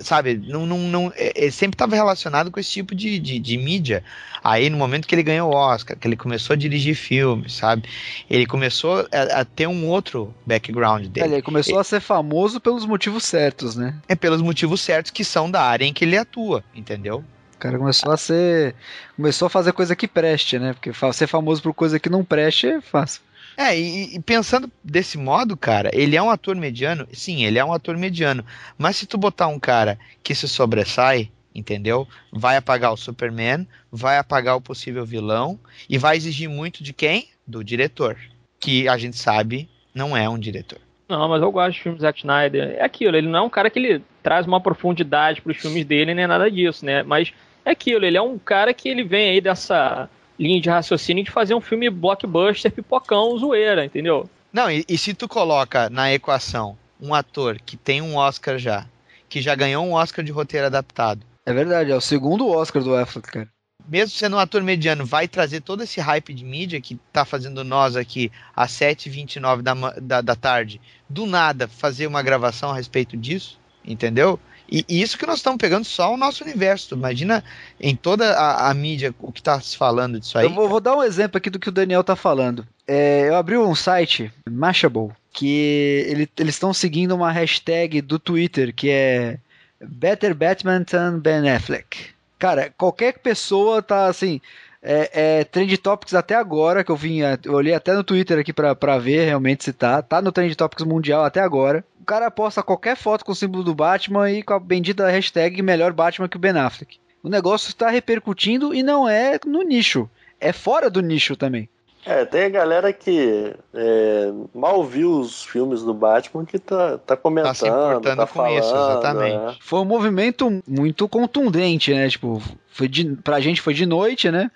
sabe? 0.01 0.35
Não, 0.35 0.65
não, 0.65 0.79
não, 0.79 1.13
é- 1.17 1.35
ele 1.37 1.51
sempre 1.51 1.75
estava 1.75 1.95
relacionado 1.95 2.51
com 2.51 2.59
esse 2.59 2.71
tipo 2.71 2.95
de, 2.95 3.19
de, 3.19 3.39
de 3.39 3.59
mídia. 3.59 4.03
Aí, 4.43 4.71
no 4.71 4.79
momento 4.79 5.07
que 5.07 5.15
ele 5.15 5.23
ganhou 5.23 5.53
o 5.53 5.55
Oscar, 5.55 5.99
que 5.99 6.09
ele 6.09 6.17
começou 6.17 6.55
a 6.55 6.57
dirigir 6.57 6.95
filmes, 6.95 7.53
sabe? 7.53 7.87
Ele 8.31 8.47
começou 8.47 9.07
a, 9.13 9.41
a 9.41 9.45
ter 9.45 9.67
um 9.67 9.87
outro 9.87 10.35
background 10.47 11.07
dele. 11.09 11.35
Ele 11.35 11.43
começou 11.43 11.79
a 11.79 11.85
ser 11.85 12.01
famoso 12.01 12.59
pelos 12.59 12.87
motivos 12.87 13.25
certos, 13.25 13.77
né? 13.77 13.95
É 14.09 14.15
pelos 14.15 14.41
motivos 14.41 14.81
certos 14.81 15.11
que 15.11 15.25
são 15.25 15.51
da 15.51 15.61
área 15.63 15.85
em 15.85 15.93
que 15.93 16.07
ele 16.07 16.17
atua, 16.17 16.65
entendeu? 16.75 17.23
O 17.55 17.59
cara 17.59 17.79
começou 17.79 18.13
a 18.13 18.17
ser. 18.17 18.75
Começou 19.17 19.47
a 19.47 19.51
fazer 19.51 19.73
coisa 19.73 19.97
que 19.97 20.09
preste, 20.09 20.59
né? 20.59 20.73
Porque 20.73 20.93
ser 21.13 21.27
famoso 21.27 21.63
por 21.63 21.75
coisa 21.75 21.99
que 21.99 22.11
não 22.11 22.25
preste 22.25 22.67
é 22.67 22.81
fácil. 22.81 23.23
É, 23.57 23.79
e, 23.79 24.17
e 24.17 24.21
pensando 24.21 24.71
desse 24.83 25.17
modo, 25.17 25.57
cara, 25.57 25.89
ele 25.93 26.17
é 26.17 26.23
um 26.23 26.31
ator 26.31 26.57
mediano? 26.57 27.07
Sim, 27.13 27.45
ele 27.45 27.59
é 27.59 27.65
um 27.65 27.73
ator 27.73 27.97
mediano. 27.97 28.45
Mas 28.77 28.97
se 28.97 29.07
tu 29.07 29.17
botar 29.17 29.47
um 29.47 29.61
cara 29.61 29.99
que 30.23 30.35
se 30.35 30.49
sobressai, 30.49 31.31
entendeu? 31.55 32.09
Vai 32.33 32.57
apagar 32.57 32.93
o 32.93 32.97
Superman, 32.97 33.67
vai 33.93 34.19
apagar 34.19 34.57
o 34.57 34.61
possível 34.61 35.07
vilão 35.07 35.59
e 35.89 35.97
vai 35.97 36.17
exigir 36.17 36.49
muito 36.49 36.83
de 36.83 36.93
quem? 36.93 37.29
do 37.47 37.63
diretor, 37.63 38.17
que 38.59 38.89
a 38.89 38.97
gente 38.97 39.17
sabe 39.17 39.69
não 39.95 40.17
é 40.17 40.29
um 40.29 40.39
diretor. 40.39 40.79
Não, 41.09 41.29
mas 41.29 41.43
eu 41.43 41.53
gosto 41.53 41.77
de 41.77 41.83
filmes 41.83 41.99
do 42.01 42.03
Zack 42.03 42.21
Snyder. 42.21 42.77
É 42.79 42.83
aquilo, 42.83 43.17
ele 43.17 43.29
não 43.29 43.39
é 43.39 43.43
um 43.43 43.51
cara 43.51 43.71
que 43.71 43.79
ele 43.79 44.03
traz 44.25 44.47
uma 44.47 44.59
profundidade 44.59 45.43
para 45.43 45.53
os 45.53 45.59
filmes 45.59 45.85
dele, 45.85 46.15
nem 46.15 46.27
nada 46.27 46.51
disso, 46.51 46.85
né? 46.85 47.03
Mas 47.03 47.33
é 47.65 47.71
aquilo, 47.73 48.05
ele 48.07 48.17
é 48.17 48.23
um 48.23 48.39
cara 48.39 48.73
que 48.73 48.89
ele 48.89 49.05
vem 49.05 49.31
aí 49.31 49.41
dessa 49.41 50.09
linha 50.41 50.61
de 50.61 50.71
raciocínio 50.71 51.23
de 51.23 51.31
fazer 51.31 51.55
um 51.55 51.61
filme 51.61 51.91
blockbuster, 51.91 52.73
pipocão, 52.73 53.39
zoeira, 53.39 53.85
entendeu? 53.85 54.29
Não, 54.51 54.71
e, 54.71 54.83
e 54.89 54.97
se 54.97 55.13
tu 55.13 55.29
coloca 55.29 55.91
na 55.91 56.13
equação 56.13 56.77
um 57.01 57.13
ator 57.15 57.59
que 57.65 57.77
tem 57.77 58.01
um 58.01 58.17
Oscar 58.17 58.59
já, 58.59 58.87
que 59.29 59.43
já 59.43 59.55
ganhou 59.55 59.85
um 59.85 59.93
Oscar 59.93 60.25
de 60.25 60.33
roteiro 60.33 60.67
adaptado, 60.67 61.21
É 61.45 61.53
verdade, 61.53 61.93
é 61.93 61.97
o 61.97 62.01
segundo 62.01 62.49
Oscar 62.49 62.83
do 62.83 62.97
Affleck, 62.97 63.31
cara. 63.31 63.49
mesmo 63.87 64.17
sendo 64.17 64.37
um 64.37 64.39
ator 64.39 64.63
mediano, 64.63 65.05
vai 65.05 65.29
trazer 65.29 65.61
todo 65.61 65.83
esse 65.83 66.01
hype 66.01 66.33
de 66.33 66.45
mídia 66.45 66.81
que 66.81 66.99
tá 67.13 67.27
fazendo 67.27 67.63
nós 67.63 67.95
aqui 67.95 68.33
às 68.57 68.73
7h29 68.73 69.61
da, 69.61 69.75
da, 70.01 70.21
da 70.23 70.35
tarde, 70.35 70.81
do 71.11 71.27
nada 71.27 71.69
fazer 71.69 72.07
uma 72.07 72.23
gravação 72.23 72.71
a 72.71 72.77
respeito 72.77 73.17
disso, 73.17 73.59
entendeu? 73.85 74.39
E, 74.71 74.85
isso 74.89 75.19
que 75.19 75.27
nós 75.27 75.37
estamos 75.37 75.59
pegando 75.59 75.85
só 75.85 76.13
o 76.13 76.17
nosso 76.17 76.43
universo. 76.43 76.95
Imagina 76.95 77.45
em 77.79 77.95
toda 77.95 78.33
a, 78.33 78.71
a 78.71 78.75
mídia 78.75 79.15
o 79.21 79.31
que 79.31 79.43
tá 79.43 79.61
se 79.61 79.77
falando 79.77 80.19
disso 80.19 80.39
aí. 80.39 80.47
Eu 80.47 80.55
vou, 80.55 80.69
vou 80.69 80.81
dar 80.81 80.97
um 80.97 81.03
exemplo 81.03 81.37
aqui 81.39 81.51
do 81.51 81.59
que 81.59 81.69
o 81.69 81.73
Daniel 81.73 82.03
tá 82.03 82.17
falando. 82.17 82.67
É, 82.87 83.29
eu 83.29 83.37
abri 83.37 83.57
um 83.59 83.75
site, 83.75 84.33
Mashable, 84.51 85.11
que 85.33 86.05
ele- 86.09 86.29
eles 86.39 86.55
estão 86.55 86.73
seguindo 86.73 87.15
uma 87.15 87.31
hashtag 87.31 88.01
do 88.01 88.19
Twitter 88.19 88.75
que 88.75 88.89
é 88.91 89.39
Better 89.81 90.35
Batman 90.35 90.83
than 90.85 91.19
Ben 91.19 91.51
Affleck. 91.51 92.15
Cara, 92.39 92.73
qualquer 92.77 93.19
pessoa 93.19 93.83
tá 93.83 94.07
assim. 94.07 94.41
É, 94.87 95.39
é 95.39 95.45
Trend 95.45 95.75
Topics 95.79 96.13
até 96.13 96.35
agora, 96.35 96.85
que 96.85 96.91
eu 96.91 96.97
vim. 96.97 97.21
Eu 97.43 97.55
olhei 97.55 97.73
até 97.73 97.95
no 97.95 98.05
Twitter 98.05 98.39
aqui 98.39 98.53
pra, 98.53 98.75
pra 98.75 98.99
ver 98.99 99.25
realmente 99.25 99.65
se 99.65 99.73
tá. 99.73 100.03
Tá 100.03 100.21
no 100.21 100.31
Trend 100.31 100.55
Topics 100.55 100.85
Mundial 100.85 101.25
até 101.25 101.41
agora. 101.41 101.83
O 102.03 102.05
cara 102.05 102.31
posta 102.31 102.63
qualquer 102.63 102.95
foto 102.95 103.25
com 103.25 103.33
o 103.33 103.35
símbolo 103.35 103.65
do 103.65 103.75
Batman 103.75 104.31
e 104.31 104.43
com 104.43 104.53
a 104.53 104.61
bendita 104.61 105.09
hashtag 105.09 105.63
melhor 105.63 105.95
Batman 105.95 106.29
que 106.29 106.37
o 106.37 106.41
Ben 106.41 106.53
Affleck. 106.53 106.99
O 107.23 107.31
negócio 107.31 107.69
está 107.69 107.89
repercutindo 107.89 108.75
e 108.75 108.83
não 108.83 109.09
é 109.09 109.41
no 109.47 109.63
nicho. 109.63 110.09
É 110.39 110.53
fora 110.53 110.91
do 110.91 111.01
nicho 111.01 111.35
também. 111.35 111.67
É, 112.07 112.25
tem 112.25 112.45
a 112.45 112.49
galera 112.49 112.93
que 112.93 113.55
é, 113.73 114.33
mal 114.55 114.85
viu 114.85 115.11
os 115.19 115.45
filmes 115.45 115.83
do 115.83 115.95
Batman 115.95 116.45
que 116.45 116.59
tá, 116.59 116.99
tá 116.99 117.17
comentando, 117.17 117.49
Tá 117.49 117.55
se 117.55 117.67
importando 117.67 118.17
tá 118.17 118.27
com 118.27 118.35
falando, 118.35 118.59
isso, 118.59 118.75
exatamente. 118.75 119.37
é. 119.37 119.57
Foi 119.61 119.81
um 119.81 119.85
movimento 119.85 120.63
muito 120.69 121.09
contundente, 121.09 121.95
né? 121.95 122.09
Tipo, 122.09 122.43
foi 122.71 122.89
de, 122.89 123.17
pra 123.17 123.41
gente 123.41 123.63
foi 123.63 123.73
de 123.73 123.87
noite, 123.87 124.31
né? 124.31 124.51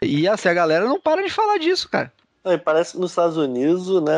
E 0.00 0.28
assim, 0.28 0.48
a 0.48 0.54
galera 0.54 0.84
não 0.86 1.00
para 1.00 1.22
de 1.22 1.30
falar 1.30 1.58
disso, 1.58 1.88
cara. 1.88 2.12
Não, 2.44 2.52
e 2.52 2.58
parece 2.58 2.92
que 2.94 2.98
nos 2.98 3.12
Estados 3.12 3.36
Unidos, 3.36 3.88
né, 4.02 4.12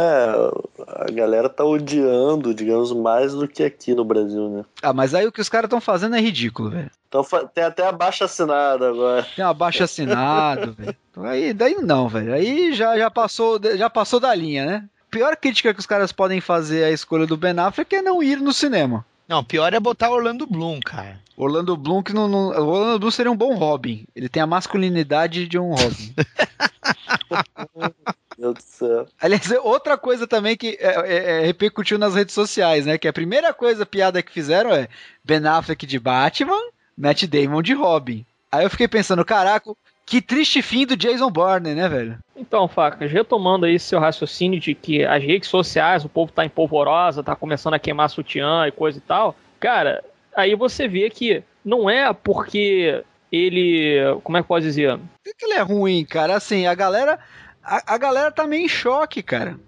a 0.88 1.10
galera 1.12 1.48
tá 1.48 1.62
odiando, 1.64 2.54
digamos, 2.54 2.90
mais 2.92 3.34
do 3.34 3.46
que 3.46 3.62
aqui 3.62 3.94
no 3.94 4.04
Brasil, 4.04 4.48
né? 4.48 4.64
Ah, 4.82 4.92
mas 4.94 5.14
aí 5.14 5.26
o 5.26 5.32
que 5.32 5.42
os 5.42 5.48
caras 5.50 5.66
estão 5.66 5.80
fazendo 5.80 6.16
é 6.16 6.20
ridículo, 6.20 6.70
velho. 6.70 6.90
Então 7.08 7.22
tem 7.54 7.64
até 7.64 7.86
abaixo 7.86 8.24
assinado 8.24 8.84
agora. 8.84 9.26
Tem 9.36 9.44
um 9.44 9.48
abaixo 9.48 9.84
assinado, 9.84 10.72
velho. 10.78 10.96
Então 11.10 11.24
Aí, 11.24 11.52
daí 11.52 11.74
não, 11.76 12.08
velho. 12.08 12.32
Aí 12.32 12.72
já, 12.72 12.96
já, 12.96 13.10
passou, 13.10 13.60
já 13.76 13.90
passou 13.90 14.18
da 14.18 14.34
linha, 14.34 14.64
né? 14.64 14.84
Pior 15.10 15.36
crítica 15.36 15.72
que 15.72 15.78
os 15.80 15.86
caras 15.86 16.10
podem 16.10 16.40
fazer 16.40 16.84
à 16.84 16.90
escolha 16.90 17.26
do 17.26 17.36
Ben 17.36 17.56
Affleck 17.58 17.94
é 17.94 18.02
não 18.02 18.22
ir 18.22 18.40
no 18.40 18.52
cinema. 18.52 19.04
Não, 19.28 19.44
pior 19.44 19.72
é 19.72 19.78
botar 19.80 20.10
Orlando 20.10 20.46
Bloom, 20.46 20.80
cara. 20.80 21.18
Orlando 21.36 21.76
Bloom 21.76 22.02
que 22.02 22.12
não, 22.12 22.26
não- 22.28 22.48
Orlando 22.48 22.98
Bloom 22.98 23.10
seria 23.10 23.30
um 23.32 23.36
bom 23.36 23.54
Robin. 23.54 24.04
Ele 24.14 24.28
tem 24.28 24.42
a 24.42 24.46
masculinidade 24.46 25.46
de 25.46 25.58
um 25.58 25.70
Robin. 25.74 26.14
Meu 28.38 28.52
Deus 28.52 28.54
do 28.54 28.62
céu. 28.62 29.06
Aliás, 29.20 29.50
é 29.50 29.60
outra 29.60 29.96
coisa 29.96 30.26
também 30.26 30.56
que 30.56 30.76
é, 30.80 30.88
é, 30.88 31.16
é, 31.16 31.46
repercutiu 31.46 31.98
nas 31.98 32.14
redes 32.14 32.34
sociais, 32.34 32.86
né? 32.86 32.98
Que 32.98 33.08
a 33.08 33.12
primeira 33.12 33.52
coisa, 33.54 33.86
piada 33.86 34.22
que 34.22 34.32
fizeram 34.32 34.70
é 34.70 34.88
Ben 35.24 35.46
Affleck 35.46 35.86
de 35.86 35.98
Batman, 35.98 36.60
Matt 36.96 37.24
Damon 37.24 37.62
de 37.62 37.74
Robin. 37.74 38.24
Aí 38.50 38.64
eu 38.64 38.70
fiquei 38.70 38.86
pensando, 38.86 39.24
caraca, 39.24 39.72
que 40.06 40.20
triste 40.20 40.62
fim 40.62 40.86
do 40.86 40.96
Jason 40.96 41.30
Bourne, 41.30 41.74
né, 41.74 41.88
velho? 41.88 42.18
Então, 42.36 42.68
Facas, 42.68 43.10
retomando 43.10 43.66
aí 43.66 43.78
seu 43.78 43.98
raciocínio 43.98 44.60
de 44.60 44.74
que 44.74 45.04
as 45.04 45.22
redes 45.22 45.48
sociais, 45.48 46.04
o 46.04 46.08
povo 46.08 46.30
tá 46.30 46.44
em 46.44 46.48
polvorosa, 46.48 47.22
tá 47.22 47.34
começando 47.34 47.74
a 47.74 47.78
queimar 47.78 48.10
sutiã 48.10 48.66
e 48.66 48.72
coisa 48.72 48.98
e 48.98 49.00
tal, 49.00 49.34
cara, 49.58 50.04
aí 50.36 50.54
você 50.54 50.86
vê 50.86 51.08
que 51.08 51.42
não 51.64 51.88
é 51.88 52.12
porque 52.12 53.02
ele. 53.34 54.18
Como 54.22 54.36
é 54.36 54.42
que 54.42 54.48
pode 54.48 54.64
dizer? 54.66 54.96
Por 54.96 55.34
que 55.36 55.44
ele 55.44 55.54
é 55.54 55.60
ruim, 55.60 56.04
cara? 56.04 56.36
Assim, 56.36 56.66
a 56.66 56.74
galera. 56.74 57.18
A, 57.62 57.94
a 57.94 57.98
galera 57.98 58.30
tá 58.30 58.46
meio 58.46 58.64
em 58.64 58.68
choque, 58.68 59.22
cara. 59.22 59.58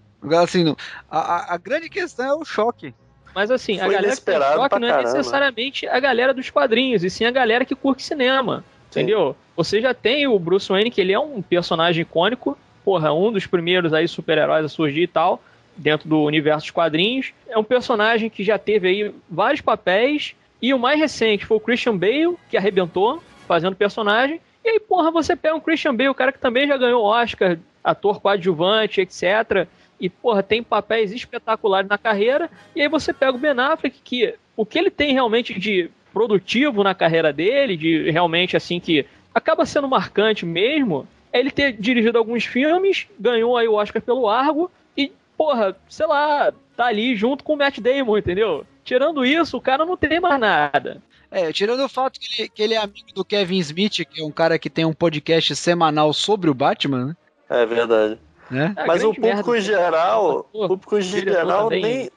Assim, 0.43 0.75
a, 1.11 1.19
a- 1.19 1.55
a 1.55 1.57
grande 1.57 1.89
questão 1.89 2.27
é 2.27 2.35
o 2.35 2.45
choque. 2.45 2.95
Mas 3.35 3.51
assim, 3.51 3.79
a 3.81 3.85
Foi 3.85 3.95
galera 3.95 4.17
que 4.17 4.23
tá 4.23 4.33
em 4.33 4.41
choque 4.57 4.79
não 4.81 4.89
é 4.89 4.91
caramba. 4.91 5.13
necessariamente 5.13 5.87
a 5.87 6.01
galera 6.01 6.33
dos 6.35 6.49
quadrinhos, 6.51 7.05
e 7.05 7.11
sim 7.11 7.25
a 7.27 7.31
galera 7.31 7.65
que 7.65 7.75
curte 7.75 8.03
cinema. 8.03 8.65
Sim. 8.91 9.01
Entendeu? 9.01 9.37
Você 9.57 9.81
já 9.81 9.93
tem 9.95 10.27
o 10.27 10.39
Bruce 10.39 10.69
Wayne, 10.71 10.91
que 10.91 11.01
ele 11.01 11.13
é 11.13 11.19
um 11.19 11.43
personagem 11.43 12.03
icônico, 12.03 12.57
porra, 12.85 13.13
um 13.13 13.31
dos 13.31 13.47
primeiros 13.47 13.93
aí 13.93 14.09
super-heróis 14.09 14.65
a 14.65 14.69
surgir 14.69 15.03
e 15.03 15.07
tal, 15.07 15.43
dentro 15.77 16.09
do 16.09 16.23
universo 16.23 16.63
dos 16.63 16.71
quadrinhos. 16.71 17.33
É 17.49 17.59
um 17.59 17.65
personagem 17.65 18.31
que 18.31 18.43
já 18.43 18.59
teve 18.59 18.89
aí 18.89 19.15
vários 19.29 19.61
papéis, 19.61 20.35
e 20.63 20.73
o 20.73 20.79
mais 20.79 20.99
recente 20.99 21.45
foi 21.45 21.59
o 21.59 21.61
Christian 21.61 21.97
Bale, 21.97 22.37
que 22.49 22.57
arrebentou 22.57 23.23
fazendo 23.47 23.77
personagem. 23.77 24.41
E 24.65 24.69
aí, 24.69 24.81
porra, 24.81 25.11
você 25.11 25.37
pega 25.37 25.55
um 25.55 25.61
Christian 25.61 25.95
Bale, 25.95 26.09
o 26.09 26.15
cara 26.15 26.33
que 26.33 26.39
também 26.39 26.67
já 26.67 26.77
ganhou 26.77 27.05
Oscar, 27.05 27.57
ator 27.83 28.21
coadjuvante, 28.21 29.01
etc. 29.01 29.67
E, 30.01 30.11
porra, 30.11 30.43
tem 30.43 30.63
papéis 30.63 31.13
espetaculares 31.13 31.89
na 31.89 31.97
carreira. 31.97 32.51
E 32.75 32.83
aí 32.83 32.89
você 32.89 33.13
pega 33.13 33.37
o 33.37 33.39
Ben 33.39 33.53
Affleck, 33.59 34.01
que 34.03 34.35
o 34.57 34.67
que 34.67 34.79
ele 34.79 34.91
tem 34.91 35.13
realmente 35.13 35.59
de 35.59 35.91
produtivo 36.13 36.83
na 36.83 36.95
carreira 36.95 37.33
dele, 37.33 37.77
de 37.77 38.11
realmente 38.11 38.57
assim 38.57 38.81
que 38.81 39.07
acaba 39.35 39.67
sendo 39.67 39.89
marcante 39.89 40.47
mesmo, 40.47 41.07
é 41.33 41.39
ele 41.39 41.51
ter 41.51 41.73
dirigido 41.73 42.17
alguns 42.17 42.45
filmes, 42.45 43.07
ganhou 43.21 43.57
aí 43.57 43.69
o 43.69 43.75
Oscar 43.75 44.01
pelo 44.01 44.29
Argo 44.29 44.71
e, 44.97 45.13
porra, 45.37 45.77
sei 45.89 46.07
lá, 46.07 46.53
tá 46.75 46.87
ali 46.87 47.15
junto 47.15 47.45
com 47.45 47.53
o 47.53 47.57
Matt 47.57 47.79
Damon, 47.81 48.17
entendeu? 48.17 48.67
Tirando 48.83 49.25
isso, 49.25 49.57
o 49.57 49.61
cara 49.61 49.85
não 49.85 49.97
tem 49.97 50.19
mais 50.19 50.41
nada. 50.41 51.03
É, 51.31 51.53
tirando 51.53 51.85
o 51.85 51.89
fato 51.89 52.19
que 52.21 52.43
ele, 52.43 52.49
que 52.49 52.63
ele 52.63 52.75
é 52.75 52.79
amigo 52.79 53.13
do 53.15 53.25
Kevin 53.25 53.59
Smith, 53.59 54.05
que 54.09 54.21
é 54.21 54.25
um 54.25 54.31
cara 54.31 54.59
que 54.59 54.71
tem 54.71 54.85
um 54.85 54.93
podcast 54.93 55.55
semanal 55.57 56.13
sobre 56.13 56.49
o 56.51 56.55
Batman, 56.55 57.07
né? 57.07 57.17
É 57.49 57.67
verdade. 57.67 58.19
né? 58.51 58.75
É, 58.77 58.87
Mas 58.87 59.03
o 59.03 59.09
grande 59.13 59.21
merda. 59.21 59.43
público 59.43 59.57
em 59.57 59.61
geral, 59.61 60.49
Pô, 60.53 60.65
o 60.65 60.69
público 60.69 60.99
em 60.99 61.03
geral 61.03 61.69
nem, 61.71 62.11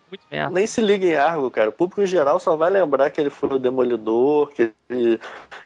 nem 0.52 0.68
se 0.68 0.80
liga 0.82 1.06
em 1.06 1.16
Argo, 1.16 1.50
cara. 1.52 1.70
O 1.70 1.74
público 1.74 2.02
em 2.02 2.08
geral 2.08 2.40
só 2.40 2.56
vai 2.56 2.70
lembrar 2.70 3.10
que 3.10 3.20
ele 3.20 3.30
foi 3.30 3.50
o 3.50 3.60
Demolidor, 3.60 4.50
que 4.50 4.72
ele, 4.90 5.20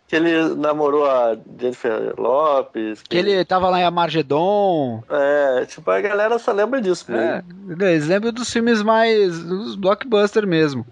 que 0.07 0.15
ele 0.15 0.55
namorou 0.55 1.05
a 1.05 1.37
Jennifer 1.59 2.13
Lopes. 2.17 3.01
Que 3.03 3.17
ele 3.17 3.43
tava 3.45 3.69
lá 3.69 3.79
em 3.79 3.83
Amargedon. 3.85 5.03
É, 5.09 5.65
tipo, 5.65 5.89
a 5.91 5.99
galera 6.01 6.39
só 6.39 6.51
lembra 6.51 6.81
disso 6.81 7.11
É, 7.11 7.41
mesmo. 7.65 7.83
exemplo 7.85 8.31
dos 8.31 8.51
filmes 8.51 8.81
mais. 8.81 9.39
dos 9.43 9.75
blockbuster 9.75 10.47
mesmo. 10.47 10.85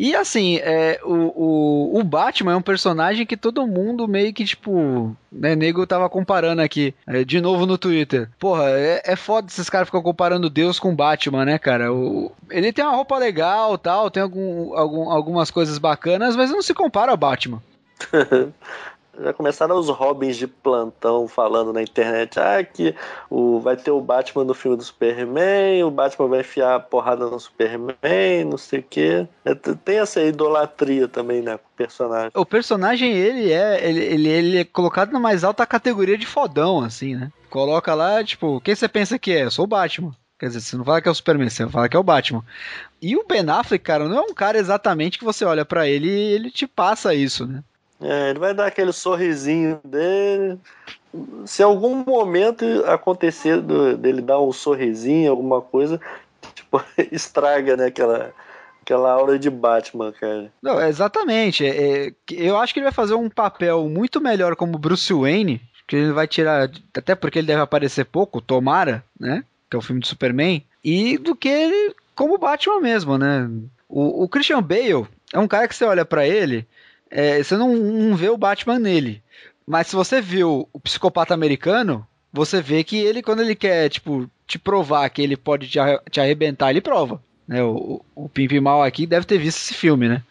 E 0.00 0.16
assim, 0.16 0.56
é, 0.62 0.98
o, 1.04 1.12
o, 1.12 2.00
o 2.00 2.02
Batman 2.02 2.52
é 2.52 2.56
um 2.56 2.62
personagem 2.62 3.26
que 3.26 3.36
todo 3.36 3.66
mundo 3.66 4.08
meio 4.08 4.32
que, 4.32 4.46
tipo, 4.46 5.14
né, 5.30 5.54
nego 5.54 5.86
tava 5.86 6.08
comparando 6.08 6.62
aqui, 6.62 6.94
é, 7.06 7.22
de 7.22 7.38
novo 7.38 7.66
no 7.66 7.76
Twitter. 7.76 8.30
Porra, 8.38 8.70
é, 8.70 9.02
é 9.04 9.14
foda 9.14 9.48
esses 9.48 9.68
caras 9.68 9.88
ficam 9.88 10.00
comparando 10.00 10.48
Deus 10.48 10.78
com 10.78 10.96
Batman, 10.96 11.44
né, 11.44 11.58
cara? 11.58 11.92
O, 11.92 12.32
ele 12.48 12.72
tem 12.72 12.82
uma 12.82 12.96
roupa 12.96 13.18
legal 13.18 13.76
tal, 13.76 14.10
tem 14.10 14.22
algum, 14.22 14.74
algum, 14.74 15.10
algumas 15.10 15.50
coisas 15.50 15.76
bacanas, 15.76 16.34
mas 16.34 16.50
não 16.50 16.62
se 16.62 16.72
compara 16.72 17.10
ao 17.10 17.18
Batman. 17.18 17.62
Já 19.22 19.32
começaram 19.32 19.78
os 19.78 19.88
Robins 19.88 20.36
de 20.36 20.46
plantão 20.46 21.28
falando 21.28 21.72
na 21.72 21.82
internet 21.82 22.40
ah, 22.40 22.64
que 22.64 22.94
o, 23.28 23.60
vai 23.60 23.76
ter 23.76 23.90
o 23.90 24.00
Batman 24.00 24.44
no 24.44 24.54
filme 24.54 24.76
do 24.76 24.82
Superman, 24.82 25.84
o 25.84 25.90
Batman 25.90 26.28
vai 26.28 26.40
enfiar 26.40 26.76
a 26.76 26.80
porrada 26.80 27.26
no 27.26 27.38
Superman, 27.38 28.44
não 28.48 28.56
sei 28.56 28.80
o 28.80 28.84
quê. 28.88 29.28
É, 29.44 29.54
Tem 29.54 29.98
essa 29.98 30.22
idolatria 30.22 31.06
também, 31.06 31.42
né, 31.42 31.58
personagem. 31.76 32.30
O 32.34 32.46
personagem, 32.46 33.12
ele 33.12 33.52
é, 33.52 33.86
ele, 33.86 34.00
ele, 34.00 34.28
ele 34.28 34.58
é 34.58 34.64
colocado 34.64 35.12
na 35.12 35.20
mais 35.20 35.44
alta 35.44 35.66
categoria 35.66 36.16
de 36.16 36.26
fodão, 36.26 36.80
assim, 36.80 37.14
né? 37.14 37.30
Coloca 37.50 37.94
lá, 37.94 38.24
tipo, 38.24 38.60
quem 38.60 38.74
você 38.74 38.88
pensa 38.88 39.18
que 39.18 39.32
é? 39.32 39.44
Eu 39.44 39.50
sou 39.50 39.64
o 39.64 39.68
Batman. 39.68 40.14
Quer 40.38 40.46
dizer, 40.46 40.62
você 40.62 40.74
não 40.74 40.84
fala 40.86 41.02
que 41.02 41.08
é 41.08 41.10
o 41.10 41.14
Superman, 41.14 41.50
você 41.50 41.68
fala 41.68 41.86
que 41.86 41.96
é 41.96 42.00
o 42.00 42.02
Batman. 42.02 42.42
E 43.02 43.14
o 43.14 43.26
Ben 43.26 43.44
Affleck, 43.50 43.84
cara, 43.84 44.08
não 44.08 44.16
é 44.16 44.20
um 44.22 44.32
cara 44.32 44.56
exatamente 44.56 45.18
que 45.18 45.24
você 45.24 45.44
olha 45.44 45.66
pra 45.66 45.86
ele 45.86 46.08
e 46.08 46.32
ele 46.32 46.50
te 46.50 46.66
passa 46.66 47.14
isso, 47.14 47.46
né? 47.46 47.62
É, 48.00 48.30
ele 48.30 48.38
vai 48.38 48.54
dar 48.54 48.66
aquele 48.66 48.92
sorrisinho 48.92 49.80
dele. 49.84 50.58
Se 51.44 51.62
algum 51.62 52.04
momento 52.04 52.64
acontecer 52.86 53.60
do- 53.60 53.96
dele 53.96 54.22
dar 54.22 54.40
um 54.40 54.52
sorrisinho, 54.52 55.30
alguma 55.30 55.60
coisa, 55.60 56.00
tipo, 56.54 56.82
estraga, 57.12 57.76
né, 57.76 57.86
aquela, 57.86 58.32
aquela 58.82 59.12
aura 59.12 59.38
de 59.38 59.50
Batman, 59.50 60.12
cara. 60.12 60.50
Não, 60.62 60.80
exatamente. 60.80 61.66
É, 61.66 62.06
é, 62.08 62.12
eu 62.30 62.56
acho 62.56 62.72
que 62.72 62.80
ele 62.80 62.84
vai 62.84 62.92
fazer 62.92 63.14
um 63.14 63.28
papel 63.28 63.88
muito 63.88 64.20
melhor 64.20 64.56
como 64.56 64.78
Bruce 64.78 65.12
Wayne, 65.12 65.60
que 65.86 65.96
ele 65.96 66.12
vai 66.12 66.26
tirar, 66.26 66.70
até 66.96 67.14
porque 67.14 67.38
ele 67.40 67.48
deve 67.48 67.60
aparecer 67.60 68.04
pouco, 68.04 68.40
tomara, 68.40 69.04
né? 69.18 69.44
Que 69.68 69.76
é 69.76 69.78
o 69.78 69.82
filme 69.82 70.00
de 70.00 70.08
Superman, 70.08 70.64
e 70.82 71.18
do 71.18 71.34
que 71.34 71.48
ele 71.48 71.94
como 72.14 72.38
Batman 72.38 72.80
mesmo, 72.80 73.18
né? 73.18 73.50
O, 73.88 74.24
o 74.24 74.28
Christian 74.28 74.62
Bale 74.62 75.06
é 75.32 75.38
um 75.38 75.48
cara 75.48 75.66
que 75.66 75.74
você 75.74 75.84
olha 75.84 76.04
para 76.04 76.26
ele, 76.26 76.66
é, 77.10 77.42
você 77.42 77.56
não, 77.56 77.74
não 77.74 78.16
vê 78.16 78.28
o 78.28 78.38
Batman 78.38 78.78
nele. 78.78 79.22
Mas 79.66 79.88
se 79.88 79.96
você 79.96 80.20
viu 80.20 80.68
o 80.72 80.80
psicopata 80.80 81.34
americano, 81.34 82.06
você 82.32 82.60
vê 82.60 82.84
que 82.84 82.96
ele, 82.96 83.22
quando 83.22 83.40
ele 83.40 83.54
quer, 83.54 83.88
tipo, 83.88 84.30
te 84.46 84.58
provar 84.58 85.08
que 85.10 85.22
ele 85.22 85.36
pode 85.36 85.68
te, 85.68 85.78
te 86.10 86.20
arrebentar, 86.20 86.70
ele 86.70 86.80
prova. 86.80 87.22
Né? 87.46 87.62
O, 87.62 88.02
o, 88.14 88.24
o 88.24 88.28
Pimp 88.28 88.52
Mal 88.60 88.82
aqui 88.82 89.06
deve 89.06 89.26
ter 89.26 89.38
visto 89.38 89.58
esse 89.58 89.74
filme, 89.74 90.08
né? 90.08 90.22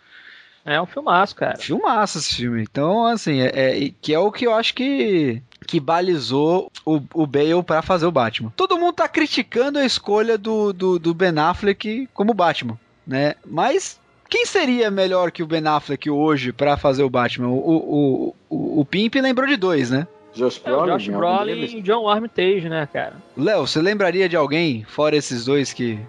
É 0.66 0.82
um 0.82 0.86
filmaço, 0.86 1.36
cara. 1.36 1.58
Filmaço 1.58 2.18
esse 2.18 2.36
filme. 2.36 2.62
Então, 2.62 3.06
assim, 3.06 3.42
é, 3.42 3.52
é, 3.56 3.92
que 4.02 4.14
é 4.14 4.20
o 4.20 4.32
que 4.32 4.46
eu 4.46 4.54
acho 4.54 4.74
que, 4.74 5.42
que 5.66 5.80
balizou 5.80 6.72
o, 6.86 7.02
o 7.14 7.26
Bale 7.26 7.64
para 7.66 7.82
fazer 7.82 8.06
o 8.06 8.12
Batman. 8.12 8.54
Todo 8.56 8.78
mundo 8.78 8.94
tá 8.94 9.08
criticando 9.08 9.80
a 9.80 9.86
escolha 9.86 10.38
do, 10.38 10.72
do, 10.72 11.00
do 11.00 11.14
Ben 11.14 11.38
Affleck 11.38 12.08
como 12.14 12.34
Batman, 12.34 12.80
né? 13.06 13.36
Mas 13.46 13.99
quem 14.30 14.46
seria 14.46 14.92
melhor 14.92 15.32
que 15.32 15.42
o 15.42 15.48
Ben 15.48 15.66
Affleck 15.68 16.10
hoje 16.10 16.54
para 16.54 16.78
fazer 16.78 17.04
o 17.04 17.10
Batman? 17.10 17.48
O, 17.48 17.58
o, 17.58 18.36
o, 18.50 18.82
o 18.82 18.86
Pimp 18.86 19.16
lembrou 19.16 19.48
de 19.48 19.58
dois, 19.58 19.90
né? 19.90 20.08
Josh 20.34 20.62
é, 20.64 20.70
Brolin, 20.70 20.92
Josh 20.92 21.08
Brolin 21.08 21.64
e 21.64 21.82
John 21.82 22.08
Armitage, 22.08 22.70
né, 22.70 22.88
cara? 22.92 23.16
Léo, 23.36 23.66
você 23.66 23.82
lembraria 23.82 24.30
de 24.30 24.36
alguém, 24.36 24.86
fora 24.86 25.16
esses 25.16 25.46
dois, 25.46 25.74
que 25.74 26.00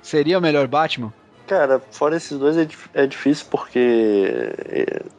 seria 0.00 0.38
o 0.38 0.40
melhor 0.40 0.66
Batman? 0.66 1.12
Cara, 1.46 1.80
fora 1.90 2.16
esses 2.16 2.38
dois 2.38 2.56
é, 2.56 2.66
é 2.94 3.06
difícil 3.06 3.46
porque 3.50 4.52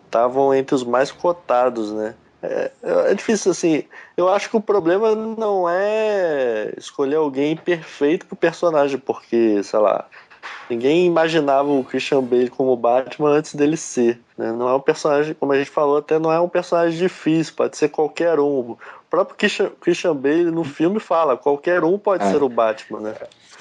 estavam 0.05 0.51
é, 0.53 0.59
entre 0.59 0.75
os 0.75 0.83
mais 0.83 1.11
cotados, 1.11 1.91
né? 1.91 2.15
É, 2.41 2.71
é, 2.81 3.13
difícil 3.13 3.51
assim. 3.51 3.83
Eu 4.15 4.29
acho 4.29 4.49
que 4.49 4.55
o 4.55 4.61
problema 4.61 5.13
não 5.13 5.69
é 5.69 6.73
escolher 6.77 7.15
alguém 7.15 7.55
perfeito 7.55 8.25
pro 8.25 8.35
personagem, 8.35 8.97
porque, 8.97 9.61
sei 9.61 9.79
lá, 9.79 10.07
ninguém 10.69 11.05
imaginava 11.05 11.69
o 11.69 11.83
Christian 11.83 12.21
Bale 12.23 12.49
como 12.49 12.75
Batman 12.75 13.31
antes 13.31 13.55
dele 13.55 13.77
ser. 13.77 14.19
Né? 14.37 14.51
Não 14.51 14.69
é 14.69 14.73
um 14.73 14.79
personagem, 14.79 15.33
como 15.33 15.51
a 15.51 15.57
gente 15.57 15.69
falou, 15.69 15.97
até 15.97 16.19
não 16.19 16.31
é 16.31 16.39
um 16.39 16.49
personagem 16.49 16.97
difícil, 16.97 17.53
pode 17.55 17.77
ser 17.77 17.89
qualquer 17.89 18.39
um. 18.39 18.71
O 18.71 18.77
próprio 19.09 19.37
Christian, 19.37 19.71
Christian 19.81 20.15
Bale 20.15 20.51
no 20.51 20.63
filme 20.63 20.99
fala, 20.99 21.35
qualquer 21.35 21.83
um 21.83 21.97
pode 21.97 22.23
é. 22.23 22.31
ser 22.31 22.43
o 22.43 22.49
Batman, 22.49 22.99
né? 22.99 23.15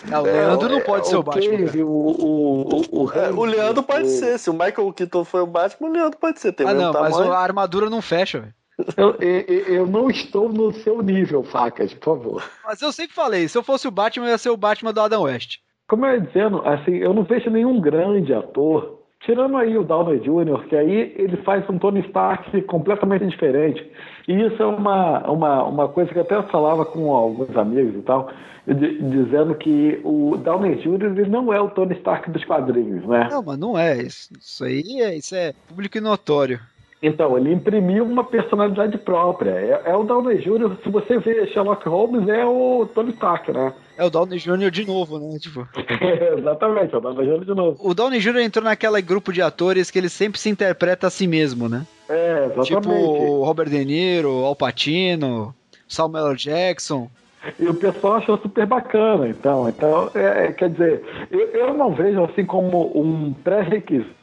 Não, 0.04 0.20
o 0.20 0.24
Leandro 0.24 0.68
não 0.68 0.80
pode 0.80 1.06
é, 1.06 1.10
ser 1.10 1.16
o 1.16 1.22
Batman. 1.22 1.82
O, 1.82 1.86
o, 1.86 3.02
o, 3.04 3.12
é, 3.12 3.30
o 3.30 3.44
Leandro 3.44 3.82
pode 3.82 4.08
ser. 4.08 4.38
Se 4.38 4.48
o 4.48 4.52
Michael 4.52 4.92
Keaton 4.92 5.24
foi 5.24 5.40
o 5.40 5.46
Batman, 5.46 5.88
o 5.88 5.92
Leandro 5.92 6.18
pode 6.18 6.38
ser. 6.38 6.52
Tem 6.52 6.68
ah, 6.68 6.74
não, 6.74 6.92
tamanho. 6.92 7.16
mas 7.16 7.26
a 7.28 7.38
armadura 7.38 7.90
não 7.90 8.00
fecha, 8.00 8.38
velho. 8.38 8.54
Eu, 8.96 9.16
eu, 9.16 9.44
eu, 9.66 9.86
não 9.86 10.08
estou 10.08 10.48
no 10.48 10.72
seu 10.72 11.02
nível, 11.02 11.42
Facas, 11.42 11.92
por 11.94 12.16
favor. 12.16 12.50
Mas 12.64 12.80
eu 12.80 12.92
sempre 12.92 13.12
falei, 13.12 13.48
se 13.48 13.58
eu 13.58 13.62
fosse 13.62 13.88
o 13.88 13.90
Batman, 13.90 14.26
eu 14.26 14.30
ia 14.30 14.38
ser 14.38 14.50
o 14.50 14.56
Batman 14.56 14.92
do 14.92 15.00
Adam 15.00 15.22
West. 15.22 15.58
Como 15.88 16.04
eu 16.04 16.16
ia 16.16 16.20
dizendo, 16.20 16.60
assim, 16.66 16.96
eu 16.96 17.14
não 17.14 17.22
vejo 17.22 17.48
nenhum 17.48 17.80
grande 17.80 18.34
ator, 18.34 18.98
tirando 19.20 19.56
aí 19.56 19.76
o 19.76 19.82
Downey 19.82 20.20
Jr., 20.20 20.68
que 20.68 20.76
aí 20.76 21.14
ele 21.16 21.38
faz 21.38 21.68
um 21.70 21.78
Tony 21.78 22.00
Stark 22.00 22.60
completamente 22.62 23.26
diferente. 23.26 23.90
E 24.28 24.34
isso 24.34 24.62
é 24.62 24.66
uma, 24.66 25.20
uma, 25.30 25.64
uma 25.64 25.88
coisa 25.88 26.12
que 26.12 26.18
eu 26.18 26.22
até 26.22 26.42
falava 26.42 26.84
com 26.84 27.10
alguns 27.14 27.56
amigos 27.56 27.94
e 27.94 28.02
tal, 28.02 28.30
dizendo 28.66 29.54
que 29.54 29.98
o 30.04 30.36
Downey 30.36 30.76
Jr. 30.76 31.04
ele 31.04 31.30
não 31.30 31.50
é 31.54 31.58
o 31.58 31.70
Tony 31.70 31.94
Stark 31.94 32.30
dos 32.30 32.44
quadrinhos, 32.44 33.06
né? 33.06 33.28
Não, 33.30 33.42
mas 33.42 33.58
não 33.58 33.78
é. 33.78 33.96
Isso, 33.96 34.30
isso 34.38 34.64
aí 34.64 35.00
é, 35.00 35.16
isso 35.16 35.34
é 35.34 35.54
público 35.66 35.96
e 35.96 36.02
notório. 36.02 36.60
Então, 37.02 37.38
ele 37.38 37.52
imprimiu 37.52 38.04
uma 38.04 38.24
personalidade 38.24 38.98
própria. 38.98 39.52
É, 39.52 39.82
é, 39.86 39.96
o 39.96 40.02
Downey 40.02 40.36
Jr., 40.38 40.76
se 40.82 40.90
você 40.90 41.18
vê 41.18 41.46
Sherlock 41.46 41.88
Holmes, 41.88 42.28
é 42.28 42.44
o 42.44 42.86
Tony 42.92 43.12
Stark, 43.12 43.50
né? 43.52 43.72
É 43.98 44.04
o 44.04 44.10
Downey 44.10 44.38
Jr. 44.38 44.70
de 44.70 44.86
novo, 44.86 45.18
né? 45.18 45.38
Tipo... 45.40 45.66
exatamente, 46.38 46.94
é 46.94 46.98
o 46.98 47.00
Downey 47.00 47.26
Jr. 47.26 47.44
de 47.44 47.54
novo. 47.54 47.76
O 47.80 47.92
Downey 47.92 48.20
Jr. 48.20 48.38
entrou 48.38 48.64
naquele 48.64 49.02
grupo 49.02 49.32
de 49.32 49.42
atores 49.42 49.90
que 49.90 49.98
ele 49.98 50.08
sempre 50.08 50.38
se 50.38 50.48
interpreta 50.48 51.08
a 51.08 51.10
si 51.10 51.26
mesmo, 51.26 51.68
né? 51.68 51.84
É, 52.08 52.44
exatamente. 52.46 52.74
Tipo 52.74 52.90
o 52.90 53.44
Robert 53.44 53.68
De 53.68 53.84
Niro, 53.84 54.44
Al 54.44 54.54
Pacino, 54.54 55.52
Samuel 55.88 56.36
Jackson. 56.36 57.10
E 57.58 57.66
o 57.66 57.74
pessoal 57.74 58.14
achou 58.14 58.38
super 58.38 58.66
bacana, 58.66 59.28
então. 59.28 59.68
Então, 59.68 60.10
é, 60.14 60.46
é, 60.46 60.52
quer 60.52 60.70
dizer, 60.70 61.02
eu, 61.28 61.40
eu 61.48 61.74
não 61.74 61.92
vejo 61.92 62.22
assim 62.22 62.44
como 62.44 62.92
um 62.94 63.32
pré-requisito 63.32 64.14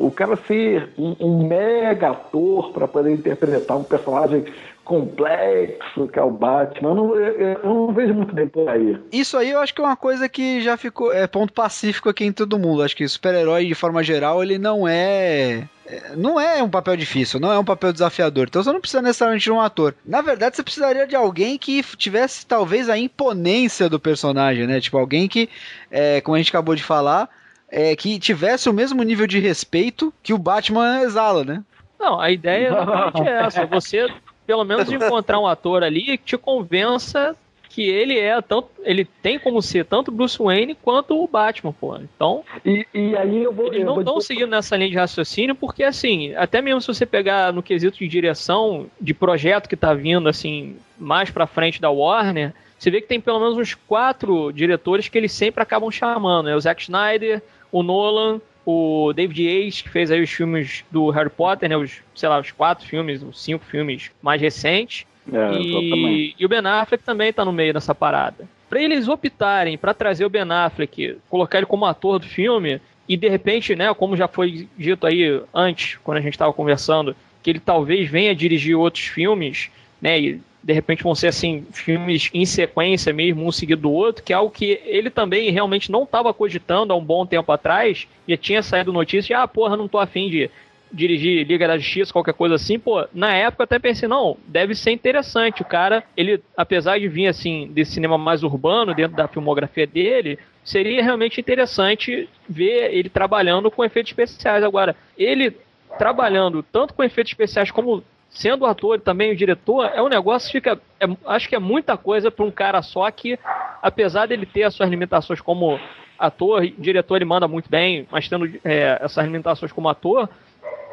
o 0.00 0.10
cara 0.10 0.36
ser 0.36 0.88
um, 0.96 1.14
um 1.20 1.46
mega 1.46 2.12
ator 2.12 2.72
para 2.72 2.88
poder 2.88 3.12
interpretar 3.12 3.76
um 3.76 3.84
personagem 3.84 4.44
complexo 4.90 6.08
que 6.08 6.18
é 6.18 6.22
o 6.22 6.32
Batman. 6.32 6.88
Eu 6.88 6.94
não, 6.96 7.14
eu, 7.14 7.32
eu 7.62 7.64
não, 7.64 7.92
vejo 7.92 8.12
muito 8.12 8.34
bem 8.34 8.48
por 8.48 8.68
aí. 8.68 8.98
Isso 9.12 9.38
aí 9.38 9.52
eu 9.52 9.60
acho 9.60 9.72
que 9.72 9.80
é 9.80 9.84
uma 9.84 9.96
coisa 9.96 10.28
que 10.28 10.60
já 10.60 10.76
ficou. 10.76 11.12
É 11.12 11.28
ponto 11.28 11.52
pacífico 11.52 12.08
aqui 12.08 12.24
em 12.24 12.32
todo 12.32 12.58
mundo. 12.58 12.82
Acho 12.82 12.96
que 12.96 13.06
super-herói, 13.06 13.66
de 13.66 13.74
forma 13.76 14.02
geral, 14.02 14.42
ele 14.42 14.58
não 14.58 14.88
é 14.88 15.68
não 16.16 16.40
é 16.40 16.60
um 16.60 16.68
papel 16.68 16.96
difícil, 16.96 17.38
não 17.38 17.52
é 17.52 17.58
um 17.58 17.64
papel 17.64 17.92
desafiador. 17.92 18.48
Então 18.48 18.64
você 18.64 18.72
não 18.72 18.80
precisa 18.80 19.00
necessariamente 19.00 19.44
de 19.44 19.52
um 19.52 19.60
ator. 19.60 19.94
Na 20.04 20.20
verdade, 20.22 20.56
você 20.56 20.62
precisaria 20.64 21.06
de 21.06 21.14
alguém 21.14 21.56
que 21.56 21.84
tivesse 21.96 22.44
talvez 22.44 22.88
a 22.88 22.98
imponência 22.98 23.88
do 23.88 24.00
personagem, 24.00 24.66
né? 24.66 24.80
Tipo, 24.80 24.98
alguém 24.98 25.28
que, 25.28 25.48
é, 25.88 26.20
como 26.20 26.34
a 26.34 26.38
gente 26.38 26.50
acabou 26.50 26.74
de 26.74 26.82
falar, 26.82 27.28
é, 27.70 27.94
que 27.94 28.18
tivesse 28.18 28.68
o 28.68 28.72
mesmo 28.72 29.04
nível 29.04 29.28
de 29.28 29.38
respeito 29.38 30.12
que 30.20 30.34
o 30.34 30.38
Batman 30.38 31.02
exala, 31.02 31.44
né? 31.44 31.62
Não, 31.98 32.20
a 32.20 32.30
ideia 32.30 32.72
é 33.24 33.46
essa. 33.46 33.66
Você, 33.66 34.08
pelo 34.50 34.64
menos, 34.64 34.90
encontrar 34.90 35.38
um 35.38 35.46
ator 35.46 35.84
ali 35.84 36.18
que 36.18 36.18
te 36.18 36.36
convença 36.36 37.36
que 37.68 37.88
ele 37.88 38.18
é 38.18 38.42
tanto, 38.42 38.68
ele 38.82 39.04
tem 39.04 39.38
como 39.38 39.62
ser 39.62 39.84
tanto 39.84 40.10
Bruce 40.10 40.36
Wayne 40.36 40.74
quanto 40.74 41.22
o 41.22 41.28
Batman, 41.28 41.72
pô. 41.72 41.96
Então, 41.98 42.42
e, 42.66 42.84
e 42.92 43.16
aí 43.16 43.44
eu 43.44 43.52
vou, 43.52 43.68
eles 43.68 43.86
não 43.86 44.00
estão 44.00 44.20
seguindo 44.20 44.50
nessa 44.50 44.76
linha 44.76 44.90
de 44.90 44.96
raciocínio 44.96 45.54
porque 45.54 45.84
assim, 45.84 46.34
até 46.34 46.60
mesmo 46.60 46.80
se 46.80 46.88
você 46.88 47.06
pegar 47.06 47.52
no 47.52 47.62
quesito 47.62 47.98
de 47.98 48.08
direção 48.08 48.88
de 49.00 49.14
projeto 49.14 49.68
que 49.68 49.76
tá 49.76 49.94
vindo 49.94 50.28
assim 50.28 50.76
mais 50.98 51.30
para 51.30 51.46
frente 51.46 51.80
da 51.80 51.90
Warner, 51.90 52.52
você 52.76 52.90
vê 52.90 53.00
que 53.00 53.06
tem 53.06 53.20
pelo 53.20 53.38
menos 53.38 53.56
uns 53.56 53.74
quatro 53.74 54.50
diretores 54.50 55.08
que 55.08 55.16
eles 55.16 55.30
sempre 55.30 55.62
acabam 55.62 55.92
chamando, 55.92 56.46
né? 56.46 56.56
O 56.56 56.60
Zack 56.60 56.82
Snyder, 56.82 57.40
o 57.70 57.84
Nolan, 57.84 58.40
o 58.70 59.12
David 59.12 59.42
Yates, 59.42 59.82
que 59.82 59.88
fez 59.88 60.10
aí 60.10 60.22
os 60.22 60.30
filmes 60.30 60.84
do 60.90 61.10
Harry 61.10 61.30
Potter, 61.30 61.68
né? 61.68 61.76
Os, 61.76 61.98
sei 62.14 62.28
lá, 62.28 62.40
os 62.40 62.50
quatro 62.50 62.86
filmes, 62.86 63.22
os 63.22 63.42
cinco 63.42 63.64
filmes 63.64 64.10
mais 64.22 64.40
recentes. 64.40 65.06
É, 65.32 65.58
e, 65.58 66.34
e, 66.38 66.46
o 66.46 66.48
Ben 66.48 66.66
Affleck 66.66 67.04
também 67.04 67.32
tá 67.32 67.44
no 67.44 67.52
meio 67.52 67.72
dessa 67.72 67.94
parada. 67.94 68.48
Para 68.68 68.82
eles 68.82 69.08
optarem 69.08 69.76
para 69.76 69.94
trazer 69.94 70.24
o 70.24 70.30
Ben 70.30 70.50
Affleck, 70.50 71.18
colocar 71.28 71.58
ele 71.58 71.66
como 71.66 71.84
ator 71.84 72.18
do 72.18 72.26
filme, 72.26 72.80
e 73.08 73.16
de 73.16 73.28
repente, 73.28 73.74
né, 73.74 73.92
como 73.92 74.16
já 74.16 74.28
foi 74.28 74.68
dito 74.78 75.06
aí 75.06 75.42
antes, 75.52 75.98
quando 76.04 76.18
a 76.18 76.20
gente 76.20 76.34
estava 76.34 76.52
conversando, 76.52 77.14
que 77.42 77.50
ele 77.50 77.60
talvez 77.60 78.08
venha 78.08 78.34
dirigir 78.34 78.76
outros 78.76 79.04
filmes, 79.04 79.70
né, 80.00 80.20
e 80.20 80.40
de 80.62 80.72
repente 80.72 81.02
vão 81.02 81.14
ser 81.14 81.28
assim 81.28 81.66
filmes 81.72 82.30
em 82.34 82.44
sequência 82.44 83.12
mesmo, 83.12 83.46
um 83.46 83.52
seguido 83.52 83.82
do 83.82 83.92
outro, 83.92 84.22
que 84.22 84.32
é 84.32 84.36
algo 84.36 84.50
que 84.50 84.80
ele 84.84 85.10
também 85.10 85.50
realmente 85.50 85.90
não 85.90 86.02
estava 86.02 86.32
cogitando 86.34 86.92
há 86.92 86.96
um 86.96 87.04
bom 87.04 87.24
tempo 87.24 87.50
atrás, 87.50 88.06
e 88.28 88.36
tinha 88.36 88.62
saído 88.62 88.92
notícia 88.92 89.28
de, 89.28 89.34
ah, 89.34 89.48
porra, 89.48 89.76
não 89.76 89.88
tô 89.88 89.98
afim 89.98 90.28
de 90.28 90.50
dirigir 90.92 91.46
Liga 91.46 91.68
da 91.68 91.78
Justiça, 91.78 92.12
qualquer 92.12 92.34
coisa 92.34 92.56
assim, 92.56 92.78
pô, 92.78 93.06
na 93.14 93.34
época 93.34 93.62
eu 93.62 93.64
até 93.64 93.78
pensei, 93.78 94.08
não, 94.08 94.36
deve 94.46 94.74
ser 94.74 94.90
interessante. 94.90 95.62
O 95.62 95.64
cara, 95.64 96.02
ele, 96.16 96.42
apesar 96.56 96.98
de 96.98 97.08
vir 97.08 97.28
assim, 97.28 97.70
desse 97.72 97.92
cinema 97.92 98.18
mais 98.18 98.42
urbano, 98.42 98.94
dentro 98.94 99.16
da 99.16 99.28
filmografia 99.28 99.86
dele, 99.86 100.38
seria 100.64 101.02
realmente 101.02 101.40
interessante 101.40 102.28
ver 102.48 102.92
ele 102.92 103.08
trabalhando 103.08 103.70
com 103.70 103.84
efeitos 103.84 104.10
especiais. 104.10 104.64
Agora, 104.64 104.96
ele 105.16 105.56
trabalhando 105.98 106.62
tanto 106.62 106.94
com 106.94 107.02
efeitos 107.02 107.32
especiais 107.32 107.70
como 107.70 108.02
sendo 108.30 108.62
o 108.62 108.66
ator 108.66 108.96
e 108.96 109.00
também 109.00 109.32
o 109.32 109.36
diretor, 109.36 109.90
é 109.92 110.00
um 110.00 110.08
negócio 110.08 110.46
que 110.46 110.52
fica. 110.52 110.80
É, 110.98 111.06
acho 111.26 111.48
que 111.48 111.56
é 111.56 111.58
muita 111.58 111.96
coisa 111.96 112.30
para 112.30 112.44
um 112.44 112.50
cara 112.50 112.80
só 112.80 113.10
que, 113.10 113.38
apesar 113.82 114.26
dele 114.26 114.46
ter 114.46 114.62
as 114.62 114.74
suas 114.74 114.88
limitações 114.88 115.40
como 115.40 115.78
ator, 116.18 116.66
diretor 116.78 117.16
ele 117.16 117.24
manda 117.24 117.48
muito 117.48 117.68
bem, 117.68 118.06
mas 118.10 118.28
tendo 118.28 118.46
é, 118.64 118.98
essas 119.00 119.24
limitações 119.24 119.72
como 119.72 119.88
ator, 119.88 120.28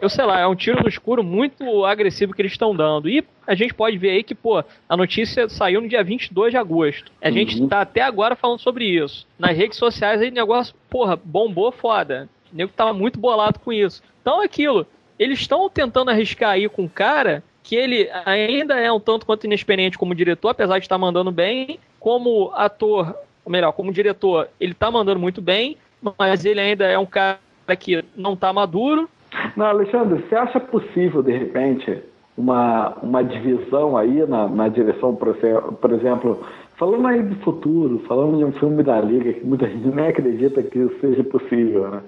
eu 0.02 0.10
sei 0.10 0.26
lá, 0.26 0.40
é 0.40 0.48
um 0.48 0.56
tiro 0.56 0.82
no 0.82 0.90
escuro 0.90 1.24
muito 1.24 1.86
agressivo 1.86 2.34
que 2.34 2.42
eles 2.42 2.52
estão 2.52 2.76
dando. 2.76 3.10
E 3.10 3.24
a 3.46 3.56
gente 3.56 3.74
pode 3.74 3.98
ver 3.98 4.12
aí 4.12 4.24
que, 4.24 4.36
pô, 4.36 4.64
a 4.88 4.98
notícia 4.98 5.50
saiu 5.50 5.82
no 5.82 5.90
dia 5.90 6.04
22 6.04 6.52
de 6.52 6.58
agosto. 6.58 7.12
A 7.22 7.28
uhum. 7.28 7.34
gente 7.34 7.68
tá 7.68 7.82
até 7.82 8.02
agora 8.02 8.36
falando 8.36 8.60
sobre 8.60 8.86
isso. 8.86 9.28
Nas 9.40 9.58
redes 9.58 9.78
sociais 9.78 10.22
aí 10.22 10.30
o 10.30 10.34
negócio, 10.34 10.76
porra, 10.90 11.16
bombou 11.16 11.72
foda. 11.72 12.30
O 12.52 12.56
nego 12.56 12.72
tava 12.74 12.94
muito 12.94 13.20
bolado 13.20 13.60
com 13.60 13.74
isso. 13.74 14.02
Então 14.22 14.42
é 14.42 14.46
aquilo 14.46 14.86
eles 15.20 15.40
estão 15.40 15.70
tentando 15.70 16.12
arriscar 16.12 16.52
aí 16.52 16.68
com 16.70 16.84
um 16.84 16.88
cara 16.88 17.44
que 17.64 17.76
ele 17.76 18.10
ainda 18.26 18.80
é 18.80 18.92
um 18.92 19.00
tanto 19.00 19.26
quanto 19.26 19.46
inexperiente 19.46 19.98
como 19.98 20.16
diretor, 20.16 20.50
apesar 20.50 20.80
de 20.80 20.86
estar 20.86 20.98
mandando 20.98 21.32
bem, 21.32 21.80
como 22.00 22.52
ator, 22.54 23.14
ou 23.44 23.52
melhor, 23.52 23.74
como 23.74 23.92
diretor, 23.92 24.48
ele 24.60 24.72
está 24.72 24.90
mandando 24.90 25.20
muito 25.20 25.42
bem, 25.42 25.76
mas 26.18 26.46
ele 26.46 26.62
ainda 26.62 26.86
é 26.86 26.98
um 26.98 27.06
cara 27.06 27.40
que 27.78 28.06
não 28.16 28.34
está 28.34 28.54
maduro. 28.54 29.10
Não, 29.56 29.66
Alexandre, 29.66 30.24
você 30.24 30.36
acha 30.36 30.60
possível, 30.60 31.22
de 31.22 31.34
repente, 31.34 32.02
uma, 32.38 32.94
uma 33.02 33.22
divisão 33.22 33.98
aí 33.98 34.26
na, 34.26 34.48
na 34.48 34.70
direção, 34.70 35.16
por, 35.16 35.36
por 35.36 35.92
exemplo, 35.92 36.46
falando 36.78 37.08
aí 37.08 37.22
do 37.22 37.36
futuro, 37.44 38.02
falando 38.08 38.38
de 38.38 38.46
um 38.46 38.52
filme 38.54 38.84
da 38.84 39.02
Liga, 39.02 39.34
que 39.34 39.46
muita 39.46 39.68
gente 39.68 39.88
nem 39.88 40.08
acredita 40.08 40.64
que 40.64 40.80
isso 40.80 41.00
seja 41.02 41.24
possível, 41.24 41.90
né? 41.90 42.02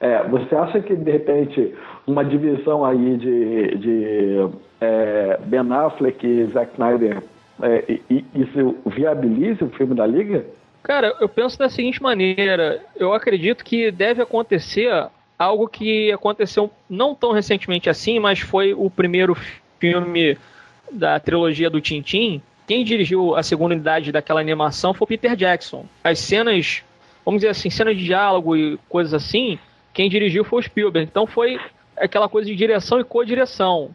É, 0.00 0.22
você 0.24 0.54
acha 0.54 0.80
que, 0.80 0.94
de 0.94 1.10
repente, 1.10 1.74
uma 2.06 2.24
divisão 2.24 2.84
aí 2.84 3.16
de, 3.16 3.76
de 3.76 4.48
é, 4.80 5.38
Ben 5.44 5.72
Affleck 5.72 6.26
e 6.26 6.46
Zack 6.46 6.72
Snyder, 6.72 7.22
é, 7.62 7.98
isso 8.34 8.76
viabilize 8.86 9.62
o 9.62 9.70
filme 9.70 9.94
da 9.94 10.06
Liga? 10.06 10.44
Cara, 10.82 11.14
eu 11.20 11.28
penso 11.28 11.58
da 11.58 11.68
seguinte 11.68 12.02
maneira: 12.02 12.84
eu 12.96 13.12
acredito 13.12 13.64
que 13.64 13.90
deve 13.90 14.20
acontecer 14.20 14.90
algo 15.38 15.68
que 15.68 16.10
aconteceu 16.12 16.70
não 16.88 17.14
tão 17.14 17.32
recentemente 17.32 17.88
assim, 17.88 18.18
mas 18.18 18.40
foi 18.40 18.72
o 18.74 18.90
primeiro 18.90 19.36
filme 19.78 20.36
da 20.90 21.18
trilogia 21.18 21.70
do 21.70 21.80
Tintin. 21.80 22.42
Quem 22.66 22.84
dirigiu 22.84 23.34
a 23.34 23.42
segunda 23.42 23.74
unidade 23.74 24.12
daquela 24.12 24.40
animação 24.40 24.94
foi 24.94 25.04
o 25.04 25.08
Peter 25.08 25.34
Jackson. 25.34 25.84
As 26.02 26.18
cenas, 26.18 26.82
vamos 27.24 27.40
dizer 27.40 27.50
assim, 27.50 27.70
cenas 27.70 27.96
de 27.96 28.04
diálogo 28.04 28.56
e 28.56 28.78
coisas 28.88 29.14
assim, 29.14 29.58
quem 29.92 30.08
dirigiu 30.08 30.44
foi 30.44 30.60
o 30.60 30.62
Spielberg. 30.62 31.08
Então 31.10 31.26
foi 31.26 31.58
aquela 31.96 32.28
coisa 32.28 32.48
de 32.48 32.56
direção 32.56 33.00
e 33.00 33.04
co-direção. 33.04 33.94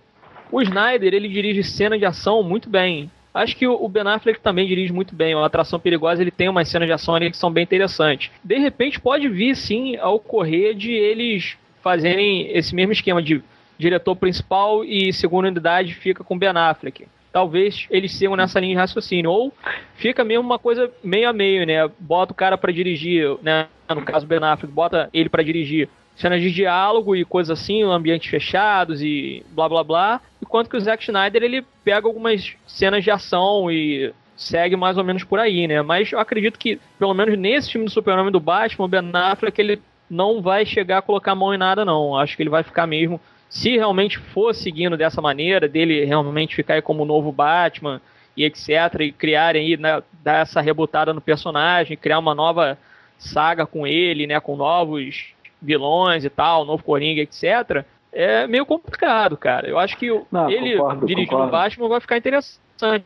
O 0.52 0.62
Snyder, 0.62 1.14
ele 1.14 1.28
dirige 1.28 1.64
cena 1.64 1.98
de 1.98 2.06
ação 2.06 2.42
muito 2.42 2.70
bem. 2.70 3.12
Acho 3.34 3.56
que 3.56 3.68
o 3.68 3.88
Ben 3.88 4.08
Affleck 4.08 4.40
também 4.40 4.66
dirige 4.66 4.92
muito 4.92 5.14
bem. 5.14 5.36
O 5.36 5.44
Atração 5.44 5.80
Perigosa 5.80 6.22
ele 6.22 6.32
tem 6.32 6.50
umas 6.50 6.70
cenas 6.70 6.88
de 6.88 6.94
ação 6.94 7.14
ali 7.14 7.30
que 7.30 7.38
são 7.38 7.52
bem 7.52 7.64
interessantes. 7.64 8.32
De 8.44 8.58
repente 8.58 9.00
pode 9.00 9.28
vir 9.30 9.56
sim 9.56 9.96
a 9.98 10.10
ocorrer 10.10 10.74
de 10.74 10.92
eles 10.92 11.56
fazerem 11.84 12.50
esse 12.52 12.74
mesmo 12.74 12.94
esquema 12.94 13.22
de 13.22 13.44
diretor 13.78 14.16
principal 14.16 14.84
e 14.84 15.14
segunda 15.14 15.50
unidade 15.50 15.94
fica 15.94 16.24
com 16.24 16.38
Ben 16.38 16.50
Affleck. 16.50 17.08
Talvez 17.32 17.88
eles 17.90 18.14
sigam 18.14 18.36
nessa 18.36 18.60
linha 18.60 18.76
de 18.76 18.80
raciocínio. 18.80 19.32
Ou 19.32 19.54
fica 19.96 20.24
mesmo 20.24 20.44
uma 20.44 20.60
coisa 20.60 20.92
meio 21.04 21.30
a 21.30 21.34
meio, 21.34 21.66
né? 21.66 21.88
Bota 22.00 22.32
o 22.32 22.36
cara 22.36 22.58
para 22.58 22.72
dirigir, 22.72 23.38
né? 23.42 23.68
No 23.90 24.02
caso 24.04 24.28
Ben 24.28 24.44
Affleck, 24.44 24.74
bota 24.74 25.10
ele 25.14 25.30
para 25.30 25.44
dirigir 25.44 25.90
cenas 26.16 26.42
de 26.42 26.52
diálogo 26.52 27.16
e 27.16 27.24
coisas 27.24 27.58
assim, 27.58 27.84
ambientes 27.84 28.30
fechados 28.30 29.02
e 29.02 29.46
blá 29.52 29.70
blá 29.70 29.84
blá. 29.84 30.22
Enquanto 30.42 30.70
que 30.70 30.76
o 30.76 30.80
Zack 30.80 31.04
Snyder 31.04 31.44
ele 31.44 31.64
pega 31.84 32.08
algumas 32.08 32.56
cenas 32.66 33.04
de 33.04 33.12
ação 33.12 33.72
e 33.72 34.12
segue 34.36 34.76
mais 34.76 34.98
ou 34.98 35.04
menos 35.04 35.24
por 35.24 35.40
aí, 35.40 35.68
né? 35.68 35.82
Mas 35.82 36.12
eu 36.12 36.20
acredito 36.20 36.60
que, 36.60 36.80
pelo 36.98 37.14
menos 37.14 37.38
nesse 37.38 37.72
filme 37.72 37.86
do 37.86 37.92
Super-Homem 37.92 38.32
do 38.32 38.40
Batman, 38.40 38.86
o 38.86 38.88
Ben 38.88 39.12
Affleck 39.14 39.60
ele 39.60 39.82
não 40.10 40.42
vai 40.42 40.66
chegar 40.66 41.00
a 41.00 41.02
colocar 41.02 41.34
a 41.34 41.36
mão 41.36 41.54
em 41.54 41.58
nada, 41.58 41.86
não. 41.86 42.18
Acho 42.18 42.36
que 42.36 42.44
ele 42.44 42.50
vai 42.50 42.64
ficar 42.64 42.88
mesmo. 42.88 43.20
Se 43.50 43.76
realmente 43.78 44.20
for 44.20 44.54
seguindo 44.54 44.98
dessa 44.98 45.22
maneira, 45.22 45.68
dele 45.68 46.04
realmente 46.06 46.56
ficar 46.56 46.76
aí 46.76 46.82
como 46.82 47.04
o 47.04 47.06
novo 47.06 47.32
Batman 47.32 48.02
e 48.36 48.44
etc., 48.44 48.70
e 49.00 49.12
criarem 49.12 49.66
aí, 49.66 49.78
né, 49.78 50.04
dar 50.24 50.42
essa 50.42 50.62
rebutada 50.62 51.14
no 51.14 51.22
personagem, 51.22 51.98
criar 51.98 52.20
uma 52.20 52.36
nova 52.36 52.78
saga 53.18 53.66
com 53.66 53.88
ele, 53.88 54.28
né, 54.28 54.40
com 54.40 54.56
novos 54.56 55.34
vilões 55.62 56.24
e 56.24 56.30
tal, 56.30 56.66
novo 56.66 56.84
Coringa, 56.84 57.22
etc., 57.22 57.84
é 58.12 58.48
meio 58.48 58.66
complicado, 58.66 59.38
cara. 59.38 59.68
Eu 59.68 59.78
acho 59.78 59.98
que 59.98 60.08
Não, 60.32 60.50
ele 60.50 60.78
concordo, 60.78 61.06
dirigindo 61.06 61.44
o 61.44 61.48
Batman 61.50 61.88
vai 61.88 62.00
ficar 62.00 62.18
interessante. 62.18 62.60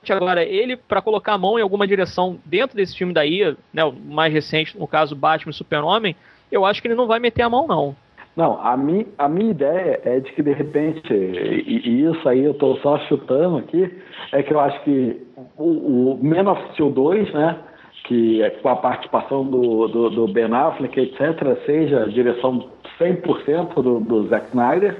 Agora, 0.10 0.44
ele, 0.44 0.78
para 0.78 1.02
colocar 1.02 1.34
a 1.34 1.38
mão 1.38 1.58
em 1.58 1.62
alguma 1.62 1.88
direção 1.88 2.40
dentro 2.46 2.76
desse 2.76 2.96
filme 2.96 3.14
daí, 3.14 3.56
né, 3.74 3.84
o 3.84 3.92
mais 3.92 4.34
recente, 4.34 4.78
no 4.78 4.88
caso 4.88 5.16
Batman 5.16 5.52
e 5.52 5.54
Super-Homem, 5.54 6.16
eu 6.52 6.66
acho 6.66 6.82
que 6.82 6.88
ele 6.88 6.96
não 6.96 7.08
vai 7.08 7.20
meter 7.20 7.42
a 7.42 7.50
mão, 7.50 7.68
não. 7.68 7.96
Não, 8.36 8.60
a, 8.62 8.78
mi, 8.78 9.08
a 9.18 9.28
minha 9.28 9.52
ideia 9.52 10.02
é 10.06 10.20
de 10.20 10.32
que, 10.32 10.42
de 10.42 10.54
repente, 10.54 11.14
e, 11.14 11.90
e 11.90 12.06
isso 12.06 12.30
aí 12.30 12.44
eu 12.44 12.52
estou 12.52 12.78
só 12.78 12.98
chutando 13.00 13.58
aqui, 13.58 13.92
é 14.32 14.42
que 14.42 14.54
eu 14.54 14.60
acho 14.60 14.82
que 14.84 15.22
o, 15.58 16.14
o 16.14 16.20
Men 16.22 16.48
of 16.48 16.62
Steel 16.74 16.92
2, 16.92 17.34
né, 17.34 17.58
que 18.06 18.42
é 18.42 18.50
com 18.50 18.70
a 18.70 18.76
participação 18.76 19.46
do, 19.46 19.88
do, 19.88 20.10
do 20.10 20.28
Ben 20.28 20.54
Affleck, 20.54 21.00
etc., 21.00 21.58
seja 21.66 22.04
a 22.04 22.08
direção 22.08 22.70
100% 23.00 23.74
do, 23.76 24.00
do 24.00 24.28
Zack 24.28 24.48
Snyder, 24.48 24.98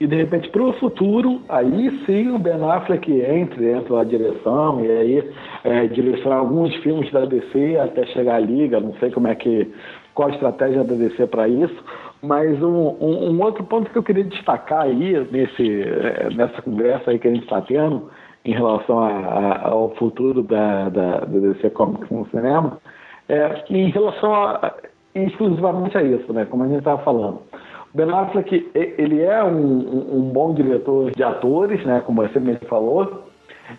e 0.00 0.06
de 0.06 0.16
repente 0.16 0.48
para 0.50 0.62
o 0.62 0.72
futuro, 0.74 1.40
aí 1.48 1.90
sim 2.06 2.30
o 2.30 2.38
Ben 2.38 2.62
Affleck 2.62 3.10
entre 3.10 3.64
dentro 3.64 3.94
da 3.94 4.04
direção, 4.04 4.84
e 4.84 4.90
aí 4.90 5.30
é, 5.64 5.86
direcionar 5.86 6.38
alguns 6.38 6.74
filmes 6.76 7.10
da 7.12 7.24
DC 7.24 7.78
até 7.78 8.06
chegar 8.06 8.36
à 8.36 8.40
Liga, 8.40 8.80
não 8.80 8.94
sei 8.94 9.10
como 9.10 9.28
é 9.28 9.34
que, 9.34 9.70
qual 10.14 10.28
a 10.28 10.32
estratégia 10.32 10.84
da 10.84 10.94
DC 10.94 11.26
para 11.26 11.48
isso, 11.48 11.84
mas 12.24 12.62
um, 12.62 12.96
um, 13.00 13.30
um, 13.30 13.42
outro 13.42 13.64
ponto 13.64 13.90
que 13.90 13.96
eu 13.96 14.02
queria 14.02 14.24
destacar 14.24 14.82
aí 14.82 15.26
nesse, 15.30 15.82
é, 15.82 16.28
nessa 16.34 16.62
conversa 16.62 17.10
aí 17.10 17.18
que 17.18 17.28
a 17.28 17.34
gente 17.34 17.44
está 17.44 17.60
tendo, 17.60 18.10
em 18.44 18.52
relação 18.52 18.98
a, 19.00 19.10
a, 19.10 19.68
ao 19.68 19.94
futuro 19.96 20.42
da, 20.42 20.88
da, 20.88 21.20
DC 21.20 21.70
Comics 21.70 22.10
no 22.10 22.26
cinema, 22.28 22.78
é, 23.28 23.64
em 23.70 23.90
relação 23.90 24.34
a, 24.34 24.74
exclusivamente 25.14 25.96
a 25.96 26.02
isso, 26.02 26.32
né, 26.32 26.44
como 26.44 26.64
a 26.64 26.68
gente 26.68 26.78
estava 26.78 27.02
falando. 27.02 27.42
O 27.92 27.96
Ben 27.96 28.10
Affleck, 28.10 28.70
ele 28.74 29.22
é 29.22 29.42
um, 29.42 30.18
um, 30.18 30.30
bom 30.32 30.52
diretor 30.52 31.12
de 31.12 31.22
atores, 31.22 31.84
né, 31.84 32.02
como 32.04 32.22
você 32.22 32.40
mesmo 32.40 32.66
falou. 32.66 33.24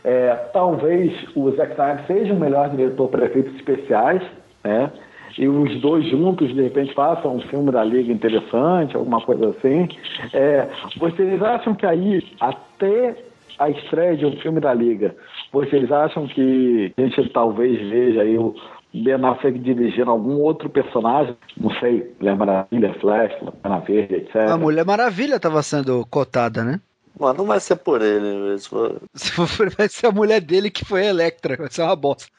É, 0.03 0.33
talvez 0.51 1.13
o 1.35 1.51
Zack 1.51 1.73
Snyder 1.73 2.05
seja 2.07 2.33
o 2.33 2.39
melhor 2.39 2.69
diretor 2.69 3.07
para 3.09 3.25
efeitos 3.25 3.53
especiais, 3.55 4.23
né, 4.63 4.91
e 5.37 5.47
os 5.47 5.81
dois 5.81 6.07
juntos, 6.09 6.53
de 6.53 6.61
repente, 6.61 6.93
façam 6.93 7.35
um 7.35 7.41
filme 7.41 7.71
da 7.71 7.83
Liga 7.83 8.11
interessante, 8.11 8.95
alguma 8.95 9.21
coisa 9.21 9.49
assim. 9.49 9.87
É, 10.33 10.67
vocês 10.97 11.41
acham 11.41 11.75
que 11.75 11.85
aí, 11.85 12.23
até 12.39 13.15
a 13.59 13.69
estreia 13.69 14.15
de 14.15 14.25
um 14.25 14.37
filme 14.37 14.59
da 14.61 14.73
Liga, 14.73 15.15
vocês 15.51 15.91
acham 15.91 16.27
que 16.27 16.93
a 16.97 17.01
gente 17.01 17.29
talvez 17.29 17.79
veja 17.89 18.21
aí 18.21 18.37
o 18.37 18.55
Ben 18.93 19.25
Affleck 19.25 19.59
dirigindo 19.59 20.09
algum 20.09 20.39
outro 20.41 20.69
personagem? 20.69 21.35
Não 21.57 21.71
sei, 21.79 22.13
Mulher 22.19 22.35
Maravilha, 22.37 22.93
Flash, 22.99 23.33
Lanterna 23.41 23.79
Verde, 23.79 24.15
etc. 24.15 24.35
A 24.49 24.57
Mulher 24.57 24.85
Maravilha 24.85 25.35
estava 25.35 25.61
sendo 25.61 26.05
cotada, 26.09 26.63
né? 26.63 26.79
Mas 27.19 27.37
não 27.37 27.45
vai 27.45 27.59
ser 27.59 27.77
por 27.77 28.01
ele. 28.01 28.57
Se 29.13 29.31
for, 29.31 29.69
vai 29.77 29.87
ser 29.89 30.07
a 30.07 30.11
mulher 30.11 30.41
dele 30.41 30.69
que 30.69 30.85
foi 30.85 31.05
Electra, 31.05 31.57
vai 31.57 31.69
ser 31.69 31.81
uma 31.83 31.95
bosta. 31.95 32.29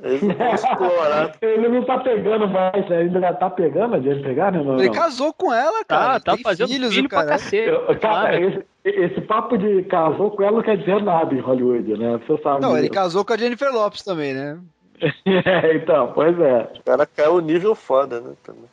Ele 1.42 1.68
não 1.68 1.84
tá 1.84 1.98
pegando 1.98 2.48
mais, 2.48 2.88
né? 2.88 2.98
ainda 2.98 3.32
tá 3.34 3.50
pegando, 3.50 3.96
a 3.96 4.00
gente 4.00 4.22
pegar, 4.22 4.52
né? 4.52 4.62
Não, 4.62 4.78
ele 4.78 4.90
casou 4.90 5.32
com 5.32 5.52
ela, 5.52 5.84
cara. 5.84 6.14
Ah, 6.14 6.20
tá 6.20 6.36
fazendo 6.38 6.68
filhos, 6.68 6.94
filho 6.94 7.08
pra 7.08 7.26
cacete. 7.26 7.68
Eu, 7.68 7.98
cara, 7.98 8.40
esse, 8.40 8.64
esse, 8.84 9.20
papo 9.22 9.58
de 9.58 9.82
casou 9.84 10.30
com 10.30 10.42
ela 10.42 10.56
não 10.56 10.62
quer 10.62 10.76
dizer 10.76 11.02
nada 11.02 11.34
em 11.34 11.40
Hollywood, 11.40 11.96
né? 11.96 12.20
Você 12.26 12.40
sabe. 12.42 12.62
Não, 12.62 12.78
ele 12.78 12.88
casou 12.88 13.24
com 13.24 13.32
a 13.32 13.36
Jennifer 13.36 13.72
Lopes 13.72 14.02
também, 14.02 14.34
né? 14.34 14.58
É, 15.48 15.76
então, 15.76 16.12
pois 16.14 16.38
é. 16.40 16.72
O 16.80 16.82
cara 16.84 17.06
caiu 17.06 17.34
o 17.34 17.40
nível 17.40 17.74
foda, 17.74 18.20
né? 18.20 18.32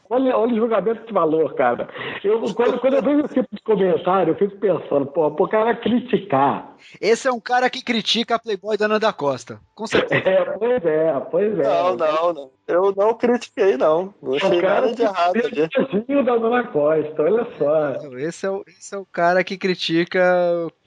Olha, 0.09 0.38
olha 0.38 0.53
o 0.53 0.57
julgamento 0.57 1.05
de 1.05 1.13
valor, 1.13 1.53
cara. 1.53 1.88
Eu, 2.23 2.41
quando, 2.53 2.80
quando 2.80 2.95
eu 2.95 3.01
vejo 3.01 3.26
esse 3.26 3.34
tipo 3.36 3.47
de 3.51 3.61
comentário, 3.61 4.32
eu 4.32 4.36
fico 4.36 4.57
pensando, 4.57 5.05
pô, 5.05 5.28
o 5.28 5.47
cara 5.47 5.76
criticar. 5.76 6.76
Esse 6.99 7.28
é 7.28 7.32
um 7.32 7.39
cara 7.39 7.69
que 7.69 7.84
critica 7.84 8.36
a 8.36 8.39
Playboy 8.39 8.78
da 8.78 8.86
Ana 8.86 8.99
da 8.99 9.13
Costa. 9.13 9.59
Com 9.73 9.88
certeza. 9.88 10.30
É, 10.30 10.45
pois 10.57 10.86
é, 10.86 11.19
pois 11.32 11.59
é. 11.59 11.63
Não, 11.63 11.95
não, 11.95 12.34
não. 12.34 12.51
Eu 12.67 12.93
não 12.95 13.13
critiquei, 13.13 13.78
não. 13.78 14.13
Não 14.21 14.36
achei 14.36 14.61
nada 14.61 14.93
de 14.93 15.01
errado. 15.01 15.36
O 15.36 16.23
da 16.23 16.34
Ana 16.34 16.63
Costa, 16.67 17.21
olha 17.21 17.47
só. 17.57 18.17
Esse 18.17 18.45
é, 18.45 18.49
o, 18.49 18.63
esse 18.67 18.95
é 18.95 18.97
o 18.97 19.05
cara 19.05 19.43
que 19.43 19.57
critica, 19.57 20.21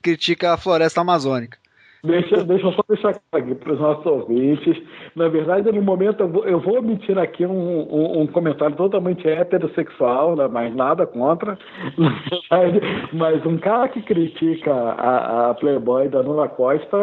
critica 0.03 0.53
a 0.53 0.57
floresta 0.57 1.01
amazônica. 1.01 1.59
Deixa, 2.05 2.44
deixa 2.44 2.66
eu 2.66 2.72
só 2.72 2.82
deixar 2.88 3.14
aqui 3.32 3.55
para 3.55 3.72
os 3.72 3.80
nossos 3.80 4.07
ouvintes. 4.07 4.76
Na 5.16 5.28
verdade, 5.28 5.70
no 5.72 5.82
momento, 5.82 6.20
eu 6.20 6.28
vou, 6.28 6.44
eu 6.44 6.61
vou 6.61 6.78
omitir 6.78 7.18
aqui 7.18 7.44
um, 7.44 7.51
um, 7.53 8.20
um, 8.20 8.26
comentário 8.26 8.76
totalmente 8.76 9.26
heterossexual, 9.26 10.36
né, 10.36 10.46
mas 10.49 10.74
nada 10.74 11.07
contra. 11.07 11.59
mas 13.12 13.44
um 13.44 13.59
cara 13.59 13.88
que 13.88 14.01
critica 14.03 14.72
a, 14.72 15.51
a 15.51 15.55
Playboy 15.55 16.09
da 16.09 16.22
Nula 16.22 16.49
Costa 16.49 16.99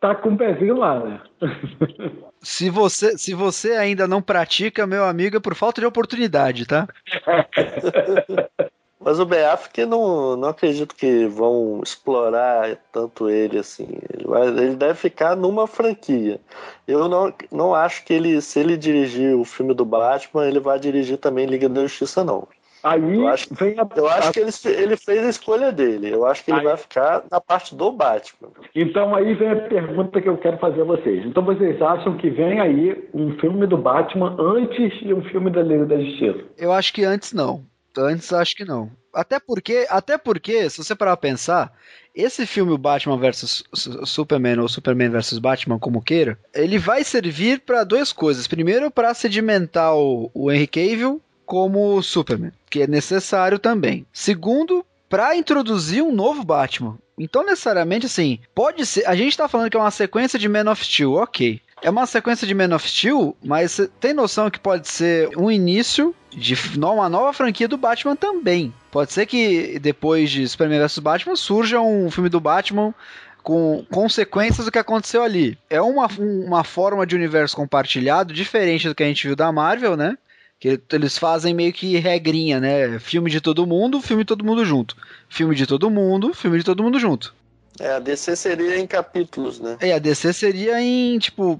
tá 0.00 0.14
com 0.14 0.30
um 0.30 0.36
pezinho 0.36 0.76
lá, 0.76 1.00
né? 1.00 1.20
Se 2.44 2.68
você, 2.68 3.16
se 3.16 3.32
você 3.32 3.72
ainda 3.72 4.06
não 4.06 4.20
pratica, 4.20 4.86
meu 4.86 5.04
amigo, 5.04 5.38
é 5.38 5.40
por 5.40 5.54
falta 5.54 5.80
de 5.80 5.86
oportunidade, 5.86 6.66
tá? 6.66 6.86
Mas 9.04 9.20
o 9.20 9.26
que 9.70 9.84
não, 9.84 10.34
não 10.34 10.48
acredito 10.48 10.94
que 10.94 11.26
vão 11.26 11.80
explorar 11.84 12.74
tanto 12.90 13.28
ele 13.28 13.58
assim. 13.58 13.86
Ele, 14.12 14.26
vai, 14.26 14.48
ele 14.48 14.76
deve 14.76 14.94
ficar 14.94 15.36
numa 15.36 15.66
franquia. 15.66 16.40
Eu 16.88 17.06
não, 17.06 17.32
não 17.52 17.74
acho 17.74 18.02
que 18.04 18.14
ele, 18.14 18.40
se 18.40 18.60
ele 18.60 18.78
dirigir 18.78 19.36
o 19.36 19.44
filme 19.44 19.74
do 19.74 19.84
Batman, 19.84 20.46
ele 20.46 20.58
vai 20.58 20.78
dirigir 20.78 21.18
também 21.18 21.44
Liga 21.44 21.68
da 21.68 21.82
Justiça, 21.82 22.24
não. 22.24 22.48
Aí 22.82 23.16
eu 23.16 23.28
acho, 23.28 23.48
vem 23.54 23.74
a... 23.78 23.86
eu 23.96 24.08
acho 24.08 24.32
que 24.32 24.40
ele, 24.40 24.50
ele 24.64 24.96
fez 24.96 25.24
a 25.24 25.30
escolha 25.30 25.72
dele. 25.72 26.10
Eu 26.10 26.26
acho 26.26 26.44
que 26.44 26.50
ele 26.50 26.60
aí... 26.60 26.66
vai 26.66 26.76
ficar 26.76 27.24
na 27.30 27.40
parte 27.40 27.74
do 27.74 27.90
Batman. 27.92 28.50
Então 28.74 29.14
aí 29.14 29.34
vem 29.34 29.50
a 29.50 29.56
pergunta 29.56 30.20
que 30.20 30.28
eu 30.28 30.36
quero 30.38 30.58
fazer 30.58 30.82
a 30.82 30.84
vocês. 30.84 31.24
Então 31.26 31.42
vocês 31.42 31.80
acham 31.80 32.16
que 32.16 32.30
vem 32.30 32.60
aí 32.60 33.08
um 33.12 33.38
filme 33.38 33.66
do 33.66 33.76
Batman 33.76 34.36
antes 34.38 34.98
de 35.00 35.12
um 35.12 35.22
filme 35.24 35.50
da 35.50 35.62
Liga 35.62 35.86
da 35.86 35.98
Justiça? 35.98 36.44
Eu 36.58 36.72
acho 36.72 36.92
que 36.92 37.04
antes 37.04 37.32
não. 37.32 37.64
Antes 37.96 38.32
acho 38.32 38.56
que 38.56 38.64
não. 38.64 38.90
Até 39.12 39.38
porque, 39.38 39.86
até 39.88 40.18
porque, 40.18 40.68
se 40.68 40.78
você 40.78 40.94
parar 40.94 41.16
pra 41.16 41.28
pensar, 41.28 41.72
esse 42.14 42.46
filme, 42.46 42.76
Batman 42.76 43.18
vs 43.18 43.64
Superman 44.04 44.60
ou 44.60 44.68
Superman 44.68 45.10
vs 45.10 45.38
Batman, 45.38 45.78
como 45.78 46.02
queira, 46.02 46.38
ele 46.52 46.78
vai 46.78 47.04
servir 47.04 47.60
para 47.60 47.84
duas 47.84 48.12
coisas. 48.12 48.46
Primeiro, 48.46 48.90
para 48.90 49.14
sedimentar 49.14 49.94
o, 49.94 50.30
o 50.34 50.50
Henry 50.50 50.66
Cavill 50.66 51.22
como 51.46 52.02
Superman, 52.02 52.52
que 52.70 52.82
é 52.82 52.86
necessário 52.86 53.58
também. 53.58 54.06
Segundo, 54.12 54.84
para 55.08 55.36
introduzir 55.36 56.02
um 56.02 56.12
novo 56.12 56.44
Batman. 56.44 56.98
Então, 57.16 57.44
necessariamente, 57.44 58.06
assim, 58.06 58.40
pode 58.54 58.84
ser. 58.84 59.06
A 59.06 59.14
gente 59.14 59.36
tá 59.36 59.48
falando 59.48 59.70
que 59.70 59.76
é 59.76 59.80
uma 59.80 59.90
sequência 59.90 60.38
de 60.38 60.48
Man 60.48 60.70
of 60.70 60.84
Steel, 60.84 61.12
ok. 61.12 61.60
É 61.84 61.90
uma 61.90 62.06
sequência 62.06 62.46
de 62.46 62.54
Man 62.54 62.74
of 62.74 62.88
Steel, 62.88 63.36
mas 63.44 63.78
tem 64.00 64.14
noção 64.14 64.50
que 64.50 64.58
pode 64.58 64.88
ser 64.88 65.28
um 65.36 65.50
início 65.50 66.14
de 66.30 66.56
uma 66.78 67.10
nova 67.10 67.30
franquia 67.34 67.68
do 67.68 67.76
Batman 67.76 68.16
também. 68.16 68.72
Pode 68.90 69.12
ser 69.12 69.26
que 69.26 69.78
depois 69.78 70.30
de 70.30 70.48
Superman 70.48 70.80
vs 70.80 70.98
Batman 71.00 71.36
surja 71.36 71.82
um 71.82 72.10
filme 72.10 72.30
do 72.30 72.40
Batman 72.40 72.94
com 73.42 73.84
consequências 73.92 74.64
do 74.64 74.72
que 74.72 74.78
aconteceu 74.78 75.22
ali. 75.22 75.58
É 75.68 75.78
uma, 75.78 76.06
uma 76.18 76.64
forma 76.64 77.06
de 77.06 77.14
universo 77.14 77.54
compartilhado 77.54 78.32
diferente 78.32 78.88
do 78.88 78.94
que 78.94 79.02
a 79.02 79.06
gente 79.06 79.26
viu 79.26 79.36
da 79.36 79.52
Marvel, 79.52 79.94
né? 79.94 80.16
Que 80.58 80.80
eles 80.90 81.18
fazem 81.18 81.52
meio 81.52 81.70
que 81.70 81.98
regrinha, 81.98 82.60
né? 82.60 82.98
Filme 82.98 83.30
de 83.30 83.42
todo 83.42 83.66
mundo, 83.66 84.00
filme 84.00 84.22
de 84.22 84.28
todo 84.28 84.42
mundo 84.42 84.64
junto. 84.64 84.96
Filme 85.28 85.54
de 85.54 85.66
todo 85.66 85.90
mundo, 85.90 86.32
filme 86.32 86.56
de 86.56 86.64
todo 86.64 86.82
mundo 86.82 86.98
junto. 86.98 87.34
É, 87.80 87.92
a 87.94 87.98
DC 87.98 88.36
seria 88.36 88.78
em 88.78 88.86
capítulos, 88.86 89.58
né? 89.60 89.76
É, 89.80 89.92
a 89.92 89.98
DC 89.98 90.32
seria 90.32 90.80
em, 90.80 91.18
tipo, 91.18 91.58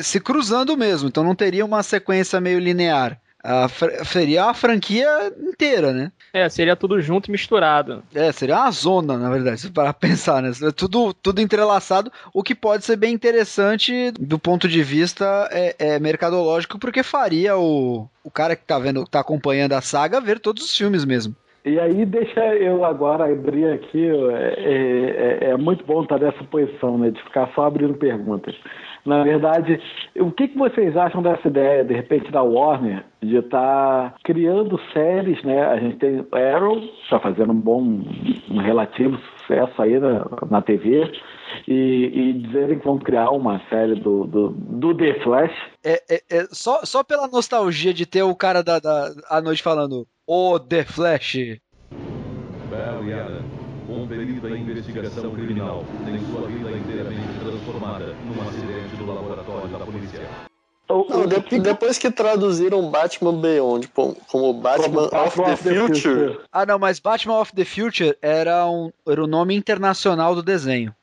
se 0.00 0.20
cruzando 0.20 0.76
mesmo, 0.76 1.08
então 1.08 1.22
não 1.22 1.34
teria 1.34 1.64
uma 1.64 1.82
sequência 1.82 2.40
meio 2.40 2.58
linear. 2.58 3.20
A, 3.44 3.66
seria 4.04 4.44
a 4.44 4.54
franquia 4.54 5.32
inteira, 5.36 5.92
né? 5.92 6.12
É, 6.32 6.48
seria 6.48 6.76
tudo 6.76 7.00
junto 7.00 7.28
e 7.28 7.32
misturado. 7.32 8.02
É, 8.14 8.30
seria 8.30 8.56
uma 8.56 8.70
zona, 8.70 9.18
na 9.18 9.28
verdade, 9.28 9.68
para 9.70 9.92
pensar, 9.92 10.40
né? 10.40 10.52
Tudo, 10.76 11.12
tudo 11.12 11.40
entrelaçado, 11.40 12.12
o 12.32 12.42
que 12.42 12.54
pode 12.54 12.84
ser 12.84 12.96
bem 12.96 13.12
interessante 13.12 14.12
do 14.12 14.38
ponto 14.38 14.68
de 14.68 14.82
vista 14.82 15.48
é, 15.50 15.74
é 15.78 15.98
mercadológico, 15.98 16.78
porque 16.78 17.02
faria 17.02 17.56
o, 17.56 18.08
o 18.22 18.30
cara 18.30 18.54
que 18.54 18.64
tá 18.64 18.78
vendo, 18.78 19.04
tá 19.06 19.20
acompanhando 19.20 19.72
a 19.72 19.80
saga 19.80 20.20
ver 20.20 20.38
todos 20.38 20.64
os 20.64 20.76
filmes 20.76 21.04
mesmo. 21.04 21.34
E 21.64 21.78
aí 21.78 22.04
deixa 22.04 22.40
eu 22.56 22.84
agora 22.84 23.32
abrir 23.32 23.72
aqui, 23.72 24.08
é, 24.08 25.38
é, 25.44 25.50
é 25.50 25.56
muito 25.56 25.84
bom 25.84 26.02
estar 26.02 26.18
nessa 26.18 26.42
posição, 26.44 26.98
né, 26.98 27.10
de 27.10 27.22
ficar 27.22 27.52
só 27.54 27.66
abrindo 27.66 27.94
perguntas. 27.94 28.54
Na 29.04 29.22
verdade, 29.22 29.80
o 30.16 30.30
que, 30.30 30.48
que 30.48 30.58
vocês 30.58 30.96
acham 30.96 31.22
dessa 31.22 31.48
ideia, 31.48 31.84
de 31.84 31.94
repente, 31.94 32.30
da 32.30 32.42
Warner, 32.42 33.04
de 33.20 33.36
estar 33.36 34.10
tá 34.10 34.14
criando 34.22 34.80
séries, 34.92 35.42
né? 35.42 35.64
A 35.64 35.76
gente 35.76 35.96
tem 35.96 36.24
Arrow, 36.32 36.78
está 37.02 37.18
fazendo 37.18 37.52
um 37.52 37.60
bom, 37.60 37.82
um 38.50 38.58
relativo 38.58 39.18
sucesso 39.38 39.82
aí 39.82 39.98
na, 39.98 40.24
na 40.48 40.62
TV, 40.62 41.10
e, 41.66 42.10
e 42.14 42.32
dizerem 42.34 42.78
que 42.78 42.84
vão 42.84 42.98
criar 42.98 43.30
uma 43.30 43.60
série 43.68 43.96
do, 43.96 44.24
do, 44.24 44.50
do 44.50 44.96
The 44.96 45.14
Flash. 45.20 45.52
É, 45.84 46.02
é, 46.08 46.22
é, 46.30 46.46
só, 46.50 46.84
só 46.84 47.02
pela 47.02 47.26
nostalgia 47.26 47.92
de 47.92 48.06
ter 48.06 48.22
o 48.22 48.36
cara 48.36 48.62
da, 48.62 48.78
da 48.78 49.10
a 49.28 49.40
noite 49.40 49.62
falando 49.62 50.06
O 50.26 50.60
The 50.60 50.84
Flash. 50.84 51.58
Barry 52.70 53.12
Allen, 53.12 53.44
um 53.88 54.06
perito 54.06 54.40
da 54.40 54.56
investigação 54.56 55.32
criminal, 55.32 55.84
tem 56.04 56.24
sua 56.26 56.46
vida 56.46 56.70
inteiramente 56.70 57.40
transformada 57.40 58.14
num 58.24 58.48
acidente 58.48 58.96
do 58.96 59.06
laboratório 59.06 59.68
da 59.68 59.84
polícia. 59.84 60.20
Não, 60.88 61.26
de, 61.26 61.58
depois 61.58 61.98
que 61.98 62.08
traduziram 62.10 62.88
Batman 62.88 63.40
Beyond 63.40 63.88
como 63.88 64.52
Batman, 64.54 65.08
como 65.08 65.24
of, 65.24 65.36
the, 65.36 65.56
the 65.56 65.56
future. 65.56 65.86
future. 65.88 66.40
Ah, 66.52 66.66
não, 66.66 66.78
mas 66.78 67.00
Batman 67.00 67.40
of 67.40 67.52
the 67.54 67.64
Future 67.64 68.16
era, 68.22 68.66
um, 68.68 68.92
era 69.08 69.24
o 69.24 69.26
nome 69.26 69.56
internacional 69.56 70.36
do 70.36 70.42
desenho. 70.42 70.94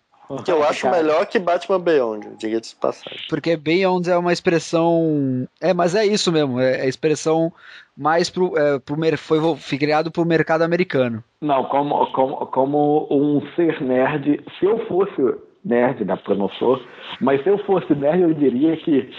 Que 0.46 0.52
eu 0.52 0.64
acho 0.64 0.88
melhor 0.92 1.26
que 1.26 1.40
Batman 1.40 1.80
Beyond, 1.80 2.36
diga-se 2.38 2.70
de 2.70 2.76
passagem. 2.76 3.20
Porque 3.28 3.58
Beyond 3.58 4.12
é 4.12 4.16
uma 4.16 4.32
expressão. 4.32 5.48
É, 5.60 5.74
mas 5.74 5.96
é 5.96 6.06
isso 6.06 6.32
mesmo, 6.32 6.60
é 6.60 6.82
a 6.82 6.86
expressão 6.86 7.52
mais 8.00 8.30
pro, 8.30 8.58
é, 8.58 8.80
pro 8.80 8.96
foi, 9.18 9.40
foi 9.58 9.78
criado 9.78 10.10
pro 10.10 10.26
mercado 10.26 10.62
americano. 10.62 11.22
Não, 11.42 11.66
como, 11.66 12.06
como, 12.14 12.36
como 12.48 13.08
um 13.12 13.42
ser 13.56 13.82
nerd, 13.82 14.42
se 14.58 14.66
eu 14.66 14.80
fosse 14.88 15.36
nerd, 15.66 16.06
da 16.06 16.18
eu 16.28 16.36
não 16.36 16.50
sou, 16.52 16.82
mas 17.20 17.44
se 17.44 17.50
eu 17.50 17.58
fosse 17.66 17.94
nerd, 17.94 18.22
eu 18.22 18.34
diria 18.34 18.78
que 18.78 19.10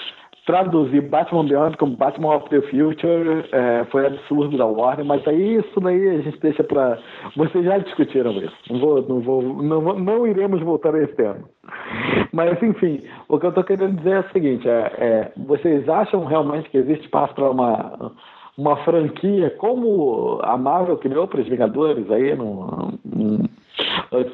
traduzir 0.46 1.02
Batman 1.02 1.44
Beyond 1.44 1.76
como 1.76 1.96
Batman 1.96 2.36
of 2.36 2.48
the 2.48 2.62
Future 2.62 3.44
é, 3.52 3.84
foi 3.90 4.06
absurdo 4.06 4.56
da 4.56 4.64
Warner, 4.64 5.04
mas 5.04 5.26
aí 5.28 5.56
isso 5.56 5.80
daí 5.80 6.08
a 6.08 6.22
gente 6.22 6.40
deixa 6.40 6.64
para 6.64 6.98
vocês 7.36 7.64
já 7.64 7.78
discutiram 7.78 8.32
isso. 8.32 8.56
Não 8.70 8.80
vou, 8.80 9.02
não 9.02 9.20
vou, 9.20 9.42
não, 9.42 9.80
não 9.80 10.26
iremos 10.26 10.60
voltar 10.62 10.94
a 10.94 11.02
esse 11.02 11.14
tema. 11.14 11.36
Mas 12.32 12.60
enfim, 12.62 13.02
o 13.28 13.38
que 13.38 13.46
eu 13.46 13.50
estou 13.50 13.64
querendo 13.64 13.96
dizer 13.96 14.12
é 14.12 14.20
o 14.20 14.32
seguinte: 14.32 14.68
é, 14.68 14.92
é, 14.98 15.32
vocês 15.36 15.88
acham 15.88 16.24
realmente 16.24 16.70
que 16.70 16.78
existe 16.78 17.04
espaço 17.04 17.34
para 17.34 17.50
uma 17.50 18.12
uma 18.60 18.76
franquia 18.84 19.48
como 19.56 20.38
a 20.42 20.56
Marvel 20.58 20.98
criou 20.98 21.26
para 21.26 21.40
os 21.40 21.48
Vingadores 21.48 22.10
aí, 22.10 22.36
num, 22.36 22.98
num, 23.02 23.48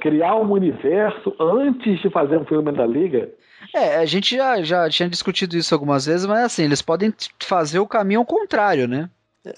criar 0.01 0.35
um 0.35 0.51
universo 0.51 1.33
antes 1.39 2.01
de 2.01 2.11
fazer 2.11 2.37
um 2.37 2.45
filme 2.45 2.72
da 2.72 2.85
Liga? 2.85 3.31
É, 3.72 3.99
a 3.99 4.05
gente 4.05 4.37
já, 4.37 4.61
já 4.62 4.91
tinha 4.91 5.09
discutido 5.09 5.57
isso 5.57 5.72
algumas 5.72 6.07
vezes, 6.07 6.27
mas 6.27 6.41
assim, 6.41 6.64
eles 6.64 6.83
podem 6.83 7.14
fazer 7.41 7.79
o 7.79 7.87
caminho 7.87 8.20
ao 8.20 8.27
contrário, 8.27 8.89
né? 8.89 9.09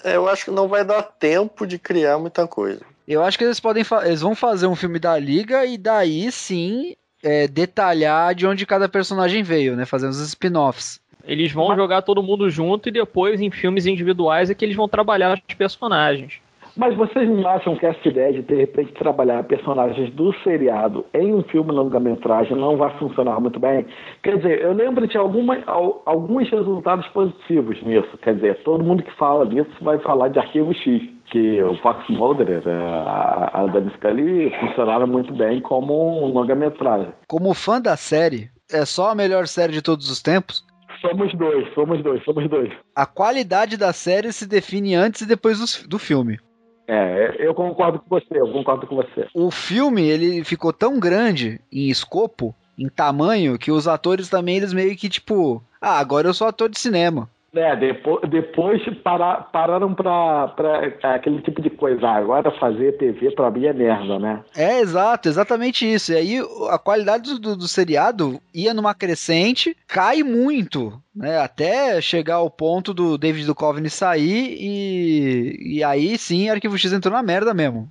É, 0.03 0.15
eu 0.15 0.29
acho 0.29 0.45
que 0.45 0.51
não 0.51 0.67
vai 0.67 0.85
dar 0.85 1.01
tempo 1.01 1.65
de 1.65 1.79
criar 1.79 2.19
muita 2.19 2.47
coisa. 2.47 2.81
Eu 3.07 3.23
acho 3.23 3.39
que 3.39 3.43
eles 3.43 3.59
podem 3.59 3.83
eles 4.05 4.21
vão 4.21 4.35
fazer 4.35 4.67
um 4.67 4.75
filme 4.75 4.99
da 4.99 5.17
Liga 5.17 5.65
e 5.65 5.79
daí 5.79 6.31
sim 6.31 6.95
é, 7.23 7.47
detalhar 7.47 8.35
de 8.35 8.45
onde 8.45 8.67
cada 8.67 8.87
personagem 8.87 9.41
veio, 9.41 9.75
né? 9.75 9.83
Fazer 9.83 10.07
uns 10.07 10.19
spin-offs. 10.19 11.01
Eles 11.29 11.51
vão 11.51 11.75
jogar 11.75 12.01
todo 12.01 12.23
mundo 12.23 12.49
junto 12.49 12.89
e 12.89 12.91
depois 12.91 13.39
em 13.39 13.51
filmes 13.51 13.85
individuais 13.85 14.49
é 14.49 14.55
que 14.55 14.65
eles 14.65 14.75
vão 14.75 14.89
trabalhar 14.89 15.39
os 15.47 15.53
personagens. 15.53 16.41
Mas 16.75 16.95
vocês 16.95 17.29
não 17.29 17.47
acham 17.47 17.75
que 17.75 17.85
essa 17.85 18.07
ideia 18.07 18.33
de, 18.33 18.41
de 18.41 18.55
repente, 18.55 18.93
trabalhar 18.93 19.43
personagens 19.43 20.11
do 20.13 20.33
seriado 20.43 21.05
em 21.13 21.33
um 21.33 21.43
filme 21.43 21.71
longa-metragem 21.71 22.57
não 22.57 22.77
vai 22.77 22.97
funcionar 22.97 23.39
muito 23.39 23.59
bem? 23.59 23.85
Quer 24.23 24.37
dizer, 24.37 24.61
eu 24.61 24.73
lembro 24.73 25.07
de 25.07 25.17
alguma, 25.17 25.57
alguns 26.05 26.49
resultados 26.49 27.05
positivos 27.09 27.79
nisso. 27.83 28.17
Quer 28.23 28.35
dizer, 28.35 28.63
todo 28.63 28.83
mundo 28.83 29.03
que 29.03 29.11
fala 29.15 29.45
disso 29.45 29.69
vai 29.81 29.99
falar 29.99 30.29
de 30.29 30.39
Arquivo 30.39 30.73
X, 30.73 31.03
que 31.25 31.61
o 31.61 31.75
Fox 31.77 32.07
Mulder, 32.09 32.63
é, 32.65 32.71
a, 32.71 33.51
a 33.53 33.67
Dani 33.67 33.91
Scully, 33.97 34.51
funcionaram 34.59 35.05
muito 35.05 35.31
bem 35.33 35.61
como 35.61 36.23
um 36.23 36.31
longa-metragem. 36.31 37.09
Como 37.27 37.53
fã 37.53 37.79
da 37.79 37.95
série, 37.95 38.49
é 38.71 38.83
só 38.83 39.11
a 39.11 39.15
melhor 39.15 39.47
série 39.47 39.73
de 39.73 39.81
todos 39.81 40.09
os 40.09 40.21
tempos? 40.21 40.67
Somos 41.01 41.33
dois, 41.33 41.73
somos 41.73 42.03
dois, 42.03 42.23
somos 42.23 42.49
dois. 42.49 42.71
A 42.95 43.05
qualidade 43.05 43.77
da 43.77 43.93
série 43.93 44.31
se 44.31 44.47
define 44.47 44.95
antes 44.95 45.21
e 45.21 45.25
depois 45.25 45.59
do, 45.59 45.87
do 45.87 45.99
filme. 45.99 46.39
É, 46.87 47.35
eu 47.39 47.53
concordo 47.53 47.99
com 47.99 48.09
você, 48.09 48.39
eu 48.39 48.51
concordo 48.51 48.87
com 48.87 48.95
você. 48.95 49.27
O 49.33 49.51
filme, 49.51 50.01
ele 50.01 50.43
ficou 50.43 50.73
tão 50.73 50.99
grande 50.99 51.61
em 51.71 51.87
escopo, 51.87 52.55
em 52.77 52.89
tamanho, 52.89 53.59
que 53.59 53.71
os 53.71 53.87
atores 53.87 54.27
também, 54.27 54.57
eles 54.57 54.73
meio 54.73 54.95
que 54.97 55.07
tipo, 55.07 55.63
ah, 55.79 55.99
agora 55.99 56.27
eu 56.27 56.33
sou 56.33 56.47
ator 56.47 56.67
de 56.67 56.79
cinema. 56.79 57.29
É, 57.53 57.75
depois, 57.75 58.29
depois 58.29 58.81
para, 58.99 59.41
pararam 59.41 59.93
pra, 59.93 60.49
pra 60.49 61.15
aquele 61.15 61.41
tipo 61.41 61.61
de 61.61 61.69
coisa. 61.69 62.07
Ah, 62.07 62.17
agora 62.17 62.51
fazer 62.59 62.97
TV 62.97 63.31
pra 63.31 63.49
mim 63.49 63.65
é 63.65 63.73
merda, 63.73 64.19
né? 64.19 64.43
É, 64.55 64.79
exato, 64.79 65.27
exatamente 65.27 65.91
isso. 65.91 66.11
E 66.11 66.15
aí 66.15 66.39
a 66.69 66.77
qualidade 66.77 67.39
do, 67.39 67.55
do 67.55 67.67
seriado 67.67 68.39
ia 68.53 68.73
numa 68.73 68.93
crescente, 68.93 69.75
cai 69.87 70.21
muito, 70.21 71.01
né? 71.15 71.39
Até 71.39 71.99
chegar 72.01 72.35
ao 72.35 72.49
ponto 72.49 72.93
do 72.93 73.17
David 73.17 73.45
Duchovny 73.45 73.89
sair 73.89 74.55
e, 74.59 75.77
e 75.77 75.83
aí 75.83 76.17
sim 76.17 76.49
Arquivo 76.49 76.77
X 76.77 76.93
entrou 76.93 77.13
na 77.13 77.23
merda 77.23 77.53
mesmo. 77.53 77.89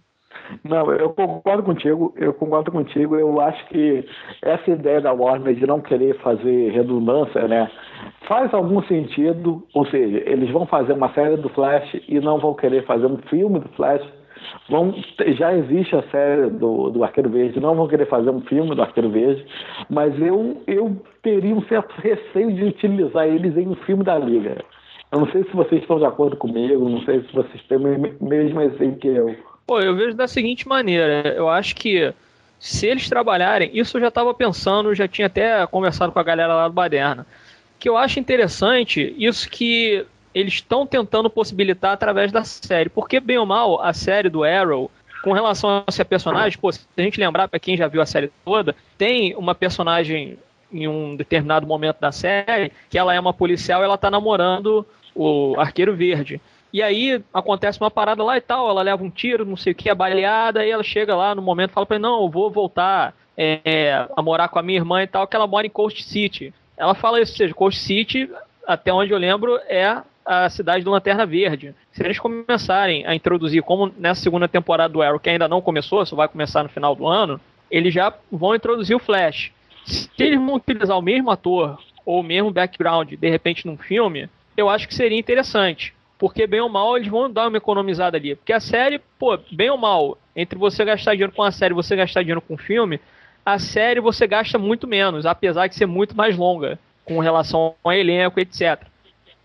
Não, 0.64 0.92
eu 0.92 1.10
concordo 1.10 1.62
contigo, 1.62 2.12
eu 2.16 2.32
concordo 2.32 2.72
contigo. 2.72 3.16
Eu 3.16 3.40
acho 3.40 3.66
que 3.68 4.04
essa 4.42 4.70
ideia 4.70 5.00
da 5.00 5.12
Warner 5.12 5.54
de 5.54 5.66
não 5.66 5.80
querer 5.80 6.16
fazer 6.18 6.70
redundância, 6.70 7.46
né, 7.46 7.70
faz 8.26 8.52
algum 8.54 8.82
sentido. 8.82 9.62
Ou 9.74 9.86
seja, 9.86 10.22
eles 10.26 10.50
vão 10.50 10.66
fazer 10.66 10.92
uma 10.92 11.12
série 11.12 11.36
do 11.36 11.48
Flash 11.50 12.00
e 12.08 12.20
não 12.20 12.38
vão 12.38 12.54
querer 12.54 12.84
fazer 12.84 13.06
um 13.06 13.18
filme 13.28 13.60
do 13.60 13.68
Flash. 13.70 14.02
Vão, 14.70 14.94
já 15.36 15.52
existe 15.54 15.96
a 15.96 16.02
série 16.10 16.50
do, 16.50 16.90
do 16.90 17.02
Arqueiro 17.02 17.28
Verde, 17.28 17.60
não 17.60 17.74
vão 17.74 17.88
querer 17.88 18.06
fazer 18.06 18.30
um 18.30 18.40
filme 18.42 18.74
do 18.74 18.80
Arqueiro 18.80 19.10
Verde, 19.10 19.44
mas 19.90 20.18
eu, 20.20 20.62
eu 20.66 20.96
teria 21.22 21.54
um 21.54 21.62
certo 21.62 21.92
receio 22.00 22.52
de 22.52 22.64
utilizar 22.64 23.26
eles 23.26 23.56
em 23.56 23.66
um 23.66 23.74
filme 23.74 24.04
da 24.04 24.16
Liga. 24.16 24.64
Eu 25.10 25.20
não 25.20 25.26
sei 25.28 25.42
se 25.44 25.56
vocês 25.56 25.80
estão 25.80 25.98
de 25.98 26.04
acordo 26.04 26.36
comigo, 26.36 26.88
não 26.88 27.00
sei 27.00 27.22
se 27.22 27.32
vocês 27.32 27.62
têm 27.66 27.78
o 27.78 28.24
mesmo 28.24 28.60
receio 28.60 28.96
que 28.96 29.08
eu. 29.08 29.34
Pô, 29.68 29.80
eu 29.80 29.94
vejo 29.94 30.16
da 30.16 30.26
seguinte 30.26 30.66
maneira, 30.66 31.34
eu 31.36 31.46
acho 31.46 31.76
que 31.76 32.10
se 32.58 32.86
eles 32.86 33.06
trabalharem, 33.06 33.70
isso 33.74 33.98
eu 33.98 34.00
já 34.00 34.08
estava 34.08 34.32
pensando, 34.32 34.94
já 34.94 35.06
tinha 35.06 35.26
até 35.26 35.66
conversado 35.66 36.10
com 36.10 36.18
a 36.18 36.22
galera 36.22 36.54
lá 36.54 36.68
do 36.68 36.72
Baderna, 36.72 37.26
que 37.78 37.86
eu 37.86 37.94
acho 37.94 38.18
interessante 38.18 39.14
isso 39.18 39.46
que 39.50 40.06
eles 40.34 40.54
estão 40.54 40.86
tentando 40.86 41.28
possibilitar 41.28 41.92
através 41.92 42.32
da 42.32 42.44
série. 42.44 42.88
Porque, 42.88 43.20
bem 43.20 43.36
ou 43.36 43.44
mal, 43.44 43.82
a 43.82 43.92
série 43.92 44.30
do 44.30 44.42
Arrow, 44.42 44.90
com 45.22 45.34
relação 45.34 45.84
a 45.86 45.92
ser 45.92 46.06
personagem, 46.06 46.58
pô, 46.58 46.72
se 46.72 46.80
a 46.96 47.02
gente 47.02 47.20
lembrar, 47.20 47.46
para 47.46 47.60
quem 47.60 47.76
já 47.76 47.86
viu 47.88 48.00
a 48.00 48.06
série 48.06 48.32
toda, 48.46 48.74
tem 48.96 49.36
uma 49.36 49.54
personagem 49.54 50.38
em 50.72 50.88
um 50.88 51.14
determinado 51.14 51.66
momento 51.66 52.00
da 52.00 52.10
série 52.10 52.72
que 52.88 52.96
ela 52.96 53.14
é 53.14 53.20
uma 53.20 53.34
policial 53.34 53.82
e 53.82 53.84
ela 53.84 53.98
tá 53.98 54.10
namorando 54.10 54.86
o 55.14 55.54
Arqueiro 55.58 55.94
Verde. 55.94 56.40
E 56.72 56.82
aí 56.82 57.22
acontece 57.32 57.80
uma 57.80 57.90
parada 57.90 58.22
lá 58.22 58.36
e 58.36 58.40
tal, 58.40 58.68
ela 58.68 58.82
leva 58.82 59.02
um 59.02 59.10
tiro, 59.10 59.44
não 59.44 59.56
sei 59.56 59.72
o 59.72 59.76
que, 59.76 59.88
é 59.88 59.94
baleada, 59.94 60.64
e 60.64 60.70
ela 60.70 60.82
chega 60.82 61.16
lá 61.16 61.34
no 61.34 61.42
momento 61.42 61.72
fala 61.72 61.86
pra 61.86 61.96
ele, 61.96 62.02
não, 62.02 62.22
eu 62.22 62.28
vou 62.28 62.50
voltar 62.50 63.14
é, 63.36 64.06
a 64.16 64.20
morar 64.20 64.48
com 64.48 64.58
a 64.58 64.62
minha 64.62 64.78
irmã 64.78 65.02
e 65.02 65.06
tal, 65.06 65.26
que 65.26 65.36
ela 65.36 65.46
mora 65.46 65.66
em 65.66 65.70
Coast 65.70 66.02
City. 66.02 66.52
Ela 66.76 66.94
fala 66.94 67.20
isso, 67.20 67.32
ou 67.32 67.36
seja, 67.38 67.54
Coast 67.54 67.80
City, 67.80 68.30
até 68.66 68.92
onde 68.92 69.12
eu 69.12 69.18
lembro, 69.18 69.58
é 69.66 70.02
a 70.26 70.50
cidade 70.50 70.84
do 70.84 70.90
Lanterna 70.90 71.24
Verde. 71.24 71.74
Se 71.90 72.04
eles 72.04 72.18
começarem 72.18 73.06
a 73.06 73.14
introduzir, 73.14 73.62
como 73.62 73.92
nessa 73.96 74.20
segunda 74.20 74.46
temporada 74.46 74.92
do 74.92 75.00
Arrow, 75.00 75.18
que 75.18 75.30
ainda 75.30 75.48
não 75.48 75.62
começou, 75.62 76.04
só 76.04 76.14
vai 76.14 76.28
começar 76.28 76.62
no 76.62 76.68
final 76.68 76.94
do 76.94 77.06
ano, 77.06 77.40
eles 77.70 77.94
já 77.94 78.12
vão 78.30 78.54
introduzir 78.54 78.94
o 78.94 79.00
Flash. 79.00 79.52
Se 79.84 80.10
eles 80.18 80.38
vão 80.38 80.56
utilizar 80.56 80.98
o 80.98 81.02
mesmo 81.02 81.30
ator 81.30 81.78
ou 82.04 82.20
o 82.20 82.22
mesmo 82.22 82.50
background, 82.50 83.14
de 83.14 83.30
repente, 83.30 83.66
num 83.66 83.78
filme, 83.78 84.28
eu 84.54 84.68
acho 84.68 84.86
que 84.86 84.94
seria 84.94 85.18
interessante. 85.18 85.94
Porque, 86.18 86.46
bem 86.46 86.60
ou 86.60 86.68
mal, 86.68 86.96
eles 86.96 87.08
vão 87.08 87.30
dar 87.30 87.48
uma 87.48 87.56
economizada 87.56 88.16
ali. 88.16 88.34
Porque 88.34 88.52
a 88.52 88.60
série, 88.60 89.00
pô, 89.18 89.38
bem 89.52 89.70
ou 89.70 89.78
mal, 89.78 90.18
entre 90.34 90.58
você 90.58 90.84
gastar 90.84 91.12
dinheiro 91.12 91.32
com 91.32 91.42
a 91.42 91.52
série 91.52 91.72
e 91.72 91.76
você 91.76 91.94
gastar 91.94 92.22
dinheiro 92.22 92.40
com 92.40 92.54
o 92.54 92.58
filme, 92.58 93.00
a 93.46 93.58
série 93.58 94.00
você 94.00 94.26
gasta 94.26 94.58
muito 94.58 94.86
menos, 94.86 95.24
apesar 95.24 95.68
de 95.68 95.74
ser 95.74 95.86
muito 95.86 96.16
mais 96.16 96.36
longa, 96.36 96.78
com 97.04 97.18
relação 97.20 97.74
ao 97.82 97.92
elenco, 97.92 98.40
etc. 98.40 98.82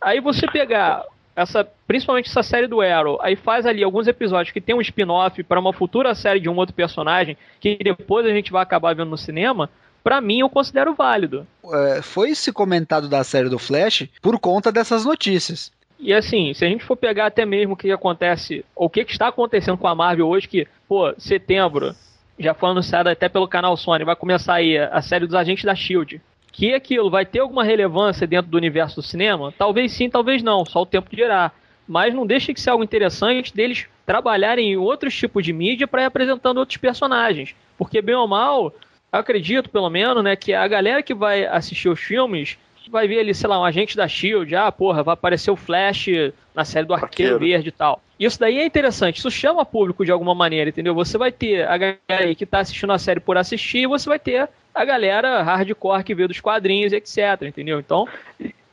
Aí 0.01 0.19
você 0.19 0.47
pegar 0.47 1.05
essa, 1.35 1.67
principalmente 1.87 2.29
essa 2.29 2.43
série 2.43 2.67
do 2.67 2.81
Arrow, 2.81 3.17
aí 3.21 3.35
faz 3.35 3.65
ali 3.65 3.83
alguns 3.83 4.07
episódios 4.07 4.51
que 4.51 4.61
tem 4.61 4.75
um 4.75 4.81
spin-off 4.81 5.41
para 5.43 5.59
uma 5.59 5.73
futura 5.73 6.13
série 6.13 6.39
de 6.39 6.49
um 6.49 6.55
outro 6.55 6.75
personagem 6.75 7.37
que 7.59 7.77
depois 7.81 8.25
a 8.25 8.29
gente 8.29 8.51
vai 8.51 8.61
acabar 8.61 8.93
vendo 8.93 9.09
no 9.09 9.17
cinema, 9.17 9.69
para 10.03 10.19
mim 10.19 10.41
eu 10.41 10.49
considero 10.49 10.93
válido. 10.93 11.47
É, 11.71 12.01
foi 12.01 12.35
se 12.35 12.51
comentado 12.51 13.07
da 13.07 13.23
série 13.23 13.49
do 13.49 13.57
Flash 13.57 14.07
por 14.21 14.37
conta 14.39 14.71
dessas 14.71 15.05
notícias. 15.05 15.71
E 16.03 16.13
assim, 16.13 16.53
se 16.53 16.65
a 16.65 16.67
gente 16.67 16.83
for 16.83 16.97
pegar 16.97 17.27
até 17.27 17.45
mesmo 17.45 17.75
o 17.75 17.77
que 17.77 17.89
acontece, 17.89 18.65
ou 18.75 18.87
o 18.87 18.89
que, 18.89 18.99
está 19.07 19.29
acontecendo 19.29 19.77
com 19.77 19.87
a 19.87 19.95
Marvel 19.95 20.27
hoje, 20.27 20.49
que, 20.49 20.67
pô, 20.85 21.13
setembro, 21.17 21.95
já 22.37 22.53
foi 22.53 22.71
anunciado 22.71 23.07
até 23.07 23.29
pelo 23.29 23.47
canal 23.47 23.77
Sony, 23.77 24.03
vai 24.03 24.15
começar 24.15 24.55
aí 24.55 24.77
a 24.77 25.01
série 25.01 25.25
dos 25.25 25.33
agentes 25.33 25.63
da 25.63 25.73
Shield. 25.73 26.21
Que 26.51 26.73
aquilo 26.73 27.09
vai 27.09 27.25
ter 27.25 27.39
alguma 27.39 27.63
relevância 27.63 28.27
dentro 28.27 28.51
do 28.51 28.57
universo 28.57 28.97
do 28.97 29.01
cinema? 29.01 29.53
Talvez 29.57 29.93
sim, 29.93 30.09
talvez 30.09 30.43
não, 30.43 30.65
só 30.65 30.81
o 30.81 30.85
tempo 30.85 31.09
dirá. 31.09 31.53
Mas 31.87 32.13
não 32.13 32.27
deixa 32.27 32.53
de 32.53 32.59
ser 32.59 32.71
algo 32.71 32.83
interessante 32.83 33.55
deles 33.55 33.87
trabalharem 34.05 34.73
em 34.73 34.77
outros 34.77 35.15
tipos 35.15 35.45
de 35.45 35.53
mídia 35.53 35.87
para 35.87 36.01
ir 36.01 36.05
apresentando 36.05 36.57
outros 36.57 36.77
personagens. 36.77 37.55
Porque, 37.77 38.01
bem 38.01 38.15
ou 38.15 38.27
mal, 38.27 38.73
acredito 39.09 39.69
pelo 39.69 39.89
menos, 39.89 40.21
né, 40.21 40.35
que 40.35 40.53
a 40.53 40.67
galera 40.67 41.01
que 41.01 41.13
vai 41.13 41.45
assistir 41.45 41.87
os 41.87 41.99
filmes 42.01 42.57
vai 42.89 43.07
ver 43.07 43.19
ali, 43.19 43.33
sei 43.33 43.49
lá, 43.49 43.59
um 43.59 43.65
agente 43.65 43.95
da 43.95 44.07
Shield, 44.07 44.55
ah, 44.55 44.71
porra, 44.71 45.03
vai 45.03 45.13
aparecer 45.13 45.51
o 45.51 45.55
Flash 45.55 46.07
na 46.53 46.65
série 46.65 46.85
do 46.85 46.93
Arqueiro, 46.93 47.35
Arqueiro. 47.35 47.39
Verde 47.39 47.69
e 47.69 47.71
tal. 47.71 48.01
Isso 48.19 48.39
daí 48.39 48.59
é 48.59 48.65
interessante, 48.65 49.17
isso 49.17 49.31
chama 49.31 49.65
público 49.65 50.05
de 50.05 50.11
alguma 50.11 50.35
maneira, 50.35 50.69
entendeu? 50.69 50.93
Você 50.93 51.17
vai 51.17 51.31
ter 51.31 51.67
a 51.67 51.77
galera 51.77 51.99
aí 52.09 52.35
que 52.35 52.45
tá 52.45 52.59
assistindo 52.59 52.93
a 52.93 52.97
série 52.97 53.19
por 53.19 53.37
assistir, 53.37 53.79
e 53.79 53.87
você 53.87 54.07
vai 54.07 54.19
ter 54.19 54.47
a 54.73 54.85
galera 54.85 55.41
hardcore 55.41 56.03
que 56.03 56.15
vê 56.15 56.27
dos 56.27 56.39
quadrinhos, 56.39 56.93
etc, 56.93 57.43
entendeu? 57.43 57.79
Então, 57.79 58.07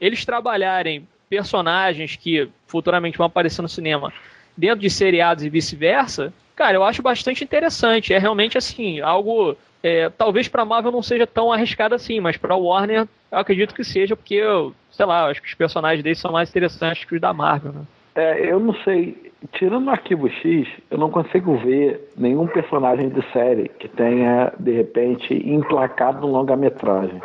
eles 0.01 0.25
trabalharem 0.25 1.07
personagens 1.29 2.17
que 2.17 2.49
futuramente 2.67 3.19
vão 3.19 3.27
aparecer 3.27 3.63
no 3.63 3.69
cinema 3.69 4.13
dentro 4.57 4.81
de 4.81 4.91
seriados 4.91 5.45
e 5.45 5.49
vice-versa, 5.49 6.33
cara, 6.55 6.77
eu 6.77 6.85
acho 6.85 7.03
bastante 7.03 7.43
interessante. 7.43 8.13
É 8.13 8.19
realmente 8.19 8.59
assim, 8.59 9.01
algo 9.01 9.57
é, 9.83 10.11
talvez 10.11 10.49
para 10.49 10.65
Marvel 10.65 10.93
não 10.93 11.03
seja 11.03 11.27
tão 11.27 11.53
arriscado 11.53 11.95
assim, 11.95 12.21
mas 12.21 12.37
para 12.37 12.57
Warner 12.57 13.09
eu 13.31 13.39
acredito 13.39 13.75
que 13.75 13.85
seja, 13.85 14.17
porque, 14.17 14.43
sei 14.91 15.07
lá, 15.07 15.27
acho 15.27 15.41
que 15.41 15.49
os 15.49 15.55
personagens 15.55 16.03
deles 16.03 16.19
são 16.19 16.33
mais 16.33 16.51
interessantes 16.51 17.05
que 17.05 17.15
os 17.15 17.21
da 17.21 17.33
Marvel, 17.33 17.73
né? 17.73 17.83
É, 18.15 18.53
eu 18.53 18.59
não 18.59 18.75
sei. 18.83 19.31
Tirando 19.53 19.87
o 19.87 19.91
Arquivo 19.91 20.29
X, 20.29 20.69
eu 20.91 20.99
não 20.99 21.11
consigo 21.11 21.57
ver 21.57 22.11
nenhum 22.17 22.47
personagem 22.47 23.09
de 23.09 23.23
série 23.33 23.69
que 23.69 23.89
tenha, 23.89 24.53
de 24.59 24.73
repente, 24.73 25.33
emplacado 25.33 26.21
no 26.21 26.33
longa-metragem. 26.33 27.21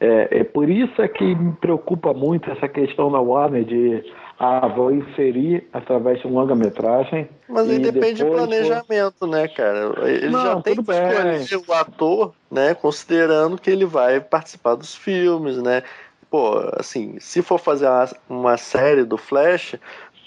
É, 0.00 0.40
é, 0.40 0.44
por 0.44 0.70
isso 0.70 1.02
é 1.02 1.08
que 1.08 1.34
me 1.34 1.52
preocupa 1.52 2.14
muito 2.14 2.50
essa 2.50 2.68
questão 2.68 3.10
da 3.10 3.20
Warner 3.20 3.64
de 3.64 4.04
ah, 4.38 4.66
vou 4.66 4.92
inserir 4.92 5.68
através 5.72 6.20
de 6.20 6.26
um 6.26 6.34
longa-metragem. 6.34 7.28
Mas 7.48 7.68
aí 7.68 7.78
depende 7.78 8.24
do 8.24 8.30
planejamento, 8.30 9.14
vou... 9.20 9.28
né, 9.28 9.48
cara? 9.48 10.08
Ele 10.08 10.28
Não, 10.28 10.42
já 10.42 10.60
tem 10.60 10.74
que 10.74 10.80
escolher 10.80 11.68
o 11.68 11.72
ator, 11.72 12.32
né, 12.50 12.74
considerando 12.74 13.58
que 13.58 13.70
ele 13.70 13.84
vai 13.84 14.20
participar 14.20 14.74
dos 14.74 14.94
filmes, 14.94 15.56
né? 15.58 15.82
Pô, 16.30 16.58
assim, 16.76 17.16
se 17.20 17.42
for 17.42 17.58
fazer 17.58 17.86
uma, 17.86 18.08
uma 18.28 18.56
série 18.56 19.04
do 19.04 19.16
Flash, 19.16 19.76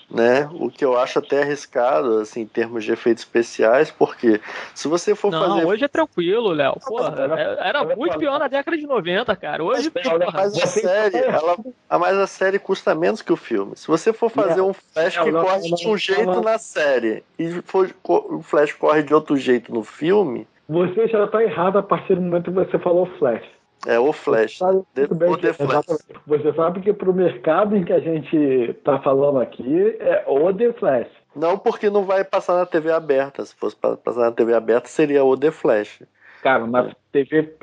né? 0.09 0.49
O 0.53 0.69
que 0.69 0.85
eu 0.85 0.97
acho 0.97 1.19
até 1.19 1.41
arriscado, 1.41 2.19
assim, 2.19 2.41
em 2.41 2.47
termos 2.47 2.83
de 2.83 2.91
efeitos 2.93 3.23
especiais, 3.23 3.91
porque 3.91 4.39
se 4.73 4.87
você 4.87 5.13
for 5.13 5.31
não, 5.31 5.39
fazer. 5.39 5.65
hoje 5.65 5.83
é 5.83 5.87
tranquilo, 5.87 6.51
Léo. 6.51 6.77
Porra, 6.85 7.13
é, 7.37 7.67
era 7.67 7.83
muito 7.95 8.17
pior 8.17 8.39
na 8.39 8.47
década 8.47 8.77
de 8.77 8.87
90, 8.87 9.35
cara. 9.35 9.63
Hoje, 9.63 9.91
mas, 9.93 10.07
porra, 10.07 10.31
mas 10.31 10.57
a 10.57 10.67
série, 10.67 11.17
ela, 11.17 11.57
mas 11.99 12.17
a 12.17 12.27
série 12.27 12.57
custa 12.57 12.95
menos 12.95 13.21
que 13.21 13.33
o 13.33 13.37
filme. 13.37 13.75
Se 13.75 13.87
você 13.87 14.13
for 14.13 14.29
fazer 14.29 14.61
um 14.61 14.73
Flash 14.73 15.17
que 15.17 15.31
corre 15.31 15.71
de 15.73 15.87
um 15.87 15.97
jeito 15.97 16.41
na 16.41 16.57
série 16.57 17.23
e 17.37 17.61
for, 17.63 17.89
o 18.03 18.41
Flash 18.41 18.73
corre 18.73 19.03
de 19.03 19.13
outro 19.13 19.35
jeito 19.35 19.73
no 19.73 19.83
filme. 19.83 20.47
Você 20.69 21.07
já 21.07 21.25
está 21.25 21.43
errado 21.43 21.77
a 21.77 21.83
partir 21.83 22.15
do 22.15 22.21
momento 22.21 22.45
que 22.45 22.51
você 22.51 22.79
falou 22.79 23.05
Flash. 23.17 23.56
É 23.88 23.97
o 23.97 24.11
Flash. 24.11 24.57
Você 24.57 24.65
sabe, 24.65 25.15
bem, 25.15 25.29
o 25.29 25.38
The 25.38 25.53
Flash. 25.53 25.85
Você 26.27 26.53
sabe 26.53 26.81
que 26.81 26.91
para 26.91 27.09
o 27.09 27.13
mercado 27.13 27.73
em 27.73 27.85
que 27.85 27.93
a 27.93 28.01
gente 28.01 28.35
está 28.35 28.99
falando 28.99 29.39
aqui 29.39 29.95
é 30.01 30.25
o 30.27 30.53
The 30.53 30.73
Flash. 30.73 31.07
Não, 31.33 31.57
porque 31.57 31.89
não 31.89 32.03
vai 32.03 32.25
passar 32.25 32.57
na 32.57 32.65
TV 32.65 32.91
aberta. 32.91 33.45
Se 33.45 33.55
fosse 33.55 33.77
passar 33.77 34.19
na 34.19 34.31
TV 34.33 34.53
aberta, 34.53 34.89
seria 34.89 35.23
o 35.23 35.38
The 35.38 35.51
Flash. 35.51 36.03
Cara, 36.43 36.67
na, 36.67 36.91
TV, 37.13 37.55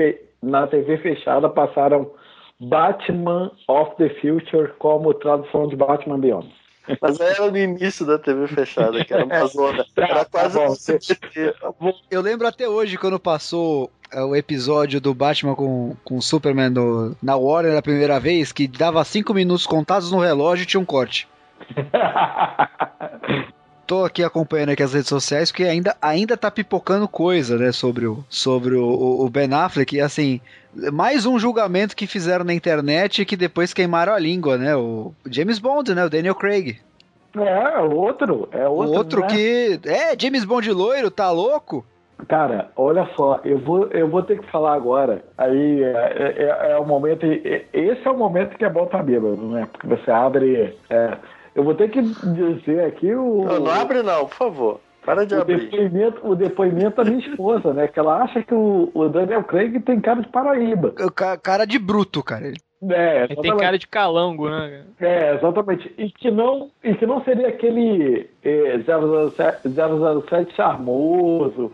na 0.43 0.67
TV 0.67 0.97
fechada 0.97 1.47
passaram 1.51 2.11
Batman 2.59 3.53
of 3.69 3.95
the 3.99 4.09
Future 4.21 4.73
como 4.79 5.13
tradução 5.13 5.69
de 5.69 5.77
Batman 5.77 6.21
Beyond. 6.21 6.51
Mas 7.01 7.21
era 7.21 7.51
no 7.51 7.57
início 7.57 8.07
da 8.07 8.19
TV 8.19 8.47
fechada, 8.47 9.05
que 9.05 9.13
era 9.13 9.25
uma 9.25 9.45
zona. 9.49 9.85
Era 9.97 10.25
tá 10.25 10.31
quase 10.31 10.59
um 10.59 10.73
Eu 12.11 12.21
lembro 12.23 12.47
até 12.47 12.69
hoje 12.69 12.97
quando 12.97 13.19
passou 13.19 13.91
é 14.04 14.04
o 14.23 14.37
episódio 14.37 15.01
do 15.01 15.15
Batman 15.15 15.55
com, 15.55 15.97
com 16.05 16.17
o 16.19 16.23
Superman 16.23 16.73
na 17.23 17.37
Warner 17.37 17.77
a 17.77 17.83
primeira 17.83 18.21
vez, 18.21 18.53
que 18.53 18.69
dava 18.69 19.05
cinco 19.05 19.35
minutos 19.35 19.67
contados 19.67 20.11
no 20.11 20.19
relógio 20.19 20.63
e 20.65 20.67
tinha 20.67 20.81
um 20.81 20.85
corte. 20.85 21.29
Tô 23.87 24.03
aqui 24.05 24.25
acompanhando 24.25 24.71
aqui 24.71 24.83
as 24.83 24.95
redes 24.95 25.09
sociais, 25.09 25.51
porque 25.51 25.65
ainda, 25.65 25.95
ainda 26.01 26.39
tá 26.39 26.51
pipocando 26.51 27.07
coisa, 27.07 27.59
né, 27.59 27.71
sobre 27.71 28.07
o, 28.07 28.25
sobre 28.31 28.77
o, 28.77 29.21
o 29.21 29.29
Ben 29.29 29.53
Affleck, 29.53 29.95
e 29.95 30.01
assim, 30.01 30.41
mais 30.91 31.27
um 31.27 31.39
julgamento 31.39 31.95
que 31.95 32.07
fizeram 32.07 32.47
na 32.47 32.55
internet 32.55 33.27
que 33.27 33.37
depois 33.37 33.75
queimaram 33.75 34.15
a 34.15 34.19
língua, 34.19 34.57
né, 34.57 34.75
o 34.75 35.13
James 35.27 35.59
Bond, 35.59 35.95
né, 35.95 36.03
o 36.03 36.09
Daniel 36.09 36.35
Craig. 36.35 36.79
É, 37.37 37.79
outro, 37.81 38.49
é 38.53 38.67
outro, 38.67 38.97
Outro 38.97 39.21
né? 39.23 39.27
que, 39.27 39.81
é, 39.85 40.19
James 40.19 40.45
Bond 40.45 40.71
loiro, 40.71 41.11
tá 41.11 41.31
louco? 41.31 41.85
Cara, 42.29 42.71
olha 42.77 43.09
só, 43.17 43.41
eu 43.45 43.59
vou, 43.59 43.87
eu 43.89 44.09
vou 44.09 44.23
ter 44.23 44.39
que 44.39 44.51
falar 44.51 44.75
agora. 44.75 45.25
Aí 45.37 45.83
é, 45.83 45.89
é, 45.89 46.43
é, 46.43 46.73
é 46.73 46.79
o 46.79 46.87
momento. 46.87 47.25
Esse 47.25 48.07
é 48.07 48.11
o 48.11 48.17
momento 48.17 48.57
que 48.57 48.65
é 48.65 48.71
bom 48.71 48.85
estar 48.85 48.99
tá 48.99 49.05
bêbado, 49.05 49.37
né? 49.37 49.69
Porque 49.71 49.87
você 49.87 50.11
abre. 50.11 50.77
É, 50.89 51.17
eu 51.55 51.65
vou 51.65 51.75
ter 51.75 51.91
que 51.91 52.01
dizer 52.03 52.85
aqui 52.85 53.15
o. 53.15 53.45
Não, 53.45 53.61
não 53.61 53.71
abre, 53.71 54.03
não, 54.03 54.27
por 54.27 54.35
favor. 54.37 54.81
Para 55.05 55.27
de 55.27 55.35
o 55.35 55.43
abrir. 55.43 55.69
Depoimento, 55.69 56.27
o 56.27 56.35
depoimento 56.35 56.97
da 56.97 57.11
minha 57.11 57.29
esposa, 57.29 57.75
né? 57.75 57.89
Que 57.89 57.99
ela 57.99 58.23
acha 58.23 58.43
que 58.43 58.55
o, 58.55 58.91
o 58.95 59.09
Daniel 59.09 59.45
Craig 59.45 59.79
tem 59.81 60.01
cara 60.01 60.23
de 60.23 60.29
Paraíba. 60.29 60.95
Cara 61.43 61.67
de 61.67 61.79
bruto, 61.79 62.23
cara. 62.23 62.53
É, 62.91 63.25
Ele 63.25 63.37
tem 63.37 63.57
cara 63.57 63.79
de 63.79 63.87
calango, 63.87 64.49
né? 64.49 64.85
É, 65.01 65.35
exatamente. 65.35 65.93
E 65.97 66.11
que 66.11 66.31
não, 66.31 66.71
e 66.83 66.95
que 66.95 67.07
não 67.07 67.23
seria 67.23 67.49
aquele 67.49 68.29
é, 68.43 68.79
007, 68.79 69.69
007 69.69 70.55
charmoso 70.55 71.73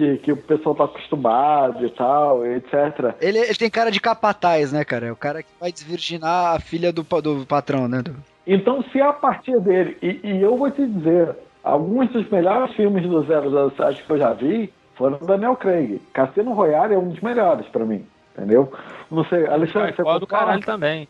que, 0.00 0.16
que 0.18 0.32
o 0.32 0.36
pessoal 0.36 0.74
tá 0.74 0.84
acostumado 0.84 1.84
e 1.84 1.90
tal, 1.90 2.46
etc. 2.46 3.14
Ele, 3.20 3.38
ele 3.38 3.54
tem 3.54 3.68
cara 3.68 3.90
de 3.90 4.00
capataz, 4.00 4.72
né, 4.72 4.82
cara? 4.82 5.06
É 5.08 5.12
o 5.12 5.16
cara 5.16 5.42
que 5.42 5.50
vai 5.60 5.70
desvirginar 5.70 6.54
a 6.54 6.60
filha 6.60 6.90
do, 6.90 7.02
do 7.02 7.44
patrão, 7.46 7.86
né? 7.86 8.00
Do... 8.00 8.16
Então, 8.46 8.82
se 8.90 8.98
é 8.98 9.06
a 9.06 9.12
partir 9.12 9.60
dele, 9.60 9.98
e, 10.00 10.20
e, 10.24 10.42
eu 10.42 10.56
vou 10.56 10.70
te 10.70 10.86
dizer, 10.86 11.36
alguns 11.62 12.10
dos 12.10 12.28
melhores 12.30 12.74
filmes 12.74 13.02
do 13.06 13.22
007 13.22 14.02
que 14.02 14.10
eu 14.10 14.18
já 14.18 14.32
vi 14.32 14.72
foram 14.94 15.18
do 15.18 15.26
Daniel 15.26 15.56
Craig. 15.56 16.00
Cassino 16.14 16.54
Royale 16.54 16.94
é 16.94 16.98
um 16.98 17.10
dos 17.10 17.20
melhores 17.20 17.66
para 17.68 17.84
mim, 17.84 18.04
entendeu? 18.34 18.72
Não 19.10 19.24
sei, 19.24 19.46
Alexandre, 19.46 19.94
você 19.94 20.18
do 20.18 20.26
caralho 20.26 20.64
também. 20.64 21.06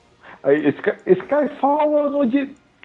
Skyfall 1.07 1.99
eu 1.99 2.11
não, 2.11 2.23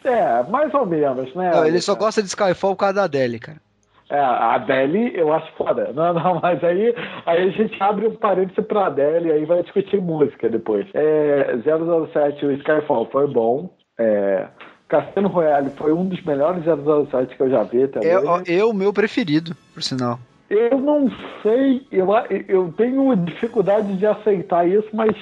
É, 0.03 0.43
mais 0.49 0.72
ou 0.74 0.86
menos, 0.86 1.34
né? 1.34 1.51
Não, 1.51 1.66
ele 1.66 1.82
só 1.82 1.95
gosta 1.95 2.22
de 2.22 2.28
Skyfall 2.28 2.76
por 2.76 2.82
causa 2.82 2.93
da 2.95 3.03
Adele, 3.06 3.39
cara. 3.39 3.64
É, 4.10 4.20
a 4.20 4.53
Adele 4.53 5.12
eu 5.16 5.34
acho 5.34 5.51
foda. 5.53 5.91
Não, 5.95 6.14
não, 6.14 6.39
mas 6.41 6.64
aí, 6.64 6.93
aí 7.26 7.47
a 7.47 7.51
gente 7.51 7.82
abre 7.82 8.08
um 8.08 8.16
parêntese 8.16 8.62
pra 8.62 8.88
Adele 8.88 9.30
e 9.30 9.32
aí 9.32 9.45
vai 9.45 9.64
discutir 9.64 9.99
música 9.99 10.49
depois. 10.49 10.86
É, 10.93 11.56
007, 11.58 12.45
o 12.45 12.51
Skyfall 12.53 13.08
foi 13.12 13.28
bom. 13.28 13.70
É, 13.97 14.47
Cassino 14.88 15.28
Royale 15.30 15.72
foi 15.72 15.91
um 15.91 16.06
dos 16.06 16.22
melhores 16.24 16.64
007 16.64 17.36
que 17.36 17.41
eu 17.41 17.49
já 17.49 17.64
vi 17.64 17.84
até 17.84 18.08
É, 18.08 18.18
ó, 18.20 18.41
eu, 18.45 18.74
meu 18.74 18.93
preferido, 18.93 19.56
por 19.74 19.82
sinal. 19.82 20.20
Eu 20.49 20.78
não 20.78 21.10
sei, 21.41 21.82
eu, 21.91 22.08
eu 22.47 22.72
tenho 22.78 23.16
dificuldade 23.16 23.97
de 23.97 24.06
aceitar 24.06 24.68
isso, 24.68 24.88
mas 24.93 25.16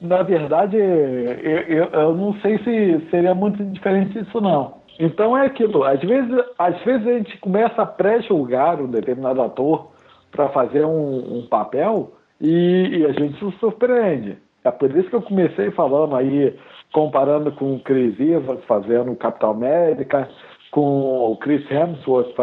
na 0.00 0.22
verdade 0.22 0.76
eu, 0.76 0.82
eu, 0.82 1.84
eu 1.84 2.14
não 2.16 2.34
sei 2.40 2.58
se 2.58 3.08
seria 3.08 3.34
muito 3.34 3.64
diferente 3.64 4.20
disso 4.20 4.40
não. 4.40 4.82
Então 4.98 5.36
é 5.36 5.46
aquilo, 5.46 5.84
às 5.84 6.00
vezes, 6.00 6.44
às 6.58 6.80
vezes 6.82 7.06
a 7.06 7.12
gente 7.12 7.38
começa 7.38 7.82
a 7.82 7.86
pré-julgar 7.86 8.80
um 8.80 8.86
determinado 8.86 9.42
ator 9.42 9.88
para 10.30 10.48
fazer 10.50 10.84
um, 10.84 11.38
um 11.38 11.46
papel 11.46 12.12
e, 12.40 12.98
e 12.98 13.06
a 13.06 13.12
gente 13.12 13.38
se 13.38 13.58
surpreende. 13.58 14.38
É 14.64 14.70
por 14.70 14.90
isso 14.96 15.10
que 15.10 15.16
eu 15.16 15.22
comecei 15.22 15.70
falando 15.72 16.16
aí, 16.16 16.56
comparando 16.92 17.52
com 17.52 17.74
o 17.74 17.80
Chris 17.80 18.18
Evans 18.18 18.64
fazendo 18.66 19.14
Capitão 19.16 19.50
América, 19.50 20.28
com 20.70 21.30
o 21.30 21.36
Chris 21.36 21.70
Hemsworth 21.70 22.34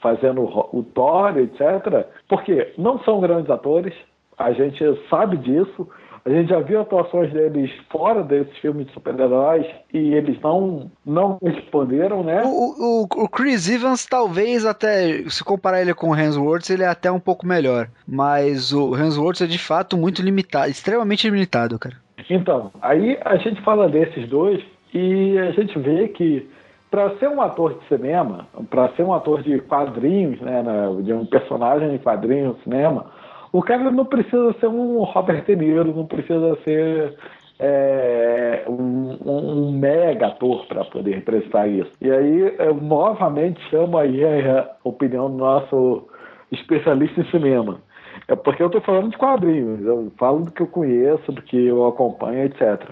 fazendo 0.00 0.42
o 0.42 0.82
Thor, 0.94 1.38
etc. 1.38 2.06
Porque 2.28 2.72
não 2.76 2.98
são 3.00 3.20
grandes 3.20 3.50
atores, 3.50 3.94
a 4.38 4.50
gente 4.52 4.82
sabe 5.08 5.36
disso. 5.36 5.88
A 6.26 6.28
gente 6.28 6.48
já 6.48 6.58
viu 6.58 6.80
atuações 6.80 7.32
deles 7.32 7.70
fora 7.88 8.20
desses 8.20 8.56
filmes 8.58 8.88
de 8.88 8.92
super-heróis 8.92 9.64
e 9.94 10.12
eles 10.12 10.36
não, 10.40 10.90
não 11.06 11.38
responderam, 11.40 12.24
né? 12.24 12.42
O, 12.44 13.04
o, 13.04 13.24
o 13.24 13.28
Chris 13.28 13.70
Evans, 13.70 14.04
talvez 14.04 14.66
até, 14.66 15.22
se 15.28 15.44
comparar 15.44 15.80
ele 15.80 15.94
com 15.94 16.10
o 16.10 16.16
Hemsworth, 16.16 16.68
ele 16.68 16.82
é 16.82 16.88
até 16.88 17.12
um 17.12 17.20
pouco 17.20 17.46
melhor. 17.46 17.88
Mas 18.08 18.72
o 18.72 18.96
Hemsworth 18.96 19.42
é 19.42 19.46
de 19.46 19.58
fato 19.58 19.96
muito 19.96 20.20
limitado, 20.20 20.68
extremamente 20.68 21.30
limitado, 21.30 21.78
cara. 21.78 21.94
Então, 22.28 22.72
aí 22.82 23.16
a 23.24 23.36
gente 23.36 23.62
fala 23.62 23.88
desses 23.88 24.28
dois 24.28 24.60
e 24.92 25.38
a 25.38 25.52
gente 25.52 25.78
vê 25.78 26.08
que 26.08 26.50
para 26.90 27.16
ser 27.18 27.28
um 27.28 27.40
ator 27.40 27.74
de 27.74 27.86
cinema, 27.86 28.48
para 28.68 28.88
ser 28.96 29.04
um 29.04 29.12
ator 29.12 29.42
de 29.42 29.60
quadrinhos, 29.60 30.40
né, 30.40 30.64
de 31.02 31.12
um 31.12 31.24
personagem 31.24 31.90
de 31.90 31.98
quadrinho 32.00 32.48
no 32.48 32.58
cinema, 32.64 33.06
o 33.52 33.62
cara 33.62 33.90
não 33.90 34.04
precisa 34.04 34.54
ser 34.60 34.66
um 34.68 35.02
Robert 35.02 35.44
De 35.44 35.56
Niro, 35.56 35.94
não 35.94 36.06
precisa 36.06 36.56
ser 36.64 37.14
é, 37.58 38.64
um, 38.68 39.16
um- 39.24 39.72
mega 39.72 40.26
ator 40.28 40.66
para 40.66 40.84
poder 40.84 41.14
representar 41.16 41.66
isso. 41.68 41.90
E 42.00 42.10
aí 42.10 42.54
eu 42.58 42.74
novamente 42.74 43.60
chamo 43.70 43.96
aí 43.98 44.22
a 44.24 44.70
opinião 44.84 45.30
do 45.30 45.36
nosso 45.38 46.06
especialista 46.52 47.20
em 47.20 47.30
cinema. 47.30 47.80
É 48.28 48.34
porque 48.34 48.62
eu 48.62 48.66
estou 48.66 48.80
falando 48.80 49.10
de 49.10 49.16
quadrinhos, 49.18 49.84
eu 49.84 50.12
falo 50.18 50.44
do 50.44 50.50
que 50.50 50.62
eu 50.62 50.66
conheço, 50.66 51.30
do 51.32 51.42
que 51.42 51.66
eu 51.66 51.86
acompanho, 51.86 52.44
etc. 52.44 52.82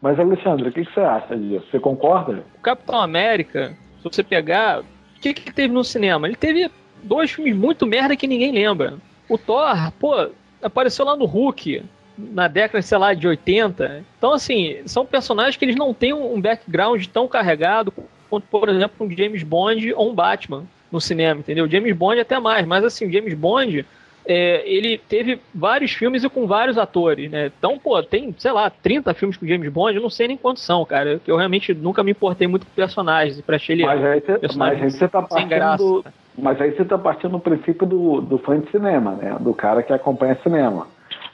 Mas, 0.00 0.18
Alexandre, 0.18 0.68
o 0.68 0.72
que, 0.72 0.84
que 0.84 0.92
você 0.92 1.00
acha 1.00 1.36
disso? 1.36 1.64
Você 1.70 1.78
concorda? 1.78 2.42
O 2.58 2.62
Capitão 2.62 3.00
América, 3.00 3.72
se 3.98 4.04
você 4.04 4.22
pegar, 4.24 4.80
o 4.80 5.20
que 5.20 5.32
que 5.32 5.52
teve 5.54 5.72
no 5.72 5.84
cinema? 5.84 6.26
Ele 6.26 6.34
teve 6.36 6.68
dois 7.04 7.30
filmes 7.30 7.56
muito 7.56 7.86
merda 7.86 8.16
que 8.16 8.26
ninguém 8.26 8.50
lembra. 8.52 8.94
O 9.32 9.38
Thor, 9.38 9.90
pô, 9.98 10.28
apareceu 10.62 11.06
lá 11.06 11.16
no 11.16 11.24
Hulk, 11.24 11.82
na 12.18 12.48
década, 12.48 12.82
sei 12.82 12.98
lá, 12.98 13.14
de 13.14 13.26
80. 13.26 14.04
Então, 14.18 14.32
assim, 14.32 14.82
são 14.84 15.06
personagens 15.06 15.56
que 15.56 15.64
eles 15.64 15.76
não 15.76 15.94
têm 15.94 16.12
um 16.12 16.38
background 16.38 17.06
tão 17.06 17.26
carregado 17.26 17.92
quanto, 18.28 18.44
por 18.50 18.68
exemplo, 18.68 19.06
um 19.06 19.10
James 19.10 19.42
Bond 19.42 19.94
ou 19.94 20.10
um 20.10 20.14
Batman 20.14 20.64
no 20.90 21.00
cinema, 21.00 21.40
entendeu? 21.40 21.66
James 21.66 21.96
Bond 21.96 22.20
até 22.20 22.38
mais, 22.38 22.66
mas 22.66 22.84
assim, 22.84 23.06
o 23.06 23.10
James 23.10 23.32
Bond, 23.32 23.86
é, 24.26 24.62
ele 24.66 24.98
teve 24.98 25.40
vários 25.54 25.92
filmes 25.92 26.22
e 26.24 26.28
com 26.28 26.46
vários 26.46 26.76
atores, 26.76 27.30
né? 27.30 27.50
Então, 27.58 27.78
pô, 27.78 28.02
tem, 28.02 28.34
sei 28.38 28.52
lá, 28.52 28.68
30 28.68 29.14
filmes 29.14 29.38
com 29.38 29.46
James 29.46 29.72
Bond, 29.72 29.96
eu 29.96 30.02
não 30.02 30.10
sei 30.10 30.28
nem 30.28 30.36
quantos 30.36 30.62
são, 30.62 30.84
cara. 30.84 31.18
Que 31.24 31.30
eu 31.30 31.36
realmente 31.36 31.72
nunca 31.72 32.04
me 32.04 32.10
importei 32.10 32.46
muito 32.46 32.66
com 32.66 32.72
personagens 32.72 33.40
pra 33.40 33.56
achei 33.56 33.76
ele 33.76 33.86
Mas 33.86 34.04
aí 34.04 34.20
você, 34.20 34.38
personagem 34.38 34.82
mas 34.82 34.94
aí 34.94 34.98
você 34.98 35.08
tá 35.08 35.22
graça. 35.46 36.04
Mas 36.36 36.60
aí 36.60 36.74
você 36.74 36.84
tá 36.84 36.96
partindo 36.98 37.32
do 37.32 37.40
princípio 37.40 37.86
do, 37.86 38.20
do 38.20 38.38
fã 38.38 38.58
de 38.58 38.70
cinema, 38.70 39.12
né? 39.12 39.36
Do 39.40 39.52
cara 39.54 39.82
que 39.82 39.92
acompanha 39.92 40.38
cinema. 40.42 40.86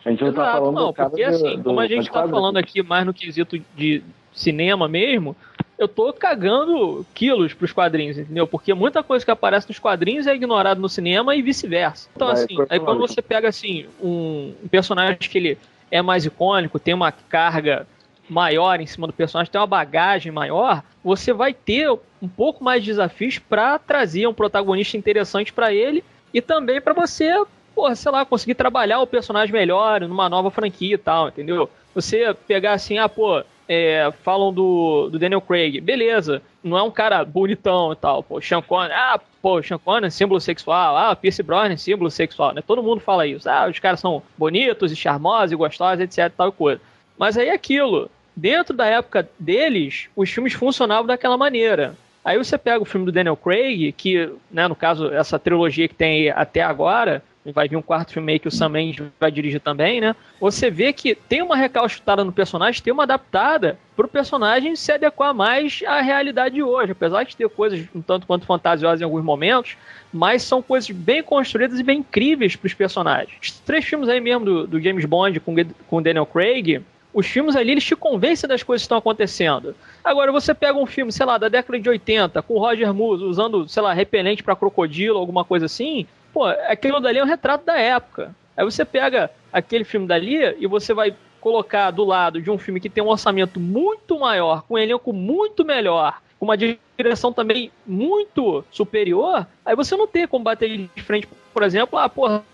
A 0.05 0.11
gente 0.11 0.25
não 0.25 0.33
tá 0.33 0.43
Exato, 0.43 0.59
falando 0.59 0.75
não, 0.75 0.87
do 0.89 0.93
cara 0.93 1.11
porque 1.11 1.25
do- 1.25 1.35
assim, 1.35 1.57
do 1.57 1.63
como 1.65 1.81
a 1.81 1.87
gente 1.87 2.03
de 2.03 2.07
tá 2.09 2.13
quadrinhos. 2.13 2.39
falando 2.39 2.57
aqui 2.57 2.83
mais 2.83 3.05
no 3.07 3.15
quesito 3.15 3.61
de 3.77 4.03
cinema 4.33 4.89
mesmo, 4.89 5.37
eu 5.79 5.87
tô 5.89 6.13
cagando 6.13 7.07
quilos 7.15 7.55
pros 7.55 7.73
quadrinhos, 7.73 8.19
entendeu? 8.19 8.47
Porque 8.47 8.75
muita 8.75 9.03
coisa 9.03 9.25
que 9.25 9.31
aparece 9.31 9.69
nos 9.69 9.79
quadrinhos 9.79 10.27
é 10.27 10.35
ignorado 10.35 10.81
no 10.81 10.89
cinema 10.89 11.35
e 11.37 11.43
vice-versa. 11.43 12.09
Então, 12.15 12.29
assim, 12.29 12.57
aí 12.69 12.81
quando 12.81 12.99
você 12.99 13.23
pega, 13.23 13.49
assim, 13.49 13.87
um 14.03 14.53
personagem 14.71 15.19
que 15.19 15.39
ele 15.39 15.59
é 15.91 16.03
mais 16.03 16.25
icônico, 16.27 16.79
tem 16.79 16.95
uma 16.95 17.13
carga 17.13 17.87
maior 18.29 18.81
em 18.81 18.87
cima 18.87 19.07
do 19.07 19.13
personagem, 19.13 19.51
tem 19.51 19.61
uma 19.61 19.67
bagagem 19.67 20.31
maior, 20.33 20.83
você 21.03 21.33
vai 21.33 21.53
ter 21.55 21.91
um 22.21 22.29
pouco 22.29 22.63
mais 22.63 22.83
de 22.83 22.91
desafios 22.91 23.39
pra 23.39 23.79
trazer 23.79 24.27
um 24.27 24.35
protagonista 24.35 24.97
interessante 24.97 25.53
pra 25.53 25.73
ele 25.73 26.05
e 26.33 26.41
também 26.41 26.81
pra 26.81 26.93
você, 26.93 27.33
porra, 27.75 27.95
sei 27.95 28.13
lá, 28.13 28.25
conseguir 28.25 28.55
trabalhar 28.55 29.01
o 29.01 29.07
personagem 29.07 29.53
melhor 29.53 30.01
numa 30.03 30.29
nova 30.29 30.51
franquia 30.51 30.95
e 30.95 30.99
tal, 30.99 31.29
entendeu? 31.29 31.71
Você 31.95 32.35
pegar 32.47 32.73
assim, 32.73 32.99
ah, 32.99 33.09
pô, 33.09 33.43
é, 33.69 34.11
falam 34.23 34.53
do, 34.53 35.09
do 35.11 35.19
Daniel 35.19 35.41
Craig, 35.41 35.81
beleza, 35.81 36.43
não 36.63 36.79
é 36.79 36.83
um 36.83 36.91
cara 36.91 37.25
bonitão 37.25 37.93
e 37.93 37.97
tal, 37.97 38.23
pô, 38.23 38.41
Sean 38.41 38.63
Connery, 38.63 38.95
ah, 38.95 39.21
pô, 39.43 39.63
Sean 39.63 39.79
Connery, 39.79 40.11
símbolo 40.11 40.41
sexual, 40.41 40.97
ah, 40.97 41.15
Pierce 41.15 41.43
Brosnan, 41.43 41.77
símbolo 41.77 42.11
sexual, 42.11 42.55
né? 42.55 42.63
Todo 42.67 42.83
mundo 42.83 43.01
fala 43.01 43.27
isso, 43.27 43.49
ah, 43.49 43.69
os 43.69 43.79
caras 43.79 44.01
são 44.01 44.23
bonitos 44.37 44.91
e 44.91 44.97
charmosos 44.97 45.53
e 45.53 45.57
gostosos, 45.57 46.01
etc, 46.01 46.33
tal 46.37 46.51
coisa. 46.51 46.81
Mas 47.19 47.37
aí 47.37 47.49
é 47.49 47.53
aquilo, 47.53 48.11
dentro 48.39 48.75
da 48.75 48.87
época 48.87 49.29
deles, 49.39 50.09
os 50.15 50.31
filmes 50.31 50.53
funcionavam 50.53 51.07
daquela 51.07 51.37
maneira. 51.37 51.95
Aí 52.25 52.37
você 52.37 52.57
pega 52.57 52.83
o 52.83 52.87
filme 52.87 53.07
do 53.07 53.13
Daniel 53.13 53.37
Craig, 53.37 53.93
que, 53.93 54.31
né, 54.51 54.69
no 54.69 54.77
caso, 54.77 55.13
essa 55.13 55.39
trilogia 55.39 55.89
que 55.89 55.95
tem 55.95 56.31
até 56.31 56.63
agora, 56.63 57.23
vai 57.53 57.69
vir 57.69 57.77
um 57.77 57.83
quarto 57.83 58.13
filme 58.13 58.33
aí 58.33 58.39
que 58.39 58.49
o 58.49 58.51
Sam 58.51 58.69
Mendes 58.69 59.07
vai 59.19 59.31
dirigir 59.31 59.61
também, 59.61 60.01
né? 60.01 60.15
Você 60.41 60.71
vê 60.71 60.93
que 60.93 61.15
tem 61.15 61.41
uma 61.41 61.57
recalchutada 61.57 62.23
no 62.23 62.33
personagem, 62.33 62.83
tem 62.83 62.93
uma 62.93 63.05
adaptada 63.05 63.79
pro 63.97 64.07
personagem 64.07 64.77
se 64.77 64.93
adequar 64.93 65.35
mais 65.35 65.83
à 65.87 66.01
realidade 66.01 66.57
de 66.57 66.63
hoje. 66.63 66.93
Apesar 66.93 67.25
de 67.25 67.35
ter 67.35 67.49
coisas 67.49 67.87
um 67.95 68.03
tanto 68.03 68.27
quanto 68.27 68.45
fantasiosas 68.45 69.01
em 69.01 69.05
alguns 69.05 69.25
momentos, 69.25 69.77
mas 70.13 70.43
são 70.43 70.61
coisas 70.61 70.91
bem 70.91 71.23
construídas 71.23 71.79
e 71.81 71.83
bem 71.83 72.01
incríveis 72.01 72.57
pros 72.57 72.75
personagens. 72.75 73.39
Os 73.41 73.53
três 73.61 73.85
filmes 73.85 74.09
aí 74.09 74.21
mesmo 74.21 74.45
do, 74.45 74.67
do 74.67 74.81
James 74.81 75.07
Bond 75.07 75.41
com, 75.41 75.55
com 75.87 75.97
o 75.97 76.03
Daniel 76.03 76.27
Craig, 76.27 76.83
os 77.13 77.27
filmes 77.27 77.57
ali, 77.57 77.73
eles 77.73 77.85
te 77.85 77.97
convencem 77.97 78.49
das 78.49 78.63
coisas 78.63 78.83
que 78.83 78.87
estão 78.87 78.99
acontecendo. 78.99 79.75
Agora, 80.05 80.31
você 80.31 80.55
pega 80.55 80.79
um 80.79 80.87
filme, 80.87 81.11
sei 81.11 81.27
lá, 81.27 81.39
da 81.39 81.49
década 81.49 81.79
de 81.79 81.89
80, 81.89 82.43
com 82.43 82.55
o 82.55 82.59
Roger 82.59 82.93
Moore 82.93 83.25
usando, 83.25 83.69
sei 83.69 83.83
lá, 83.83 83.93
repelente 83.93 84.43
para 84.43 84.57
crocodilo, 84.57 85.19
alguma 85.19 85.45
coisa 85.45 85.67
assim, 85.67 86.07
pô, 86.33 86.47
aquilo 86.47 87.01
dali 87.01 87.19
é 87.19 87.25
um 87.25 87.27
retrato 87.27 87.65
da 87.65 87.79
época. 87.79 88.35
Aí 88.57 88.65
você 88.65 88.85
pega 88.85 89.31
aquele 89.53 89.85
filme 89.85 90.07
dali 90.07 90.37
e 90.59 90.67
você 90.67 90.93
vai 90.93 91.15
colocar 91.41 91.91
do 91.91 92.05
lado 92.05 92.43
de 92.43 92.51
um 92.51 92.59
filme 92.59 92.81
que 92.81 92.91
tem 92.91 93.03
um 93.03 93.09
orçamento 93.09 93.61
muito 93.61 94.19
maior, 94.19 94.63
com 94.63 94.75
um 94.75 94.79
elenco 94.79 95.13
muito 95.13 95.65
melhor, 95.65 96.21
com 96.39 96.45
uma 96.45 96.57
direção 96.57 97.33
também 97.33 97.71
muito 97.87 98.65
superior, 98.71 99.47
aí 99.65 99.75
você 99.75 99.97
não 99.97 100.07
tem 100.07 100.27
como 100.27 100.45
bater 100.45 100.89
de 100.95 101.03
frente, 101.03 101.29
por 101.59 101.65
exemplo, 101.65 101.99
ah, 101.99 102.09
porra, 102.09 102.45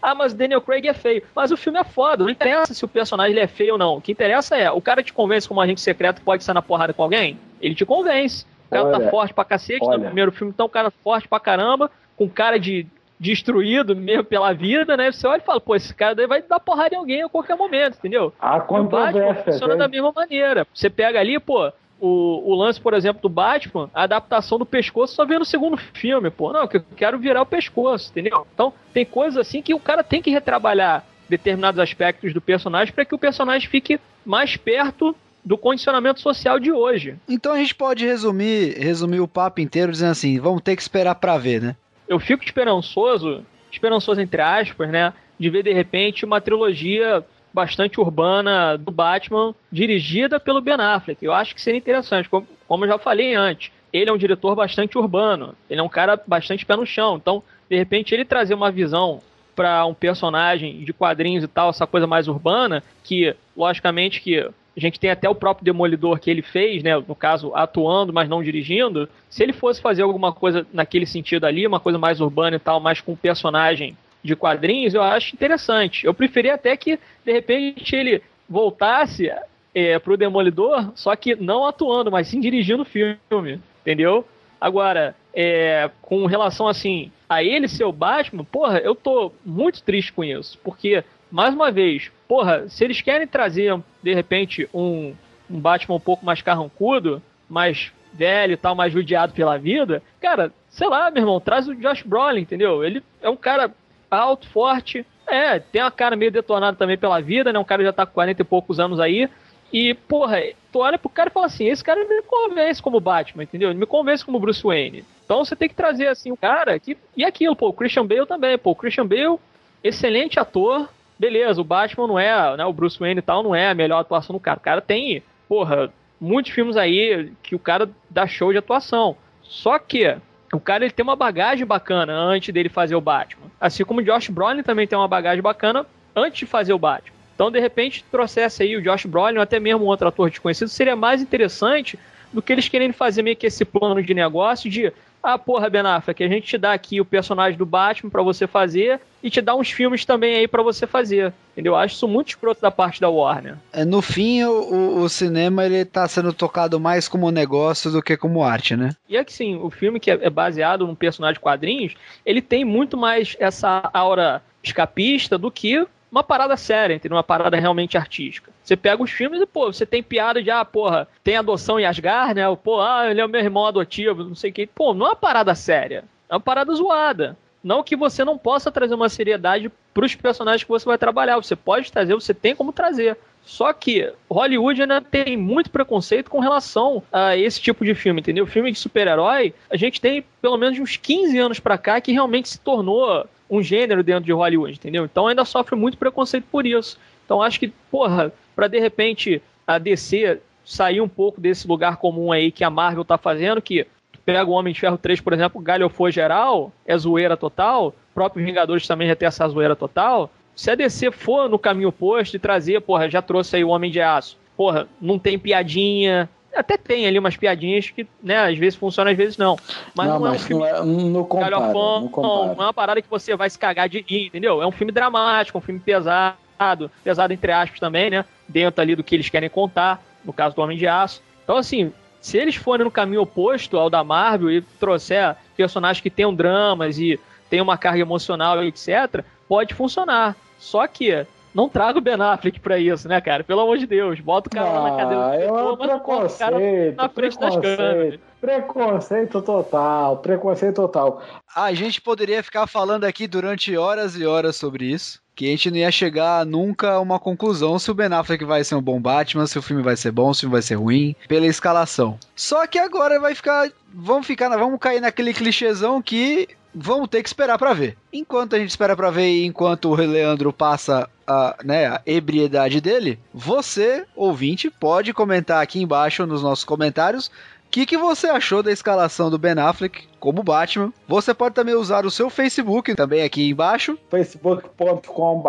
ah, 0.00 0.14
mas 0.14 0.32
Daniel 0.32 0.60
Craig 0.60 0.86
é 0.86 0.94
feio. 0.94 1.24
Mas 1.34 1.50
o 1.50 1.56
filme 1.56 1.80
é 1.80 1.82
foda, 1.82 2.22
não 2.22 2.30
interessa 2.30 2.72
se 2.72 2.84
o 2.84 2.88
personagem 2.88 3.36
é 3.36 3.48
feio 3.48 3.72
ou 3.72 3.78
não. 3.78 3.96
O 3.96 4.00
que 4.00 4.12
interessa 4.12 4.56
é, 4.56 4.70
o 4.70 4.80
cara 4.80 5.02
te 5.02 5.12
convence 5.12 5.48
como 5.48 5.58
um 5.58 5.62
agente 5.64 5.80
secreto 5.80 6.22
pode 6.22 6.44
sair 6.44 6.54
na 6.54 6.62
porrada 6.62 6.92
com 6.92 7.02
alguém? 7.02 7.36
Ele 7.60 7.74
te 7.74 7.84
convence. 7.84 8.46
O 8.68 8.70
cara 8.70 8.88
tá 8.88 8.98
Olha, 8.98 9.10
forte 9.10 9.34
pra 9.34 9.44
cacete 9.44 9.84
olha. 9.84 9.98
no 9.98 10.04
primeiro 10.04 10.30
filme, 10.30 10.52
então 10.54 10.66
o 10.66 10.68
cara 10.68 10.92
forte 10.92 11.26
pra 11.26 11.40
caramba, 11.40 11.90
com 12.16 12.28
cara 12.28 12.56
de 12.56 12.86
destruído 13.18 13.96
mesmo 13.96 14.22
pela 14.22 14.52
vida, 14.52 14.96
né? 14.96 15.10
Você 15.10 15.26
olha 15.26 15.40
e 15.40 15.44
fala, 15.44 15.60
pô, 15.60 15.74
esse 15.74 15.92
cara 15.92 16.14
daí 16.14 16.28
vai 16.28 16.40
dar 16.40 16.60
porrada 16.60 16.94
em 16.94 16.98
alguém 16.98 17.22
a 17.24 17.28
qualquer 17.28 17.56
momento, 17.56 17.96
entendeu? 17.98 18.32
Batman 18.40 18.84
controvérsia. 18.84 19.42
funciona 19.42 19.76
da 19.76 19.88
mesma 19.88 20.12
maneira. 20.14 20.64
Você 20.72 20.88
pega 20.88 21.18
ali, 21.18 21.40
pô, 21.40 21.72
o, 22.02 22.52
o 22.52 22.54
lance, 22.54 22.80
por 22.80 22.94
exemplo, 22.94 23.22
do 23.22 23.28
Batman, 23.28 23.88
a 23.94 24.02
adaptação 24.02 24.58
do 24.58 24.66
pescoço 24.66 25.14
só 25.14 25.24
vê 25.24 25.38
no 25.38 25.44
segundo 25.44 25.76
filme, 25.76 26.30
pô. 26.30 26.52
Não, 26.52 26.66
que 26.66 26.78
eu 26.78 26.84
quero 26.96 27.18
virar 27.18 27.42
o 27.42 27.46
pescoço, 27.46 28.10
entendeu? 28.10 28.46
Então, 28.52 28.72
tem 28.92 29.04
coisas 29.04 29.38
assim 29.38 29.62
que 29.62 29.72
o 29.72 29.80
cara 29.80 30.02
tem 30.02 30.20
que 30.20 30.30
retrabalhar 30.30 31.04
determinados 31.28 31.78
aspectos 31.78 32.34
do 32.34 32.40
personagem 32.40 32.92
para 32.92 33.04
que 33.04 33.14
o 33.14 33.18
personagem 33.18 33.68
fique 33.68 33.98
mais 34.26 34.56
perto 34.56 35.16
do 35.44 35.56
condicionamento 35.56 36.20
social 36.20 36.58
de 36.58 36.70
hoje. 36.70 37.16
Então 37.28 37.52
a 37.52 37.56
gente 37.56 37.74
pode 37.74 38.04
resumir, 38.04 38.76
resumir 38.78 39.20
o 39.20 39.26
papo 39.26 39.60
inteiro 39.60 39.90
dizendo 39.90 40.12
assim, 40.12 40.38
vamos 40.38 40.62
ter 40.62 40.76
que 40.76 40.82
esperar 40.82 41.14
pra 41.14 41.38
ver, 41.38 41.60
né? 41.60 41.76
eu 42.12 42.20
fico 42.20 42.44
esperançoso, 42.44 43.44
esperançoso 43.70 44.20
entre 44.20 44.40
aspas, 44.42 44.90
né? 44.90 45.12
De 45.38 45.48
ver 45.48 45.62
de 45.62 45.72
repente 45.72 46.24
uma 46.24 46.40
trilogia 46.40 47.24
bastante 47.52 48.00
urbana 48.00 48.76
do 48.76 48.90
Batman, 48.90 49.54
dirigida 49.70 50.40
pelo 50.40 50.60
Ben 50.60 50.74
Affleck. 50.74 51.24
Eu 51.24 51.32
acho 51.32 51.54
que 51.54 51.60
seria 51.60 51.78
interessante, 51.78 52.28
como, 52.28 52.46
eu 52.70 52.88
já 52.88 52.98
falei 52.98 53.34
antes. 53.34 53.70
Ele 53.92 54.08
é 54.08 54.12
um 54.12 54.18
diretor 54.18 54.54
bastante 54.54 54.96
urbano, 54.96 55.54
ele 55.68 55.80
é 55.80 55.82
um 55.82 55.88
cara 55.88 56.20
bastante 56.26 56.64
pé 56.64 56.76
no 56.76 56.86
chão. 56.86 57.16
Então, 57.16 57.42
de 57.68 57.76
repente, 57.76 58.14
ele 58.14 58.24
trazer 58.24 58.54
uma 58.54 58.70
visão 58.70 59.20
para 59.54 59.84
um 59.84 59.92
personagem 59.92 60.82
de 60.82 60.92
quadrinhos 60.92 61.44
e 61.44 61.48
tal, 61.48 61.70
essa 61.70 61.86
coisa 61.86 62.06
mais 62.06 62.26
urbana, 62.26 62.82
que, 63.04 63.34
logicamente, 63.56 64.20
que 64.20 64.38
a 64.38 64.80
gente 64.80 64.98
tem 64.98 65.10
até 65.10 65.28
o 65.28 65.34
próprio 65.34 65.64
Demolidor 65.64 66.18
que 66.18 66.30
ele 66.30 66.40
fez, 66.40 66.82
né? 66.82 66.96
No 66.96 67.14
caso, 67.14 67.52
atuando, 67.54 68.12
mas 68.12 68.28
não 68.28 68.42
dirigindo. 68.42 69.06
Se 69.28 69.42
ele 69.42 69.52
fosse 69.52 69.82
fazer 69.82 70.02
alguma 70.02 70.32
coisa 70.32 70.66
naquele 70.72 71.04
sentido 71.04 71.44
ali, 71.44 71.66
uma 71.66 71.80
coisa 71.80 71.98
mais 71.98 72.20
urbana 72.20 72.56
e 72.56 72.58
tal, 72.58 72.80
mais 72.80 73.00
com 73.00 73.12
um 73.12 73.16
personagem 73.16 73.94
de 74.22 74.36
quadrinhos, 74.36 74.94
eu 74.94 75.02
acho 75.02 75.34
interessante. 75.34 76.06
Eu 76.06 76.14
preferia 76.14 76.54
até 76.54 76.76
que, 76.76 76.98
de 77.24 77.32
repente, 77.32 77.94
ele 77.96 78.22
voltasse 78.48 79.30
é, 79.74 79.98
pro 79.98 80.16
Demolidor, 80.16 80.92
só 80.94 81.14
que 81.16 81.34
não 81.34 81.66
atuando, 81.66 82.10
mas 82.10 82.28
sim 82.28 82.40
dirigindo 82.40 82.82
o 82.82 82.86
filme, 82.86 83.60
entendeu? 83.80 84.26
Agora, 84.60 85.16
é, 85.34 85.90
com 86.00 86.26
relação 86.26 86.68
assim 86.68 87.10
a 87.28 87.42
ele 87.42 87.66
ser 87.66 87.84
o 87.84 87.92
Batman, 87.92 88.44
porra, 88.44 88.78
eu 88.78 88.94
tô 88.94 89.32
muito 89.44 89.82
triste 89.82 90.12
com 90.12 90.22
isso, 90.22 90.58
porque 90.62 91.02
mais 91.30 91.54
uma 91.54 91.72
vez, 91.72 92.12
porra, 92.28 92.68
se 92.68 92.84
eles 92.84 93.00
querem 93.00 93.26
trazer 93.26 93.80
de 94.02 94.14
repente 94.14 94.68
um, 94.72 95.14
um 95.50 95.58
Batman 95.58 95.96
um 95.96 96.00
pouco 96.00 96.24
mais 96.24 96.42
carrancudo, 96.42 97.22
mais 97.48 97.90
velho 98.12 98.52
e 98.52 98.56
tal, 98.56 98.74
mais 98.74 98.92
judiado 98.92 99.32
pela 99.32 99.58
vida, 99.58 100.02
cara, 100.20 100.52
sei 100.68 100.86
lá, 100.88 101.10
meu 101.10 101.22
irmão, 101.22 101.40
traz 101.40 101.66
o 101.66 101.74
Josh 101.74 102.02
Brolin, 102.02 102.42
entendeu? 102.42 102.84
Ele 102.84 103.02
é 103.22 103.30
um 103.30 103.36
cara 103.36 103.72
alto, 104.18 104.48
forte, 104.48 105.06
é, 105.26 105.58
tem 105.58 105.82
uma 105.82 105.90
cara 105.90 106.16
meio 106.16 106.30
detonada 106.30 106.76
também 106.76 106.98
pela 106.98 107.20
vida, 107.20 107.52
né? 107.52 107.58
Um 107.58 107.64
cara 107.64 107.82
já 107.82 107.92
tá 107.92 108.04
com 108.04 108.12
40 108.12 108.42
e 108.42 108.44
poucos 108.44 108.78
anos 108.78 109.00
aí. 109.00 109.28
E, 109.72 109.94
porra, 109.94 110.42
tu 110.70 110.80
olha 110.80 110.98
pro 110.98 111.08
cara 111.08 111.30
e 111.30 111.32
fala 111.32 111.46
assim: 111.46 111.66
esse 111.66 111.82
cara 111.82 112.04
me 112.04 112.22
convence 112.22 112.82
como 112.82 113.00
Batman, 113.00 113.44
entendeu? 113.44 113.70
Ele 113.70 113.78
me 113.78 113.86
convence 113.86 114.24
como 114.24 114.38
Bruce 114.38 114.62
Wayne. 114.62 115.04
Então 115.24 115.44
você 115.44 115.56
tem 115.56 115.68
que 115.68 115.74
trazer, 115.74 116.08
assim, 116.08 116.30
um 116.30 116.36
cara 116.36 116.78
que. 116.78 116.96
E 117.16 117.24
aquilo, 117.24 117.56
pô, 117.56 117.68
o 117.68 117.72
Christian 117.72 118.06
Bale 118.06 118.26
também, 118.26 118.58
pô. 118.58 118.72
O 118.72 118.76
Christian 118.76 119.06
Bale, 119.06 119.38
excelente 119.82 120.38
ator. 120.38 120.88
Beleza, 121.18 121.60
o 121.60 121.64
Batman 121.64 122.06
não 122.06 122.18
é, 122.18 122.56
né? 122.56 122.64
O 122.66 122.72
Bruce 122.72 122.98
Wayne 122.98 123.20
e 123.20 123.22
tal, 123.22 123.42
não 123.42 123.54
é 123.54 123.70
a 123.70 123.74
melhor 123.74 124.00
atuação 124.00 124.34
do 124.34 124.40
cara. 124.40 124.58
O 124.58 124.62
cara 124.62 124.80
tem, 124.80 125.22
porra, 125.48 125.90
muitos 126.20 126.52
filmes 126.52 126.76
aí 126.76 127.32
que 127.42 127.54
o 127.54 127.58
cara 127.58 127.88
dá 128.10 128.26
show 128.26 128.52
de 128.52 128.58
atuação. 128.58 129.16
Só 129.42 129.78
que 129.78 130.16
o 130.52 130.60
cara 130.60 130.84
ele 130.84 130.92
tem 130.92 131.02
uma 131.02 131.16
bagagem 131.16 131.64
bacana 131.64 132.12
antes 132.12 132.52
dele 132.52 132.68
fazer 132.68 132.94
o 132.94 133.00
Batman. 133.00 133.46
Assim 133.60 133.84
como 133.84 134.00
o 134.00 134.04
Josh 134.04 134.28
Brolin 134.28 134.62
também 134.62 134.86
tem 134.86 134.98
uma 134.98 135.08
bagagem 135.08 135.42
bacana 135.42 135.86
antes 136.14 136.40
de 136.40 136.46
fazer 136.46 136.74
o 136.74 136.78
Batman. 136.78 137.16
Então, 137.34 137.50
de 137.50 137.58
repente, 137.58 138.04
trouxesse 138.10 138.62
aí 138.62 138.76
o 138.76 138.82
Josh 138.82 139.06
Brolin 139.06 139.36
ou 139.36 139.42
até 139.42 139.58
mesmo 139.58 139.84
um 139.84 139.88
outro 139.88 140.06
ator 140.06 140.28
desconhecido, 140.28 140.68
seria 140.68 140.94
mais 140.94 141.22
interessante 141.22 141.98
do 142.32 142.42
que 142.42 142.52
eles 142.52 142.68
querendo 142.68 142.92
fazer 142.92 143.22
meio 143.22 143.36
que 143.36 143.46
esse 143.46 143.64
plano 143.64 144.02
de 144.02 144.12
negócio 144.12 144.70
de 144.70 144.92
ah, 145.22 145.38
porra, 145.38 145.70
Ben 145.70 145.82
Affleck, 145.82 146.22
a 146.24 146.28
gente 146.28 146.46
te 146.46 146.58
dá 146.58 146.72
aqui 146.72 147.00
o 147.00 147.04
personagem 147.04 147.56
do 147.56 147.64
Batman 147.64 148.10
para 148.10 148.22
você 148.22 148.46
fazer 148.46 149.00
e 149.22 149.30
te 149.30 149.40
dá 149.40 149.54
uns 149.54 149.70
filmes 149.70 150.04
também 150.04 150.34
aí 150.36 150.48
para 150.48 150.62
você 150.62 150.86
fazer. 150.86 151.32
Entendeu? 151.52 151.76
Acho 151.76 151.94
isso 151.94 152.08
muito 152.08 152.28
escroto 152.28 152.60
da 152.60 152.70
parte 152.70 153.00
da 153.00 153.08
Warner. 153.08 153.56
É, 153.72 153.84
no 153.84 154.02
fim, 154.02 154.42
o, 154.42 155.02
o, 155.02 155.08
cinema 155.08 155.64
ele 155.64 155.84
tá 155.84 156.08
sendo 156.08 156.32
tocado 156.32 156.80
mais 156.80 157.08
como 157.08 157.30
negócio 157.30 157.90
do 157.90 158.02
que 158.02 158.16
como 158.16 158.42
arte, 158.42 158.74
né? 158.74 158.90
E 159.08 159.16
é 159.16 159.24
que 159.24 159.32
sim, 159.32 159.56
o 159.56 159.70
filme 159.70 160.00
que 160.00 160.10
é, 160.10 160.18
é 160.22 160.30
baseado 160.30 160.86
num 160.86 160.94
personagem 160.94 161.34
de 161.34 161.40
quadrinhos, 161.40 161.94
ele 162.26 162.42
tem 162.42 162.64
muito 162.64 162.96
mais 162.96 163.36
essa 163.38 163.88
aura 163.92 164.42
escapista 164.62 165.38
do 165.38 165.50
que 165.50 165.86
uma 166.10 166.22
parada 166.22 166.56
séria, 166.56 166.94
entendeu? 166.94 167.16
Uma 167.16 167.24
parada 167.24 167.58
realmente 167.58 167.96
artística. 167.96 168.51
Você 168.62 168.76
pega 168.76 169.02
os 169.02 169.10
filmes 169.10 169.40
e, 169.40 169.46
pô, 169.46 169.72
você 169.72 169.84
tem 169.84 170.02
piada 170.02 170.42
de, 170.42 170.50
ah, 170.50 170.64
porra, 170.64 171.08
tem 171.24 171.36
adoção 171.36 171.80
em 171.80 171.84
Asgard, 171.84 172.34
né? 172.34 172.44
Pô, 172.62 172.80
ah, 172.80 173.10
ele 173.10 173.20
é 173.20 173.24
o 173.24 173.28
meu 173.28 173.40
irmão 173.40 173.66
adotivo, 173.66 174.24
não 174.24 174.34
sei 174.34 174.50
o 174.50 174.52
que. 174.52 174.66
Pô, 174.66 174.94
não 174.94 175.06
é 175.06 175.08
uma 175.10 175.16
parada 175.16 175.54
séria. 175.54 176.04
É 176.28 176.34
uma 176.34 176.40
parada 176.40 176.72
zoada. 176.74 177.36
Não 177.62 177.82
que 177.82 177.94
você 177.94 178.24
não 178.24 178.36
possa 178.36 178.72
trazer 178.72 178.94
uma 178.94 179.08
seriedade 179.08 179.70
para 179.94 180.04
os 180.04 180.14
personagens 180.14 180.64
que 180.64 180.70
você 180.70 180.84
vai 180.84 180.98
trabalhar. 180.98 181.36
Você 181.36 181.54
pode 181.54 181.90
trazer, 181.92 182.14
você 182.14 182.34
tem 182.34 182.54
como 182.54 182.72
trazer. 182.72 183.16
Só 183.44 183.72
que 183.72 184.12
Hollywood 184.30 184.82
ainda 184.82 185.00
tem 185.00 185.36
muito 185.36 185.70
preconceito 185.70 186.30
com 186.30 186.40
relação 186.40 187.02
a 187.12 187.36
esse 187.36 187.60
tipo 187.60 187.84
de 187.84 187.94
filme, 187.94 188.20
entendeu? 188.20 188.46
Filme 188.46 188.70
de 188.70 188.78
super-herói, 188.78 189.52
a 189.68 189.76
gente 189.76 190.00
tem 190.00 190.24
pelo 190.40 190.56
menos 190.56 190.78
uns 190.78 190.96
15 190.96 191.38
anos 191.38 191.60
para 191.60 191.76
cá 191.76 192.00
que 192.00 192.12
realmente 192.12 192.48
se 192.48 192.60
tornou 192.60 193.26
um 193.50 193.62
gênero 193.62 194.02
dentro 194.02 194.24
de 194.24 194.32
Hollywood, 194.32 194.74
entendeu? 194.74 195.04
Então 195.04 195.26
ainda 195.26 195.44
sofre 195.44 195.76
muito 195.76 195.98
preconceito 195.98 196.46
por 196.50 196.66
isso. 196.66 196.98
Então 197.24 197.42
acho 197.42 197.58
que, 197.58 197.68
porra, 197.90 198.32
para 198.54 198.68
de 198.68 198.78
repente 198.78 199.42
a 199.66 199.78
DC 199.78 200.40
sair 200.64 201.00
um 201.00 201.08
pouco 201.08 201.40
desse 201.40 201.66
lugar 201.66 201.96
comum 201.96 202.32
aí 202.32 202.50
que 202.50 202.64
a 202.64 202.70
Marvel 202.70 203.04
tá 203.04 203.18
fazendo, 203.18 203.60
que 203.60 203.86
pega 204.24 204.48
o 204.48 204.52
Homem 204.52 204.72
de 204.72 204.80
Ferro 204.80 204.98
3, 204.98 205.20
por 205.20 205.32
exemplo, 205.32 205.60
galhofou 205.60 206.10
geral, 206.10 206.72
é 206.86 206.96
zoeira 206.96 207.36
total, 207.36 207.88
o 207.88 208.14
próprio 208.14 208.44
Vingadores 208.44 208.86
também 208.86 209.08
já 209.08 209.16
tem 209.16 209.26
essa 209.26 209.48
zoeira 209.48 209.74
total. 209.74 210.30
Se 210.54 210.70
a 210.70 210.74
DC 210.74 211.10
for 211.10 211.48
no 211.48 211.58
caminho 211.58 211.88
oposto 211.88 212.36
e 212.36 212.38
trazer, 212.38 212.80
porra, 212.82 213.08
já 213.08 213.22
trouxe 213.22 213.56
aí 213.56 213.64
o 213.64 213.70
Homem 213.70 213.90
de 213.90 214.00
Aço, 214.00 214.38
porra, 214.56 214.86
não 215.00 215.18
tem 215.18 215.38
piadinha, 215.38 216.28
até 216.54 216.76
tem 216.76 217.06
ali 217.06 217.18
umas 217.18 217.36
piadinhas 217.36 217.90
que, 217.90 218.06
né, 218.22 218.36
às 218.36 218.58
vezes 218.58 218.78
funciona, 218.78 219.10
às 219.10 219.16
vezes 219.16 219.36
não. 219.38 219.56
Mas 219.94 220.08
não, 220.08 220.20
não 220.20 220.26
é 220.26 220.30
um 220.30 220.38
filme. 220.38 220.62
Não, 220.62 220.76
é, 220.76 220.84
não, 220.84 221.24
compara, 221.24 221.50
galhofão, 221.50 222.00
não, 222.02 222.08
compara. 222.08 222.54
não 222.54 222.62
é 222.62 222.66
uma 222.66 222.74
parada 222.74 223.02
que 223.02 223.08
você 223.08 223.34
vai 223.34 223.48
se 223.48 223.58
cagar 223.58 223.88
de 223.88 224.04
rir, 224.06 224.26
entendeu? 224.26 224.62
É 224.62 224.66
um 224.66 224.72
filme 224.72 224.92
dramático, 224.92 225.56
um 225.56 225.62
filme 225.62 225.80
pesado, 225.80 226.90
pesado 227.02 227.32
entre 227.32 227.50
aspas 227.50 227.80
também, 227.80 228.10
né? 228.10 228.24
Dentro 228.52 228.80
ali 228.80 228.94
do 228.94 229.02
que 229.02 229.14
eles 229.14 229.28
querem 229.28 229.48
contar, 229.48 230.02
no 230.24 230.32
caso 230.32 230.54
do 230.54 230.62
Homem 230.62 230.76
de 230.76 230.86
Aço. 230.86 231.22
Então, 231.42 231.56
assim, 231.56 231.92
se 232.20 232.38
eles 232.38 232.54
forem 232.54 232.84
no 232.84 232.90
caminho 232.90 233.22
oposto 233.22 233.78
ao 233.78 233.90
da 233.90 234.04
Marvel 234.04 234.50
e 234.50 234.62
trouxer 234.62 235.34
personagens 235.56 236.00
que 236.00 236.10
tenham 236.10 236.34
dramas 236.34 236.98
e 236.98 237.18
tenham 237.50 237.64
uma 237.64 237.76
carga 237.76 238.00
emocional, 238.00 238.62
etc., 238.62 239.24
pode 239.48 239.74
funcionar. 239.74 240.36
Só 240.58 240.86
que 240.86 241.26
não 241.54 241.68
traga 241.68 241.98
o 241.98 242.00
Ben 242.00 242.14
Affleck 242.14 242.60
pra 242.60 242.78
isso, 242.78 243.06
né, 243.08 243.20
cara? 243.20 243.44
Pelo 243.44 243.60
amor 243.60 243.76
de 243.76 243.86
Deus, 243.86 244.20
bota 244.20 244.48
o 244.48 244.50
cara 244.50 244.68
ah, 244.68 244.72
lá 244.72 244.90
na 244.90 244.96
cadeira 244.96 245.24
do 245.24 245.30
diretor, 245.32 245.78
mas 245.78 246.02
bota 246.02 246.26
o 246.26 246.38
cara 246.38 246.92
na 246.96 247.08
frente 247.08 247.38
das 247.38 247.56
câmeras. 247.56 248.20
Preconceito 248.40 249.42
total, 249.42 250.16
preconceito 250.18 250.74
total. 250.76 251.22
A 251.54 251.72
gente 251.74 252.00
poderia 252.00 252.42
ficar 252.42 252.66
falando 252.66 253.04
aqui 253.04 253.28
durante 253.28 253.76
horas 253.76 254.16
e 254.16 254.24
horas 254.24 254.56
sobre 254.56 254.86
isso. 254.86 255.21
Que 255.34 255.46
a 255.46 255.50
gente 255.50 255.70
não 255.70 255.78
ia 255.78 255.90
chegar 255.90 256.44
nunca 256.44 256.92
a 256.92 257.00
uma 257.00 257.18
conclusão 257.18 257.78
se 257.78 257.90
o 257.90 257.94
Ben 257.94 258.12
Affleck 258.12 258.44
vai 258.44 258.62
ser 258.64 258.74
um 258.74 258.82
bom 258.82 259.00
Batman, 259.00 259.46
se 259.46 259.58
o 259.58 259.62
filme 259.62 259.82
vai 259.82 259.96
ser 259.96 260.10
bom, 260.10 260.32
se 260.32 260.40
o 260.40 260.42
filme 260.42 260.52
vai 260.52 260.62
ser 260.62 260.74
ruim, 260.74 261.16
pela 261.26 261.46
escalação. 261.46 262.18
Só 262.36 262.66
que 262.66 262.78
agora 262.78 263.18
vai 263.18 263.34
ficar. 263.34 263.70
Vamos 263.94 264.26
ficar. 264.26 264.48
Vamos 264.56 264.78
cair 264.78 265.00
naquele 265.00 265.32
clichêzão 265.32 266.02
que 266.02 266.48
vamos 266.74 267.08
ter 267.08 267.22
que 267.22 267.28
esperar 267.28 267.58
para 267.58 267.72
ver. 267.72 267.96
Enquanto 268.12 268.56
a 268.56 268.58
gente 268.58 268.70
espera 268.70 268.96
para 268.96 269.10
ver 269.10 269.28
e 269.28 269.46
enquanto 269.46 269.86
o 269.86 269.94
Leandro 269.94 270.52
passa 270.52 271.08
a, 271.26 271.56
né, 271.64 271.86
a 271.86 272.02
ebriedade 272.06 272.80
dele, 272.80 273.18
você, 273.32 274.04
ouvinte, 274.14 274.70
pode 274.70 275.12
comentar 275.12 275.62
aqui 275.62 275.80
embaixo 275.80 276.26
nos 276.26 276.42
nossos 276.42 276.64
comentários 276.64 277.30
que, 277.72 277.86
que 277.86 277.96
você 277.96 278.26
achou 278.28 278.62
da 278.62 278.70
escalação 278.70 279.30
do 279.30 279.38
Ben 279.38 279.58
Affleck 279.58 280.06
como 280.20 280.42
Batman? 280.42 280.92
Você 281.08 281.32
pode 281.32 281.54
também 281.54 281.74
usar 281.74 282.04
o 282.04 282.10
seu 282.10 282.28
Facebook, 282.28 282.94
também 282.94 283.22
aqui 283.22 283.48
embaixo. 283.48 283.98
facebook.com.br 284.10 285.48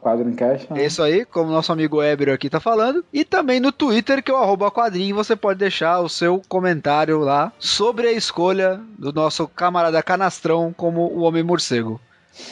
quadrincast. 0.00 0.72
Né? 0.72 0.86
Isso 0.86 1.02
aí, 1.02 1.24
como 1.24 1.50
nosso 1.50 1.72
amigo 1.72 2.00
Ebro 2.00 2.32
aqui 2.32 2.48
tá 2.48 2.60
falando. 2.60 3.04
E 3.12 3.24
também 3.24 3.58
no 3.58 3.72
Twitter, 3.72 4.22
que 4.22 4.30
é 4.30 4.34
o 4.34 4.36
arroba 4.36 4.70
quadrinho, 4.70 5.16
você 5.16 5.34
pode 5.34 5.58
deixar 5.58 5.98
o 5.98 6.08
seu 6.08 6.40
comentário 6.48 7.18
lá 7.18 7.52
sobre 7.58 8.06
a 8.06 8.12
escolha 8.12 8.80
do 8.96 9.12
nosso 9.12 9.48
camarada 9.48 10.00
Canastrão 10.04 10.72
como 10.74 11.08
o 11.08 11.22
Homem-Morcego. 11.22 12.00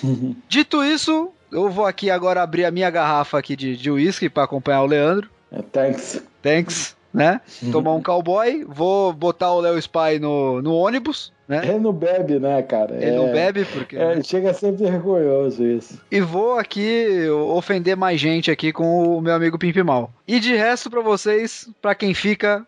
Dito 0.48 0.82
isso, 0.82 1.30
eu 1.52 1.70
vou 1.70 1.86
aqui 1.86 2.10
agora 2.10 2.42
abrir 2.42 2.64
a 2.64 2.70
minha 2.72 2.90
garrafa 2.90 3.38
aqui 3.38 3.54
de 3.54 3.90
uísque 3.90 4.28
para 4.28 4.42
acompanhar 4.42 4.82
o 4.82 4.86
Leandro. 4.86 5.30
É, 5.52 5.62
thanks. 5.62 6.20
Thanks 6.42 6.97
né? 7.12 7.40
Uhum. 7.62 7.70
Tomar 7.70 7.94
um 7.94 8.02
cowboy, 8.02 8.64
vou 8.68 9.12
botar 9.12 9.52
o 9.52 9.60
Léo 9.60 9.78
Spy 9.78 10.18
no, 10.20 10.60
no 10.62 10.74
ônibus, 10.74 11.32
né? 11.48 11.62
Ele 11.64 11.78
não 11.78 11.92
bebe, 11.92 12.38
né, 12.38 12.60
cara? 12.62 12.94
Ele 12.94 13.06
é, 13.06 13.16
não 13.16 13.32
bebe 13.32 13.64
porque. 13.64 13.96
É, 13.96 14.22
chega 14.22 14.50
a 14.50 14.54
ser 14.54 14.72
vergonhoso 14.72 15.64
isso. 15.64 15.98
E 16.10 16.20
vou 16.20 16.58
aqui 16.58 17.26
ofender 17.30 17.96
mais 17.96 18.20
gente 18.20 18.50
aqui 18.50 18.70
com 18.70 19.16
o 19.16 19.20
meu 19.20 19.32
amigo 19.32 19.58
Pimp 19.58 19.76
Mal. 19.78 20.10
E 20.26 20.38
de 20.38 20.54
resto, 20.54 20.90
para 20.90 21.00
vocês, 21.00 21.66
para 21.80 21.94
quem 21.94 22.12
fica, 22.12 22.66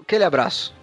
aquele 0.00 0.24
abraço. 0.24 0.74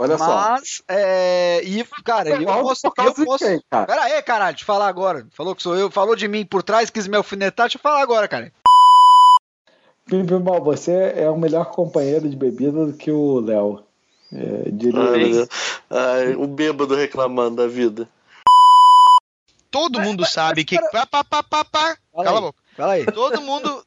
Olha 0.00 0.16
só. 0.16 0.24
Mas, 0.24 0.82
é. 0.88 1.60
E, 1.62 1.84
cara, 2.02 2.30
eu 2.30 2.46
posso. 2.46 2.86
Eu 2.86 3.14
posso... 3.26 3.44
quem, 3.44 3.62
cara? 3.70 3.84
Pera 3.84 4.02
aí, 4.04 4.22
caralho, 4.22 4.52
deixa 4.52 4.62
eu 4.62 4.66
falar 4.66 4.88
agora. 4.88 5.26
Falou 5.32 5.54
que 5.54 5.62
sou 5.62 5.76
eu, 5.76 5.90
falou 5.90 6.16
de 6.16 6.26
mim 6.26 6.42
por 6.42 6.62
trás, 6.62 6.88
quis 6.88 7.06
me 7.06 7.18
alfinetar, 7.18 7.66
deixa 7.66 7.76
eu 7.76 7.82
falar 7.82 8.00
agora, 8.00 8.26
cara. 8.26 8.50
Pimpibol, 10.06 10.64
você 10.64 11.12
é 11.14 11.28
o 11.28 11.36
melhor 11.36 11.66
companheiro 11.66 12.30
de 12.30 12.34
bebida 12.34 12.86
do 12.86 12.94
que 12.94 13.10
o 13.10 13.40
Léo. 13.40 13.84
É, 14.32 14.70
diria 14.70 15.46
Ai, 15.90 16.34
o 16.34 16.46
bêbado 16.46 16.94
reclamando 16.94 17.56
da 17.56 17.66
vida. 17.68 18.08
Todo 19.70 20.00
mundo 20.00 20.24
sabe 20.24 20.64
que. 20.64 20.80
Pá, 20.90 21.04
pá, 21.04 21.22
pá, 21.22 21.42
pá, 21.42 21.62
pá. 21.62 21.98
Fala 22.10 22.24
Cala 22.24 22.30
a 22.30 22.38
aí. 22.38 22.40
boca. 22.40 22.58
Fala 22.74 22.92
aí. 22.92 23.04
Todo 23.04 23.40
mundo. 23.42 23.84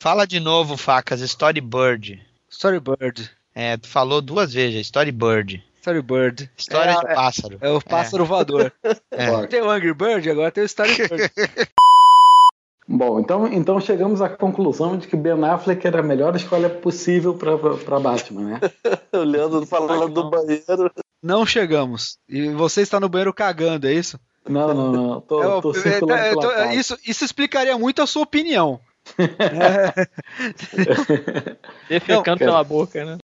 Fala 0.00 0.24
de 0.28 0.38
novo, 0.38 0.76
facas. 0.76 1.20
Storybird. 1.22 2.24
Storybird. 2.48 3.35
É, 3.58 3.74
tu 3.78 3.88
falou 3.88 4.20
duas 4.20 4.52
vezes, 4.52 4.82
Storybird. 4.82 5.64
Storybird. 5.78 6.50
História 6.58 6.90
é, 6.90 6.94
de 6.94 7.14
pássaro. 7.14 7.56
É 7.58 7.70
o 7.70 7.80
pássaro 7.80 8.26
voador. 8.26 8.70
É. 9.10 9.46
Tem 9.46 9.62
o 9.62 9.70
Angry 9.70 9.94
Bird, 9.94 10.28
agora 10.30 10.50
tem 10.50 10.62
o 10.62 10.66
Storybird. 10.66 11.32
Bom, 12.86 13.18
então, 13.18 13.46
então 13.50 13.80
chegamos 13.80 14.20
à 14.20 14.28
conclusão 14.28 14.98
de 14.98 15.08
que 15.08 15.16
Ben 15.16 15.42
Affleck 15.42 15.86
era 15.86 16.00
a 16.00 16.02
melhor 16.02 16.36
escolha 16.36 16.68
possível 16.68 17.34
pra 17.34 17.98
Batman, 17.98 18.42
né? 18.42 18.60
O 19.10 19.24
Leandro 19.24 19.64
falando 19.64 20.10
do 20.10 20.28
banheiro. 20.28 20.92
Não 21.22 21.46
chegamos. 21.46 22.18
E 22.28 22.50
você 22.50 22.82
está 22.82 23.00
no 23.00 23.08
banheiro 23.08 23.32
cagando, 23.32 23.88
é 23.88 23.92
isso? 23.94 24.20
Não, 24.46 24.74
não, 24.74 24.92
não. 24.92 25.20
Tô, 25.22 25.42
É, 25.42 25.60
tô 25.62 25.72
é, 25.74 25.78
é, 25.78 25.98
pela 26.30 26.42
tô- 26.42 26.70
isso, 26.72 26.98
isso 27.06 27.24
explicaria 27.24 27.78
muito 27.78 28.02
a 28.02 28.06
sua 28.06 28.22
opinião. 28.22 28.78
Defecando 31.88 32.30
Não, 32.30 32.38
pela 32.38 32.62
boca, 32.62 33.02
né? 33.04 33.16